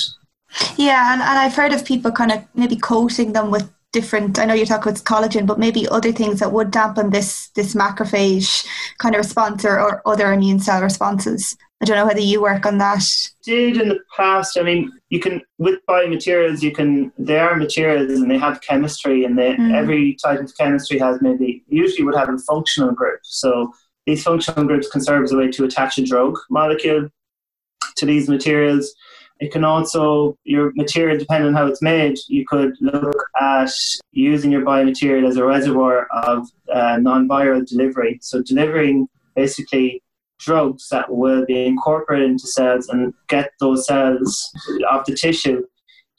Yeah, 0.78 1.14
and, 1.14 1.22
and 1.22 1.40
I've 1.40 1.56
heard 1.56 1.74
of 1.74 1.86
people 1.86 2.12
kind 2.12 2.32
of 2.32 2.44
maybe 2.56 2.76
coating 2.76 3.34
them 3.34 3.52
with 3.52 3.72
different 3.94 4.38
i 4.38 4.44
know 4.44 4.54
you 4.54 4.66
talk 4.66 4.86
about 4.86 4.98
collagen 5.06 5.48
but 5.48 5.58
maybe 5.58 5.88
other 5.88 6.12
things 6.12 6.42
that 6.42 6.52
would 6.52 6.70
dampen 6.72 7.10
this 7.10 7.48
this 7.56 7.74
macrophage 7.74 8.68
kind 8.98 9.16
of 9.16 9.20
response 9.20 9.64
or, 9.64 9.80
or 9.80 10.02
other 10.06 10.34
immune 10.34 10.60
cell 10.60 10.82
responses 10.82 11.56
I 11.82 11.86
don't 11.86 11.96
know 11.96 12.08
whether 12.08 12.20
you 12.20 12.42
work 12.42 12.66
on 12.66 12.80
that. 12.80 13.04
Did 13.44 13.78
in 13.78 13.90
the 13.90 14.00
past. 14.16 14.58
I 14.58 14.64
mean, 14.64 14.92
you 15.10 15.20
can 15.20 15.42
with 15.60 15.80
biomaterials, 15.88 16.64
you 16.64 16.72
can. 16.72 17.12
They 17.20 17.38
are 17.38 17.56
materials 17.56 18.20
and 18.20 18.32
they 18.32 18.38
have 18.38 18.62
chemistry, 18.62 19.26
and 19.26 19.38
they, 19.38 19.54
mm. 19.54 19.76
every 19.76 20.16
type 20.16 20.40
of 20.40 20.56
chemistry 20.58 20.98
has 20.98 21.22
maybe 21.22 21.64
usually 21.68 22.04
would 22.04 22.16
have 22.16 22.30
a 22.30 22.38
functional 22.40 22.94
group. 22.94 23.20
So 23.24 23.72
these 24.08 24.24
functional 24.24 24.66
groups 24.66 24.90
can 24.90 25.02
serve 25.02 25.24
as 25.24 25.32
a 25.32 25.38
way 25.38 25.52
to 25.52 25.66
attach 25.66 26.00
a 26.00 26.04
drug 26.04 26.40
molecule 26.50 27.10
to 27.98 28.06
these 28.06 28.28
materials. 28.28 28.96
It 29.40 29.52
can 29.52 29.64
also, 29.64 30.38
your 30.44 30.72
material, 30.76 31.18
depending 31.18 31.50
on 31.50 31.54
how 31.54 31.68
it's 31.68 31.82
made, 31.82 32.18
you 32.28 32.46
could 32.48 32.74
look 32.82 33.16
at 33.40 33.72
using 34.12 34.52
your 34.52 34.64
biomaterial 34.64 35.28
as 35.28 35.38
a 35.38 35.46
reservoir 35.46 36.08
of 36.24 36.48
uh, 36.74 36.98
non 36.98 37.28
viral 37.28 37.66
delivery. 37.66 38.20
So, 38.22 38.42
delivering 38.42 39.08
basically 39.36 40.02
drugs 40.40 40.88
that 40.90 41.12
will 41.12 41.46
be 41.46 41.66
incorporated 41.66 42.30
into 42.32 42.48
cells 42.48 42.90
and 42.90 43.14
get 43.28 43.52
those 43.60 43.86
cells 43.88 44.52
off 44.90 45.06
the 45.06 45.16
tissue 45.16 45.64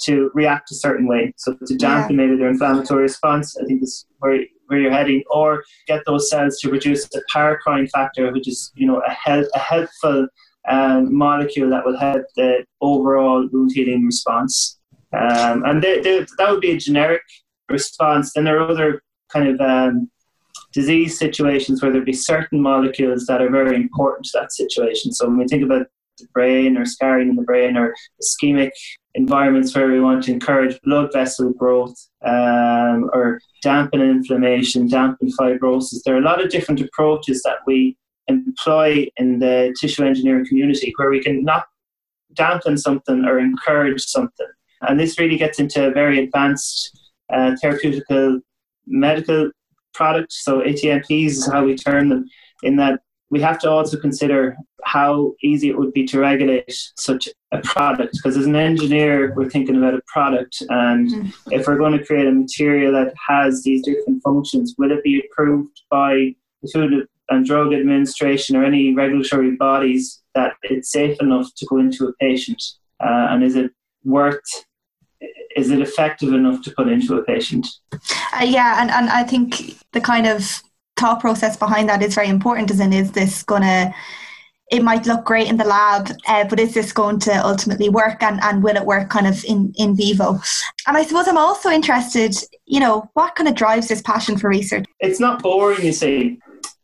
to 0.02 0.30
react 0.34 0.70
a 0.70 0.74
certain 0.74 1.06
way. 1.06 1.32
So 1.36 1.54
to 1.54 1.76
dampen 1.76 2.18
yeah. 2.18 2.24
maybe 2.24 2.36
their 2.36 2.48
inflammatory 2.48 3.02
response, 3.02 3.56
I 3.56 3.64
think 3.64 3.82
is 3.82 4.06
where 4.18 4.40
where 4.66 4.78
you're 4.78 4.92
heading, 4.92 5.24
or 5.30 5.64
get 5.86 6.02
those 6.04 6.28
cells 6.28 6.58
to 6.60 6.68
produce 6.68 7.08
a 7.14 7.20
paracrine 7.34 7.88
factor, 7.90 8.30
which 8.32 8.46
is 8.46 8.70
you 8.74 8.86
know 8.86 9.00
a, 9.06 9.10
help, 9.10 9.46
a 9.54 9.58
helpful 9.58 10.28
um, 10.68 11.14
molecule 11.16 11.70
that 11.70 11.84
will 11.84 11.98
help 11.98 12.24
the 12.36 12.64
overall 12.80 13.48
wound 13.52 13.72
healing 13.74 14.04
response. 14.04 14.78
Um, 15.12 15.64
and 15.64 15.82
they, 15.82 16.00
they, 16.00 16.26
that 16.38 16.50
would 16.50 16.60
be 16.60 16.72
a 16.72 16.76
generic 16.76 17.22
response. 17.68 18.32
Then 18.32 18.44
there 18.44 18.60
are 18.60 18.70
other 18.70 19.02
kind 19.32 19.48
of 19.48 19.60
um, 19.60 20.10
disease 20.72 21.18
situations 21.18 21.82
where 21.82 21.90
there'd 21.90 22.04
be 22.04 22.12
certain 22.12 22.60
molecules 22.60 23.26
that 23.26 23.40
are 23.40 23.50
very 23.50 23.76
important 23.76 24.26
to 24.26 24.38
that 24.38 24.52
situation. 24.52 25.12
So 25.12 25.26
when 25.26 25.38
we 25.38 25.46
think 25.46 25.64
about 25.64 25.86
the 26.18 26.26
brain 26.34 26.76
or 26.76 26.84
scarring 26.84 27.30
in 27.30 27.36
the 27.36 27.42
brain 27.42 27.76
or 27.76 27.94
ischemic 28.22 28.70
environments 29.14 29.74
where 29.74 29.88
we 29.88 30.00
want 30.00 30.24
to 30.24 30.32
encourage 30.32 30.80
blood 30.82 31.10
vessel 31.12 31.52
growth 31.52 31.96
um, 32.24 33.10
or 33.12 33.40
dampen 33.62 34.00
inflammation, 34.00 34.88
dampen 34.88 35.30
fibrosis, 35.38 36.02
there 36.04 36.14
are 36.14 36.18
a 36.18 36.24
lot 36.24 36.42
of 36.42 36.50
different 36.50 36.80
approaches 36.80 37.42
that 37.42 37.58
we 37.66 37.96
employ 38.28 39.06
in 39.16 39.38
the 39.38 39.74
tissue 39.80 40.04
engineering 40.04 40.46
community 40.46 40.92
where 40.96 41.10
we 41.10 41.22
can 41.22 41.44
not 41.44 41.64
dampen 42.34 42.76
something 42.76 43.24
or 43.24 43.38
encourage 43.38 44.02
something. 44.02 44.46
And 44.82 45.00
this 45.00 45.18
really 45.18 45.36
gets 45.36 45.58
into 45.58 45.88
a 45.88 45.90
very 45.90 46.22
advanced 46.22 46.98
uh, 47.32 47.56
therapeutical 47.62 48.40
medical 48.86 49.50
product. 49.94 50.32
So 50.32 50.60
ATMPs 50.60 51.26
is 51.26 51.50
how 51.50 51.64
we 51.64 51.74
term 51.74 52.08
them, 52.08 52.26
in 52.62 52.76
that 52.76 53.00
we 53.30 53.40
have 53.40 53.58
to 53.60 53.70
also 53.70 53.98
consider 53.98 54.56
how 54.84 55.34
easy 55.42 55.68
it 55.68 55.76
would 55.76 55.92
be 55.92 56.06
to 56.06 56.20
regulate 56.20 56.72
such 56.96 57.28
a 57.52 57.58
product. 57.58 58.12
Because 58.14 58.36
as 58.36 58.46
an 58.46 58.56
engineer, 58.56 59.34
we're 59.34 59.50
thinking 59.50 59.76
about 59.76 59.94
a 59.94 60.00
product, 60.06 60.62
and 60.68 61.10
mm. 61.10 61.32
if 61.50 61.66
we're 61.66 61.76
going 61.76 61.98
to 61.98 62.04
create 62.04 62.26
a 62.26 62.32
material 62.32 62.92
that 62.92 63.12
has 63.26 63.62
these 63.64 63.84
different 63.84 64.22
functions, 64.22 64.74
will 64.78 64.92
it 64.92 65.02
be 65.02 65.22
approved 65.24 65.82
by 65.90 66.34
the 66.62 66.68
Food 66.72 67.06
and 67.30 67.46
Drug 67.46 67.72
Administration 67.72 68.56
or 68.56 68.64
any 68.64 68.94
regulatory 68.94 69.56
bodies 69.56 70.20
that 70.34 70.54
it's 70.62 70.90
safe 70.90 71.20
enough 71.20 71.48
to 71.56 71.66
go 71.66 71.78
into 71.78 72.06
a 72.06 72.12
patient? 72.14 72.62
Uh, 73.00 73.28
and 73.30 73.44
is 73.44 73.56
it 73.56 73.70
worth 74.04 74.40
is 75.56 75.70
it 75.70 75.80
effective 75.80 76.32
enough 76.32 76.62
to 76.62 76.70
put 76.70 76.88
into 76.88 77.16
a 77.16 77.24
patient? 77.24 77.66
Uh, 77.92 78.44
yeah, 78.44 78.80
and, 78.80 78.90
and 78.90 79.08
I 79.08 79.24
think 79.24 79.76
the 79.92 80.00
kind 80.00 80.26
of 80.26 80.62
thought 80.96 81.20
process 81.20 81.56
behind 81.56 81.88
that 81.88 82.02
is 82.02 82.14
very 82.14 82.28
important. 82.28 82.70
As 82.70 82.78
in, 82.78 82.92
is 82.92 83.10
this 83.12 83.42
going 83.42 83.62
to 83.62 83.92
it 84.70 84.82
might 84.82 85.06
look 85.06 85.24
great 85.24 85.48
in 85.48 85.56
the 85.56 85.64
lab, 85.64 86.10
uh, 86.26 86.44
but 86.44 86.60
is 86.60 86.74
this 86.74 86.92
going 86.92 87.18
to 87.20 87.32
ultimately 87.44 87.88
work 87.88 88.22
and, 88.22 88.38
and 88.42 88.62
will 88.62 88.76
it 88.76 88.84
work 88.84 89.08
kind 89.08 89.26
of 89.26 89.42
in, 89.44 89.72
in 89.78 89.96
vivo? 89.96 90.38
And 90.86 90.96
I 90.96 91.04
suppose 91.04 91.26
I'm 91.26 91.38
also 91.38 91.70
interested, 91.70 92.34
you 92.66 92.80
know, 92.80 93.08
what 93.14 93.34
kind 93.34 93.48
of 93.48 93.54
drives 93.54 93.88
this 93.88 94.02
passion 94.02 94.36
for 94.36 94.48
research? 94.48 94.84
It's 95.00 95.20
not 95.20 95.42
boring, 95.42 95.84
you 95.84 95.92
see. 95.92 96.38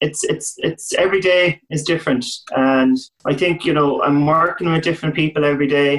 It's 0.07 0.23
it's 0.33 0.49
it's 0.69 0.87
every 1.05 1.23
day 1.33 1.61
is 1.71 1.83
different. 1.93 2.25
And 2.51 2.97
I 3.25 3.35
think, 3.41 3.65
you 3.67 3.75
know, 3.79 3.91
I'm 4.07 4.27
working 4.27 4.73
with 4.73 4.83
different 4.89 5.15
people 5.15 5.45
every 5.45 5.69
day 5.79 5.93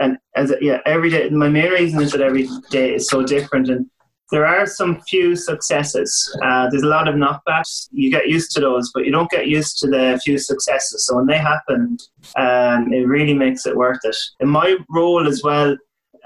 and 0.00 0.16
as 0.34 0.52
yeah, 0.60 0.78
every 0.86 1.10
day. 1.10 1.28
My 1.28 1.48
main 1.48 1.70
reason 1.70 2.00
is 2.00 2.12
that 2.12 2.22
every 2.22 2.48
day 2.70 2.94
is 2.94 3.08
so 3.08 3.22
different, 3.22 3.68
and 3.68 3.86
there 4.32 4.46
are 4.46 4.66
some 4.66 5.00
few 5.02 5.36
successes. 5.36 6.10
Uh, 6.42 6.68
there's 6.70 6.82
a 6.82 6.94
lot 6.96 7.06
of 7.06 7.14
knockbacks. 7.14 7.88
You 7.92 8.10
get 8.10 8.28
used 8.28 8.52
to 8.52 8.60
those, 8.60 8.90
but 8.94 9.04
you 9.04 9.12
don't 9.12 9.30
get 9.30 9.46
used 9.46 9.78
to 9.80 9.88
the 9.88 10.20
few 10.24 10.38
successes. 10.38 11.06
So 11.06 11.16
when 11.16 11.26
they 11.26 11.38
happen, 11.38 11.98
um, 12.36 12.92
it 12.92 13.06
really 13.06 13.34
makes 13.34 13.66
it 13.66 13.76
worth 13.76 14.00
it. 14.04 14.16
In 14.40 14.48
my 14.48 14.76
role 14.88 15.28
as 15.28 15.42
well 15.44 15.76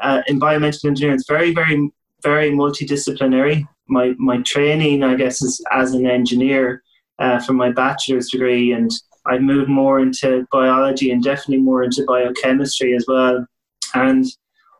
uh, 0.01 0.23
in 0.29 0.39
biomedical 0.39 0.87
engineering, 0.87 1.17
it's 1.17 1.29
very, 1.29 1.53
very, 1.53 1.91
very 2.23 2.51
multidisciplinary. 2.53 3.67
My 3.89 4.15
my 4.19 4.39
training, 4.43 5.03
I 5.03 5.15
guess, 5.17 5.43
is 5.43 5.61
as 5.73 5.93
an 5.95 6.07
engineer 6.07 6.84
uh, 7.19 7.41
from 7.41 7.57
my 7.57 7.71
bachelor's 7.71 8.31
degree, 8.31 8.73
and 8.73 8.91
I 9.27 9.39
moved 9.39 9.69
more 9.69 10.01
into 10.01 10.47
biology 10.53 11.11
and 11.11 11.23
definitely 11.23 11.63
more 11.63 11.83
into 11.83 12.05
biochemistry 12.07 12.95
as 12.95 13.07
well 13.09 13.47
and 13.95 14.27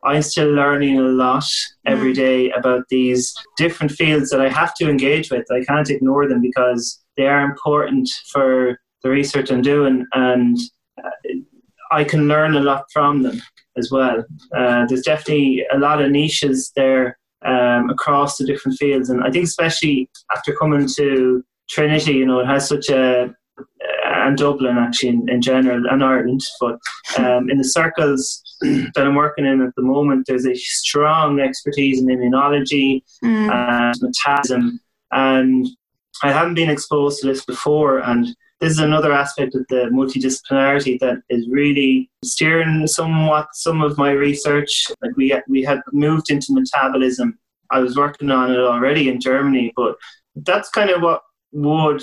I'm 0.05 0.23
still 0.23 0.51
learning 0.51 0.99
a 0.99 1.03
lot 1.03 1.47
every 1.87 2.13
mm. 2.13 2.59
about 2.59 2.85
these 2.91 3.35
different 3.57 3.93
fields 3.93 4.31
that 4.31 4.41
I 4.41 4.51
have 4.51 4.75
to 4.75 4.89
engage 4.89 5.31
with. 5.31 5.51
I 5.51 5.65
can't 5.65 5.89
ignore 5.89 6.29
them 6.29 6.43
because 6.43 7.03
they 7.17 7.27
are 7.27 7.43
important 7.43 8.09
for 8.31 8.79
the 9.03 9.09
research 9.09 9.51
I'm 9.51 9.63
doing, 9.63 10.05
and 10.13 10.59
uh, 11.03 11.11
I 11.91 12.05
can 12.05 12.29
learn 12.29 12.55
a 12.55 12.61
lot 12.61 12.85
from 12.93 13.23
them 13.23 13.41
as 13.79 13.91
well. 13.91 14.25
Uh, 14.55 14.85
there's 14.87 15.03
definitely 15.03 15.65
a 15.73 15.79
lot 15.79 16.03
of 16.03 16.11
niches 16.11 16.71
there 16.77 17.19
um, 17.45 17.89
across 17.89 18.37
the 18.37 18.47
different 18.47 18.77
fields, 18.79 19.09
and 19.09 19.25
I 19.25 19.31
think 19.31 19.45
especially 19.45 20.11
after 20.35 20.55
coming 20.55 20.87
to 20.97 21.43
Trinity, 21.69 22.13
you 22.13 22.27
know, 22.27 22.41
it 22.41 22.47
has 22.47 22.69
such 22.69 22.91
a 22.91 23.35
and 24.25 24.39
Dublin 24.39 24.79
actually 24.79 25.11
in, 25.11 25.29
in 25.29 25.43
general 25.43 25.85
and 25.89 26.03
Ireland, 26.03 26.41
but 26.61 26.79
um, 27.19 27.51
in 27.51 27.59
the 27.59 27.65
circles 27.65 28.43
that 28.61 29.07
I'm 29.07 29.15
working 29.15 29.45
in 29.45 29.61
at 29.61 29.75
the 29.77 29.83
moment, 29.83 30.27
there's 30.27 30.47
a 30.47 30.55
strong 30.55 31.41
expertise 31.41 32.01
in 32.01 32.07
immunology 32.07 33.03
mm. 33.23 33.51
and 33.51 33.95
metabolism, 34.01 34.81
and 35.13 35.67
I 36.23 36.33
haven't 36.33 36.55
been 36.55 36.71
exposed 36.71 37.21
to 37.21 37.27
this 37.27 37.45
before, 37.45 37.99
and 37.99 38.27
this 38.61 38.73
is 38.73 38.79
another 38.79 39.13
aspect 39.13 39.55
of 39.55 39.67
the 39.69 39.91
multidisciplinarity 39.93 40.99
that 41.01 41.19
is 41.29 41.47
really 41.51 42.11
steering 42.25 42.87
somewhat 42.87 43.49
some 43.53 43.83
of 43.83 43.99
my 43.99 44.13
research. 44.13 44.87
Like 45.03 45.17
we 45.17 45.39
we 45.49 45.63
had 45.63 45.81
moved 45.93 46.31
into 46.31 46.55
metabolism. 46.55 47.39
I 47.71 47.81
was 47.81 47.97
working 47.97 48.31
on 48.31 48.53
it 48.53 48.59
already 48.59 49.09
in 49.09 49.21
Germany, 49.21 49.73
but 49.77 49.97
that's 50.37 50.71
kind 50.71 50.91
of 50.91 51.03
what 51.03 51.23
would 51.55 52.03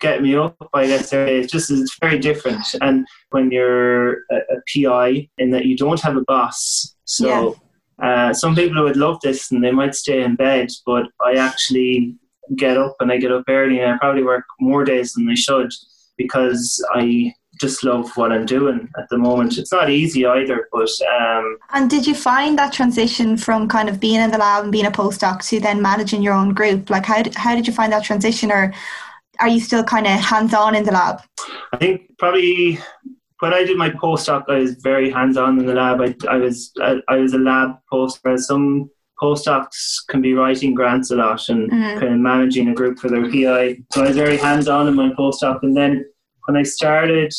get 0.00 0.22
me 0.22 0.36
up, 0.36 0.56
I 0.74 0.86
guess. 0.86 1.12
It's 1.12 1.50
just 1.50 1.70
it's 1.70 1.96
very 2.00 2.18
different. 2.18 2.74
And 2.80 3.06
when 3.30 3.50
you're 3.50 4.18
a, 4.30 4.36
a 4.36 4.62
PI, 4.72 5.28
in 5.38 5.50
that 5.50 5.66
you 5.66 5.76
don't 5.76 6.00
have 6.00 6.16
a 6.16 6.24
boss, 6.26 6.94
so. 7.04 7.26
Yeah. 7.26 7.52
Uh, 7.98 8.30
some 8.34 8.54
people 8.54 8.82
would 8.82 8.98
love 8.98 9.18
this 9.22 9.50
and 9.50 9.64
they 9.64 9.70
might 9.70 9.94
stay 9.94 10.22
in 10.22 10.36
bed, 10.36 10.68
but 10.84 11.06
I 11.24 11.36
actually 11.36 12.14
get 12.54 12.76
up 12.76 12.94
and 13.00 13.10
I 13.10 13.16
get 13.16 13.32
up 13.32 13.44
early 13.48 13.80
and 13.80 13.94
I 13.94 13.96
probably 13.96 14.22
work 14.22 14.44
more 14.60 14.84
days 14.84 15.14
than 15.14 15.28
I 15.30 15.34
should 15.34 15.70
because 16.18 16.84
I 16.94 17.32
just 17.60 17.84
love 17.84 18.10
what 18.16 18.32
I'm 18.32 18.46
doing 18.46 18.88
at 18.98 19.08
the 19.08 19.18
moment. 19.18 19.58
It's 19.58 19.72
not 19.72 19.90
easy 19.90 20.26
either, 20.26 20.68
but. 20.72 20.90
Um, 21.20 21.58
and 21.72 21.90
did 21.90 22.06
you 22.06 22.14
find 22.14 22.58
that 22.58 22.72
transition 22.72 23.36
from 23.36 23.68
kind 23.68 23.88
of 23.88 24.00
being 24.00 24.20
in 24.20 24.30
the 24.30 24.38
lab 24.38 24.64
and 24.64 24.72
being 24.72 24.86
a 24.86 24.90
postdoc 24.90 25.46
to 25.48 25.60
then 25.60 25.82
managing 25.82 26.22
your 26.22 26.34
own 26.34 26.54
group? 26.54 26.90
Like, 26.90 27.06
how, 27.06 27.22
how 27.34 27.54
did 27.54 27.66
you 27.66 27.72
find 27.72 27.92
that 27.92 28.04
transition, 28.04 28.50
or 28.50 28.72
are 29.40 29.48
you 29.48 29.60
still 29.60 29.84
kind 29.84 30.06
of 30.06 30.12
hands 30.20 30.54
on 30.54 30.74
in 30.74 30.84
the 30.84 30.92
lab? 30.92 31.20
I 31.72 31.76
think 31.76 32.16
probably 32.18 32.78
when 33.40 33.52
I 33.52 33.64
did 33.64 33.76
my 33.76 33.90
postdoc, 33.90 34.44
I 34.48 34.58
was 34.58 34.74
very 34.76 35.10
hands 35.10 35.36
on 35.36 35.58
in 35.58 35.66
the 35.66 35.74
lab. 35.74 36.00
I, 36.00 36.14
I 36.28 36.36
was 36.36 36.72
I, 36.80 37.00
I, 37.08 37.16
was 37.16 37.34
a 37.34 37.38
lab 37.38 37.76
postdoc. 37.92 38.38
Some 38.40 38.90
postdocs 39.20 40.06
can 40.08 40.20
be 40.20 40.34
writing 40.34 40.74
grants 40.74 41.10
a 41.10 41.16
lot 41.16 41.48
and 41.48 41.70
mm-hmm. 41.70 42.00
kind 42.00 42.14
of 42.14 42.20
managing 42.20 42.68
a 42.68 42.74
group 42.74 42.98
for 42.98 43.08
their 43.08 43.30
PI. 43.30 43.78
So 43.92 44.04
I 44.04 44.08
was 44.08 44.16
very 44.16 44.36
hands 44.36 44.68
on 44.68 44.88
in 44.88 44.94
my 44.94 45.10
postdoc. 45.10 45.62
And 45.62 45.76
then 45.76 46.04
when 46.46 46.56
I 46.56 46.62
started 46.62 47.32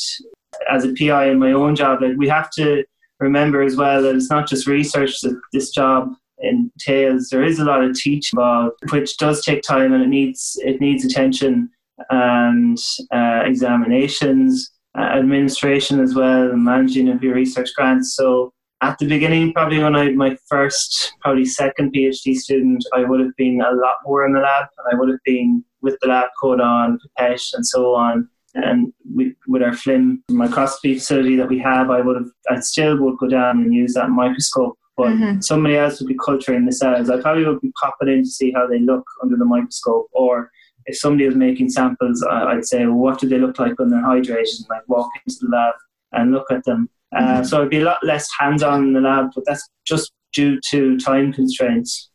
as 0.70 0.86
a 0.86 0.94
PI 0.94 1.30
in 1.30 1.40
my 1.40 1.52
own 1.52 1.76
job, 1.76 2.02
like 2.02 2.18
we 2.18 2.28
have 2.28 2.50
to 2.52 2.84
remember 3.20 3.62
as 3.62 3.76
well 3.76 4.02
that 4.02 4.16
it's 4.16 4.30
not 4.30 4.48
just 4.48 4.68
research 4.68 5.22
that 5.22 5.40
this 5.54 5.72
job 5.72 6.14
entails. 6.40 7.30
There 7.30 7.44
is 7.44 7.60
a 7.60 7.66
lot 7.66 7.84
of 7.84 7.96
teaching 7.96 8.38
involved, 8.38 8.76
which 8.92 9.18
does 9.18 9.44
take 9.44 9.64
time 9.64 9.94
and 9.94 10.04
it 10.04 10.10
needs 10.10 10.60
it 10.64 10.80
needs 10.80 11.04
attention 11.04 11.70
and 12.10 12.78
uh, 13.12 13.42
examinations, 13.46 14.72
uh, 14.98 15.02
administration 15.02 16.00
as 16.00 16.14
well, 16.14 16.52
and 16.52 16.64
managing 16.64 17.10
of 17.10 17.24
your 17.24 17.34
research 17.34 17.70
grants. 17.76 18.16
So 18.16 18.54
at 18.82 18.98
the 19.00 19.08
beginning, 19.08 19.54
probably 19.54 19.80
when 19.80 19.96
I 19.96 20.06
had 20.06 20.16
my 20.16 20.38
first, 20.48 21.14
probably 21.22 21.46
second 21.46 21.94
PhD 21.94 22.36
student, 22.36 22.86
I 22.94 23.04
would 23.04 23.20
have 23.20 23.36
been 23.36 23.62
a 23.62 23.72
lot 23.72 23.96
more 24.06 24.26
in 24.26 24.34
the 24.34 24.40
lab, 24.40 24.68
and 24.78 24.88
I 24.94 25.00
would 25.00 25.10
have 25.10 25.24
been 25.26 25.64
with 25.82 25.98
the 26.02 26.10
lab 26.10 26.30
coat 26.40 26.62
on, 26.62 27.00
pipette, 27.18 27.42
and 27.54 27.66
so 27.66 27.96
on. 27.96 28.30
And 28.64 28.94
we, 29.16 29.36
with 29.48 29.62
our 29.62 29.74
FLIM 29.74 30.24
microscopy 30.30 30.96
facility 30.96 31.36
that 31.36 31.50
we 31.50 31.60
have, 31.60 31.90
I 31.90 32.02
would 32.02 32.16
have, 32.16 32.30
I 32.50 32.60
still 32.60 32.98
would 33.00 33.18
go 33.18 33.28
down 33.28 33.60
and 33.60 33.74
use 33.74 33.94
that 33.94 34.10
microscope. 34.10 34.78
But 34.96 35.10
mm-hmm. 35.10 35.42
somebody 35.42 35.78
else 35.78 36.00
would 36.00 36.08
be 36.08 36.18
culturing 36.24 36.66
the 36.66 36.72
cells. 36.72 37.10
I 37.10 37.22
probably 37.22 37.46
would 37.46 37.62
be 37.62 37.72
popping 37.80 38.08
in 38.08 38.24
to 38.24 38.30
see 38.30 38.52
how 38.52 38.66
they 38.66 38.80
look 38.80 39.06
under 39.22 39.38
the 39.38 39.46
microscope. 39.46 40.08
Or 40.12 40.50
if 40.88 40.98
somebody 40.98 41.28
was 41.28 41.36
making 41.36 41.70
samples, 41.70 42.26
I'd 42.28 42.66
say, 42.66 42.86
well, 42.86 42.96
what 42.96 43.20
do 43.20 43.28
they 43.28 43.38
look 43.38 43.60
like 43.60 43.78
when 43.78 43.90
they're 43.90 44.02
hydrated? 44.02 44.60
And 44.60 44.70
like 44.70 44.88
walk 44.88 45.12
into 45.26 45.38
the 45.42 45.50
lab 45.50 45.76
and 46.14 46.32
look 46.32 46.52
at 46.52 46.64
them. 46.66 46.90
Uh, 47.16 47.22
mm-hmm. 47.22 47.44
so 47.44 47.58
it'd 47.58 47.70
be 47.70 47.82
a 47.82 47.86
lot 47.86 48.04
less 48.04 48.28
hands-on 48.40 48.84
in 48.86 48.94
the 48.94 49.02
lab, 49.02 49.28
but 49.36 49.44
that's 49.46 49.70
just 49.86 50.12
due 50.34 50.60
to 50.62 50.98
time 50.98 51.32
constraints. 51.32 52.10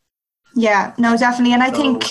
Yeah, 0.55 0.93
no, 0.97 1.17
definitely. 1.17 1.53
And 1.53 1.63
I 1.63 1.71
so, 1.71 1.77
think 1.77 2.03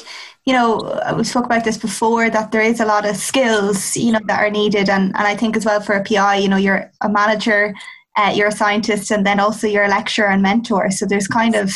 you 0.45 0.53
know, 0.53 1.01
we 1.16 1.24
spoke 1.24 1.47
about 1.47 1.64
this 1.64 1.78
before 1.78 2.28
that 2.28 2.51
there 2.51 2.62
is 2.62 2.80
a 2.80 2.84
lot 2.84 3.09
of 3.09 3.16
skills, 3.16 3.97
you 3.97 4.12
know, 4.12 4.20
that 4.26 4.40
are 4.40 4.51
needed. 4.51 4.88
And, 4.88 5.14
and 5.16 5.26
I 5.26 5.36
think 5.36 5.57
as 5.57 5.64
well 5.64 5.80
for 5.80 5.95
a 5.95 6.03
PI, 6.03 6.36
you 6.36 6.49
know, 6.49 6.57
you're 6.57 6.90
a 7.01 7.09
manager, 7.09 7.74
uh, 8.16 8.32
you're 8.34 8.49
a 8.49 8.53
scientist, 8.53 9.12
and 9.12 9.24
then 9.24 9.38
also 9.38 9.68
you're 9.68 9.84
a 9.84 9.88
lecturer 9.88 10.28
and 10.28 10.43
mentor. 10.43 10.90
So 10.90 11.07
there's 11.07 11.28
kind 11.28 11.55
of, 11.55 11.72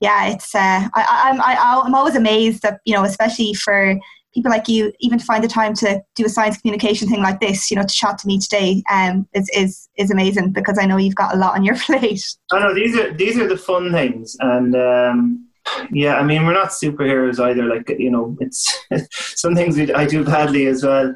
yeah, 0.00 0.28
it's, 0.28 0.54
uh, 0.54 0.88
I, 0.94 1.30
I'm, 1.30 1.40
I, 1.40 1.82
I'm 1.84 1.94
always 1.94 2.14
amazed 2.14 2.62
that, 2.62 2.80
you 2.84 2.94
know, 2.94 3.02
especially 3.02 3.54
for 3.54 3.98
people 4.36 4.52
like 4.52 4.68
you, 4.68 4.92
even 5.00 5.18
to 5.18 5.24
find 5.24 5.42
the 5.42 5.48
time 5.48 5.74
to 5.74 6.00
do 6.14 6.26
a 6.26 6.28
science 6.28 6.58
communication 6.58 7.08
thing 7.08 7.22
like 7.22 7.40
this, 7.40 7.70
you 7.70 7.76
know, 7.76 7.82
to 7.82 7.94
chat 7.94 8.18
to 8.18 8.26
me 8.26 8.38
today, 8.38 8.84
um, 8.92 9.26
is 9.32 9.48
is 9.54 9.88
is 9.96 10.10
amazing 10.10 10.52
because 10.52 10.78
I 10.78 10.84
know 10.84 10.98
you've 10.98 11.14
got 11.14 11.34
a 11.34 11.38
lot 11.38 11.54
on 11.54 11.64
your 11.64 11.76
plate. 11.86 12.22
I 12.52 12.60
know 12.60 12.74
these 12.74 12.94
are 12.96 13.12
these 13.14 13.38
are 13.38 13.48
the 13.48 13.56
fun 13.56 13.90
things, 13.92 14.36
and 14.40 14.76
um, 14.76 15.48
yeah, 15.90 16.16
I 16.16 16.24
mean, 16.24 16.46
we're 16.46 16.52
not 16.52 16.68
superheroes 16.68 17.38
either. 17.38 17.64
Like, 17.64 17.88
you 17.98 18.10
know, 18.10 18.36
it's 18.40 18.78
some 19.40 19.54
things 19.54 19.76
we, 19.76 19.92
I 19.92 20.06
do 20.06 20.24
badly 20.24 20.66
as 20.66 20.84
well. 20.84 21.14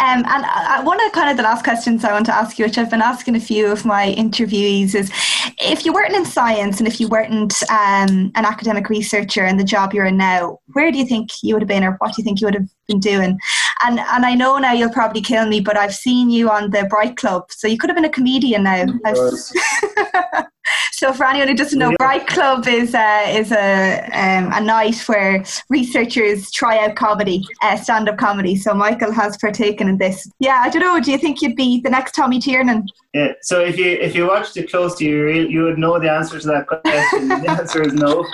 Um, 0.00 0.24
and 0.26 0.44
I, 0.46 0.82
one 0.82 1.04
of 1.04 1.12
kind 1.12 1.30
of 1.30 1.36
the 1.36 1.42
last 1.42 1.62
questions 1.62 2.02
I 2.02 2.12
want 2.12 2.26
to 2.26 2.34
ask 2.34 2.58
you, 2.58 2.64
which 2.64 2.78
I've 2.78 2.90
been 2.90 3.02
asking 3.02 3.36
a 3.36 3.40
few 3.40 3.70
of 3.70 3.84
my 3.84 4.14
interviewees, 4.14 4.94
is 4.94 5.10
if 5.58 5.84
you 5.84 5.92
weren't 5.92 6.14
in 6.14 6.24
science 6.24 6.78
and 6.78 6.88
if 6.88 7.00
you 7.00 7.08
weren't 7.08 7.62
um, 7.70 8.32
an 8.34 8.44
academic 8.44 8.88
researcher 8.88 9.44
in 9.44 9.56
the 9.56 9.64
job 9.64 9.92
you're 9.92 10.06
in 10.06 10.16
now, 10.16 10.58
where 10.72 10.90
do 10.90 10.98
you 10.98 11.06
think 11.06 11.30
you 11.42 11.54
would 11.54 11.62
have 11.62 11.68
been, 11.68 11.84
or 11.84 11.92
what 11.98 12.08
do 12.08 12.14
you 12.18 12.24
think 12.24 12.40
you 12.40 12.46
would 12.46 12.54
have 12.54 12.68
been 12.86 13.00
doing? 13.00 13.38
And 13.84 14.00
and 14.00 14.24
I 14.24 14.34
know 14.34 14.58
now 14.58 14.72
you'll 14.72 14.90
probably 14.90 15.20
kill 15.20 15.46
me, 15.46 15.60
but 15.60 15.76
I've 15.76 15.94
seen 15.94 16.30
you 16.30 16.50
on 16.50 16.70
the 16.70 16.86
Bright 16.88 17.16
Club, 17.16 17.44
so 17.50 17.68
you 17.68 17.78
could 17.78 17.90
have 17.90 17.96
been 17.96 18.04
a 18.04 18.10
comedian 18.10 18.62
now. 18.62 18.86
So 20.92 21.12
for 21.12 21.26
anyone 21.26 21.48
who 21.48 21.54
doesn't 21.54 21.78
know, 21.78 21.90
yeah. 21.90 21.96
Bright 21.98 22.26
Club 22.26 22.66
is 22.66 22.94
a, 22.94 23.38
is 23.38 23.52
a 23.52 24.02
um, 24.12 24.52
a 24.52 24.60
night 24.60 24.96
where 25.08 25.44
researchers 25.68 26.50
try 26.50 26.84
out 26.84 26.96
comedy, 26.96 27.44
uh, 27.62 27.76
stand 27.76 28.08
up 28.08 28.18
comedy. 28.18 28.56
So 28.56 28.74
Michael 28.74 29.12
has 29.12 29.36
partaken 29.36 29.88
in 29.88 29.98
this. 29.98 30.30
Yeah, 30.38 30.62
I 30.64 30.68
don't 30.68 30.82
know. 30.82 31.00
Do 31.00 31.12
you 31.12 31.18
think 31.18 31.42
you'd 31.42 31.56
be 31.56 31.80
the 31.80 31.90
next 31.90 32.12
Tommy 32.12 32.40
Tiernan? 32.40 32.86
Yeah. 33.14 33.32
So 33.42 33.60
if 33.60 33.78
you 33.78 33.92
if 33.92 34.14
you 34.14 34.26
watched 34.26 34.56
it 34.56 34.70
closely, 34.70 35.06
you 35.06 35.28
you 35.28 35.62
would 35.64 35.78
know 35.78 35.98
the 35.98 36.10
answer 36.10 36.38
to 36.38 36.46
that 36.48 36.66
question. 36.66 37.28
the 37.28 37.50
answer 37.50 37.82
is 37.82 37.94
no. 37.94 38.24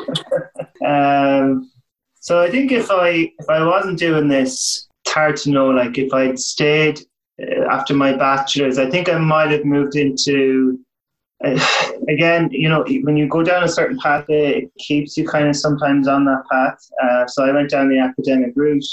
um, 0.86 1.70
so 2.20 2.42
I 2.42 2.50
think 2.50 2.72
if 2.72 2.90
I 2.90 3.32
if 3.38 3.48
I 3.48 3.64
wasn't 3.64 3.98
doing 3.98 4.28
this, 4.28 4.88
it's 5.04 5.12
hard 5.12 5.36
to 5.38 5.50
know. 5.50 5.68
Like 5.68 5.98
if 5.98 6.12
I'd 6.12 6.38
stayed 6.38 7.00
uh, 7.40 7.64
after 7.70 7.94
my 7.94 8.16
bachelor's, 8.16 8.78
I 8.78 8.90
think 8.90 9.08
I 9.08 9.18
might 9.18 9.50
have 9.50 9.64
moved 9.64 9.96
into 9.96 10.80
again, 12.08 12.48
you 12.50 12.68
know, 12.68 12.84
when 13.02 13.16
you 13.16 13.28
go 13.28 13.42
down 13.42 13.64
a 13.64 13.68
certain 13.68 13.98
path, 13.98 14.24
it 14.28 14.70
keeps 14.78 15.16
you 15.16 15.26
kind 15.26 15.48
of 15.48 15.56
sometimes 15.56 16.08
on 16.08 16.24
that 16.24 16.42
path. 16.50 16.78
Uh, 17.02 17.26
so 17.26 17.44
I 17.44 17.52
went 17.52 17.70
down 17.70 17.88
the 17.88 17.98
academic 17.98 18.52
route, 18.56 18.84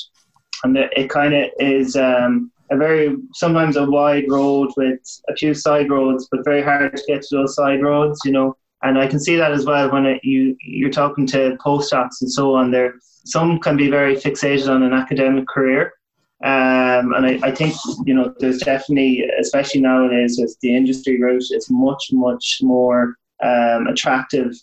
and 0.64 0.78
it, 0.78 0.92
it 0.96 1.10
kind 1.10 1.34
of 1.34 1.50
is 1.60 1.96
um, 1.96 2.52
a 2.72 2.78
very 2.78 3.16
sometimes 3.34 3.78
a 3.78 3.86
wide 3.86 4.26
road 4.30 4.70
with 4.78 5.00
a 5.30 5.36
few 5.36 5.54
side 5.54 5.90
roads, 5.90 6.28
but 6.32 6.46
very 6.46 6.62
hard 6.62 6.96
to 6.96 7.04
get 7.08 7.22
to 7.24 7.38
those 7.38 7.56
side 7.56 7.82
roads. 7.82 8.20
You 8.26 8.32
know, 8.32 8.58
and 8.84 8.98
I 8.98 9.08
can 9.08 9.20
see 9.20 9.36
that 9.36 9.52
as 9.52 9.66
well 9.66 9.92
when 9.92 10.06
it, 10.06 10.24
you 10.24 10.56
you're 10.62 10.90
talking 10.90 11.26
to 11.28 11.58
postdocs 11.64 12.22
and 12.22 12.32
so 12.32 12.56
on. 12.56 12.72
There, 12.72 12.96
some 13.26 13.60
can 13.60 13.78
be 13.78 13.90
very 13.90 14.16
fixated 14.16 14.70
on 14.70 14.84
an 14.84 14.94
academic 14.94 15.48
career 15.48 15.94
um, 16.44 17.14
and 17.14 17.26
I, 17.26 17.40
I, 17.44 17.52
think 17.52 17.76
you 18.06 18.16
know 18.16 18.34
there's 18.40 18.60
definitely, 18.60 19.24
especially 19.40 19.82
nowadays 19.82 20.38
with 20.40 20.58
the 20.62 20.76
industry 20.76 21.22
route, 21.22 21.44
it's 21.52 21.70
much 21.70 22.10
much 22.12 22.60
more 22.64 23.16
um, 23.44 23.86
attractive 23.86 24.54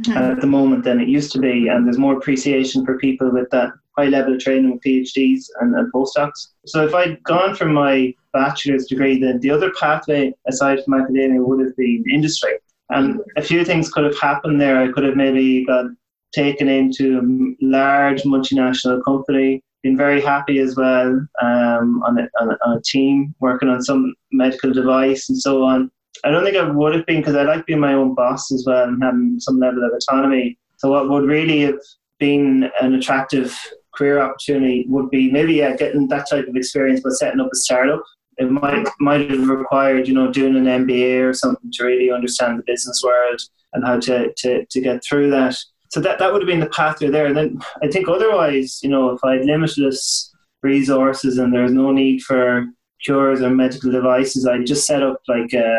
mm-hmm. 0.00 0.16
at 0.16 0.40
the 0.40 0.48
moment 0.48 0.82
than 0.82 1.00
it 1.00 1.06
used 1.06 1.30
to 1.32 1.38
be, 1.38 1.68
and 1.68 1.86
there's 1.86 1.98
more 1.98 2.16
appreciation 2.16 2.84
for 2.84 2.98
people 2.98 3.30
with 3.30 3.48
that 3.50 3.70
high 3.96 4.06
level 4.06 4.34
of 4.34 4.40
training 4.40 4.72
with 4.72 4.82
PhDs 4.82 5.44
and, 5.60 5.76
and 5.76 5.92
postdocs. 5.92 6.48
So 6.66 6.84
if 6.84 6.92
I'd 6.92 7.22
gone 7.22 7.54
for 7.54 7.66
my 7.66 8.12
bachelor's 8.32 8.86
degree, 8.86 9.20
then 9.20 9.38
the 9.38 9.50
other 9.50 9.70
pathway 9.78 10.32
aside 10.48 10.82
from 10.84 10.94
academia 10.94 11.40
would 11.40 11.64
have 11.64 11.76
been 11.76 12.04
industry, 12.12 12.54
and 12.90 13.20
a 13.36 13.42
few 13.42 13.64
things 13.64 13.92
could 13.92 14.04
have 14.04 14.18
happened 14.18 14.60
there. 14.60 14.76
I 14.76 14.90
could 14.90 15.04
have 15.04 15.16
maybe 15.16 15.64
got 15.66 15.86
taken 16.34 16.68
into 16.68 17.20
a 17.20 17.64
large 17.64 18.22
multinational 18.22 19.04
company 19.04 19.62
been 19.82 19.96
very 19.96 20.20
happy 20.20 20.58
as 20.58 20.76
well 20.76 21.08
um, 21.42 22.02
on, 22.04 22.18
a, 22.18 22.28
on, 22.40 22.76
a, 22.76 22.80
team 22.82 23.34
working 23.40 23.68
on 23.68 23.82
some 23.82 24.14
medical 24.30 24.72
device 24.72 25.28
and 25.28 25.38
so 25.38 25.64
on. 25.64 25.90
I 26.24 26.30
don't 26.30 26.44
think 26.44 26.56
I 26.56 26.68
would 26.68 26.94
have 26.94 27.06
been 27.06 27.20
because 27.20 27.34
I 27.34 27.42
like 27.42 27.66
being 27.66 27.80
my 27.80 27.94
own 27.94 28.14
boss 28.14 28.52
as 28.52 28.64
well 28.66 28.84
and 28.84 29.02
having 29.02 29.40
some 29.40 29.58
level 29.58 29.84
of 29.84 29.92
autonomy. 29.92 30.58
So 30.76 30.90
what 30.90 31.08
would 31.08 31.24
really 31.24 31.60
have 31.62 31.80
been 32.18 32.70
an 32.80 32.94
attractive 32.94 33.58
career 33.94 34.20
opportunity 34.20 34.86
would 34.88 35.10
be 35.10 35.30
maybe 35.30 35.54
yeah, 35.54 35.76
getting 35.76 36.08
that 36.08 36.28
type 36.30 36.46
of 36.46 36.56
experience 36.56 37.00
but 37.02 37.12
setting 37.12 37.40
up 37.40 37.50
a 37.52 37.56
startup. 37.56 38.02
It 38.38 38.50
might 38.50 38.88
might 38.98 39.30
have 39.30 39.48
required, 39.48 40.08
you 40.08 40.14
know, 40.14 40.32
doing 40.32 40.56
an 40.56 40.64
MBA 40.64 41.28
or 41.28 41.34
something 41.34 41.70
to 41.72 41.84
really 41.84 42.10
understand 42.10 42.58
the 42.58 42.62
business 42.66 43.02
world 43.04 43.40
and 43.74 43.84
how 43.84 44.00
to, 44.00 44.32
to, 44.38 44.64
to 44.64 44.80
get 44.80 45.02
through 45.04 45.30
that 45.30 45.56
so 45.92 46.00
that 46.00 46.18
that 46.18 46.32
would 46.32 46.40
have 46.40 46.48
been 46.48 46.60
the 46.60 46.66
pathway 46.70 47.08
there. 47.08 47.26
And 47.26 47.36
then 47.36 47.60
I 47.82 47.88
think 47.88 48.08
otherwise, 48.08 48.80
you 48.82 48.88
know, 48.88 49.10
if 49.10 49.22
I 49.22 49.34
had 49.34 49.44
limitless 49.44 50.34
resources 50.62 51.36
and 51.36 51.52
there 51.52 51.64
was 51.64 51.72
no 51.72 51.92
need 51.92 52.22
for 52.22 52.66
cures 53.04 53.42
or 53.42 53.50
medical 53.50 53.90
devices, 53.90 54.46
I'd 54.46 54.64
just 54.64 54.86
set 54.86 55.02
up 55.02 55.20
like 55.28 55.52
a 55.52 55.78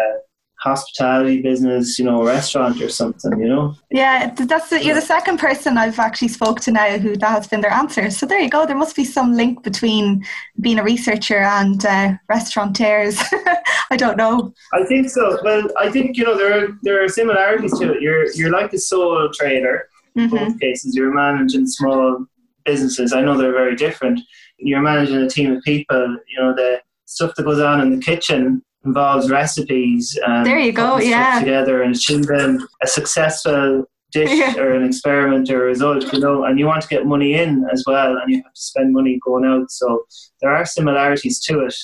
hospitality 0.60 1.42
business, 1.42 1.98
you 1.98 2.06
know, 2.06 2.22
a 2.22 2.26
restaurant 2.26 2.80
or 2.80 2.90
something, 2.90 3.40
you 3.40 3.48
know. 3.48 3.76
Yeah, 3.90 4.32
that's 4.36 4.70
the, 4.70 4.84
you're 4.84 4.94
the 4.94 5.02
second 5.02 5.40
person 5.40 5.80
I've 5.80 5.98
actually 5.98 6.28
spoke 6.28 6.62
to 6.62 6.72
now 6.72 7.00
who 7.00 7.18
that 7.18 7.30
has 7.30 7.48
been 7.48 7.62
their 7.62 7.74
answer. 7.74 8.12
So 8.12 8.28
there 8.28 8.40
you 8.40 8.52
go. 8.52 8.68
There 8.68 8.78
must 8.78 8.96
be 8.96 9.04
some 9.04 9.34
link 9.34 9.64
between 9.64 10.24
being 10.62 10.78
a 10.78 10.84
researcher 10.84 11.40
and 11.40 11.84
uh, 11.84 12.14
restaurateurs. 12.30 13.18
I 13.90 13.98
don't 13.98 14.16
know. 14.16 14.54
I 14.74 14.84
think 14.86 15.10
so. 15.10 15.40
Well, 15.44 15.68
I 15.80 15.90
think 15.90 16.18
you 16.18 16.24
know 16.24 16.38
there 16.38 16.66
are 16.66 16.68
there 16.84 17.04
are 17.04 17.10
similarities 17.10 17.78
to 17.80 17.94
it. 17.94 18.02
You're 18.02 18.32
you're 18.34 18.52
like 18.52 18.72
a 18.74 18.80
sole 18.80 19.30
trader 19.34 19.90
mm-hmm. 20.18 20.36
both 20.36 20.60
cases. 20.60 20.96
You're 20.96 21.14
managing 21.14 21.68
small 21.68 22.26
businesses. 22.66 23.14
I 23.14 23.22
know 23.22 23.38
they're 23.38 23.52
very 23.52 23.76
different. 23.76 24.20
You're 24.58 24.82
managing 24.82 25.18
a 25.18 25.30
team 25.30 25.52
of 25.54 25.64
people. 25.64 26.18
You 26.28 26.40
know 26.40 26.56
the 26.56 26.82
stuff 27.06 27.36
that 27.36 27.44
goes 27.44 27.60
on 27.60 27.82
in 27.82 27.90
the 27.92 28.02
kitchen 28.02 28.64
involves 28.86 29.30
recipes. 29.30 30.18
And 30.26 30.46
there 30.46 30.60
you 30.60 30.72
go. 30.72 31.00
Yeah. 31.00 31.40
Together 31.40 31.82
and 31.82 31.96
achieving 31.96 32.60
a 32.82 32.88
successful 32.88 33.86
dish 34.12 34.30
yeah. 34.32 34.56
or 34.58 34.74
an 34.74 34.84
experiment 34.84 35.50
or 35.50 35.64
a 35.64 35.66
result. 35.66 36.12
You 36.14 36.20
know, 36.20 36.44
and 36.46 36.60
you 36.60 36.66
want 36.66 36.82
to 36.84 36.88
get 36.88 37.06
money 37.06 37.34
in 37.34 37.66
as 37.72 37.84
well, 37.86 38.18
and 38.18 38.32
you 38.32 38.38
have 38.38 38.54
to 38.54 38.62
spend 38.62 38.94
money 38.94 39.20
going 39.26 39.46
out. 39.46 39.72
So 39.72 40.06
there 40.42 40.52
are 40.52 40.66
similarities 40.66 41.40
to 41.46 41.66
it 41.66 41.76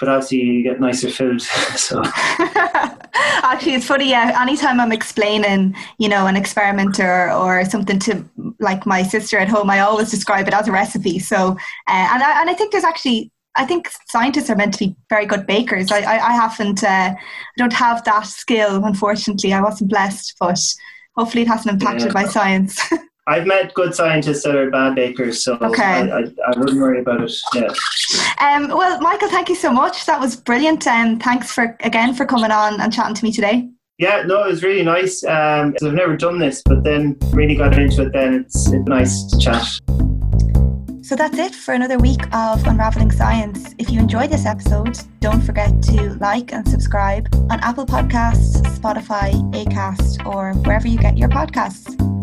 but 0.00 0.08
obviously 0.08 0.38
you 0.38 0.62
get 0.62 0.80
nicer 0.80 1.10
food. 1.10 1.40
so 1.76 2.02
actually, 3.14 3.74
it's 3.74 3.86
funny. 3.86 4.08
Yeah, 4.08 4.36
anytime 4.40 4.80
I'm 4.80 4.90
explaining, 4.90 5.76
you 5.98 6.08
know, 6.08 6.26
an 6.26 6.36
experiment 6.36 6.98
or, 6.98 7.30
or 7.30 7.64
something 7.66 7.98
to 8.00 8.24
like 8.58 8.86
my 8.86 9.02
sister 9.02 9.38
at 9.38 9.48
home, 9.48 9.70
I 9.70 9.80
always 9.80 10.10
describe 10.10 10.48
it 10.48 10.54
as 10.54 10.66
a 10.66 10.72
recipe. 10.72 11.18
So, 11.18 11.50
uh, 11.88 12.08
and 12.12 12.22
I, 12.22 12.40
and 12.40 12.50
I 12.50 12.54
think 12.54 12.72
there's 12.72 12.84
actually. 12.84 13.30
I 13.56 13.66
think 13.66 13.90
scientists 14.06 14.48
are 14.48 14.54
meant 14.54 14.74
to 14.74 14.78
be 14.78 14.96
very 15.10 15.26
good 15.26 15.44
bakers. 15.44 15.90
I, 15.90 16.02
I, 16.02 16.28
I 16.28 16.32
haven't, 16.34 16.84
uh, 16.84 17.12
I 17.12 17.16
don't 17.58 17.72
have 17.72 18.04
that 18.04 18.22
skill, 18.22 18.84
unfortunately. 18.84 19.52
I 19.52 19.60
wasn't 19.60 19.90
blessed, 19.90 20.36
but 20.38 20.60
hopefully 21.16 21.42
it 21.42 21.48
hasn't 21.48 21.72
impacted 21.72 22.06
yeah. 22.06 22.12
my 22.22 22.26
science. 22.26 22.80
I've 23.30 23.46
met 23.46 23.72
good 23.74 23.94
scientists 23.94 24.42
that 24.42 24.56
are 24.56 24.68
bad 24.70 24.96
bakers, 24.96 25.44
so 25.44 25.54
okay. 25.62 25.82
I, 25.82 26.00
I, 26.00 26.22
I, 26.48 26.58
wouldn't 26.58 26.80
worry 26.80 27.00
about 27.00 27.22
it. 27.22 27.32
Yeah. 27.54 27.72
Um, 28.40 28.66
well, 28.76 29.00
Michael, 29.00 29.28
thank 29.28 29.48
you 29.48 29.54
so 29.54 29.70
much. 29.70 30.04
That 30.06 30.18
was 30.18 30.34
brilliant. 30.34 30.88
And 30.88 31.12
um, 31.12 31.18
thanks 31.20 31.52
for 31.52 31.76
again 31.80 32.12
for 32.12 32.26
coming 32.26 32.50
on 32.50 32.80
and 32.80 32.92
chatting 32.92 33.14
to 33.14 33.24
me 33.24 33.30
today. 33.30 33.70
Yeah, 33.98 34.24
no, 34.26 34.42
it 34.42 34.48
was 34.48 34.64
really 34.64 34.82
nice. 34.82 35.22
Um, 35.22 35.76
I've 35.80 35.92
never 35.92 36.16
done 36.16 36.40
this, 36.40 36.60
but 36.64 36.82
then 36.82 37.16
really 37.30 37.54
got 37.54 37.78
into 37.78 38.02
it. 38.02 38.12
Then 38.12 38.34
it's, 38.34 38.72
it's 38.72 38.88
nice 38.88 39.24
to 39.26 39.38
chat. 39.38 39.64
So 41.04 41.14
that's 41.14 41.38
it 41.38 41.54
for 41.54 41.74
another 41.74 41.98
week 41.98 42.22
of 42.34 42.66
Unraveling 42.66 43.12
Science. 43.12 43.74
If 43.78 43.90
you 43.90 44.00
enjoyed 44.00 44.30
this 44.30 44.46
episode, 44.46 44.98
don't 45.20 45.40
forget 45.40 45.82
to 45.82 46.14
like 46.14 46.52
and 46.52 46.66
subscribe 46.66 47.28
on 47.50 47.60
Apple 47.60 47.86
Podcasts, 47.86 48.60
Spotify, 48.76 49.30
Acast, 49.52 50.26
or 50.26 50.54
wherever 50.64 50.88
you 50.88 50.98
get 50.98 51.16
your 51.16 51.28
podcasts. 51.28 52.19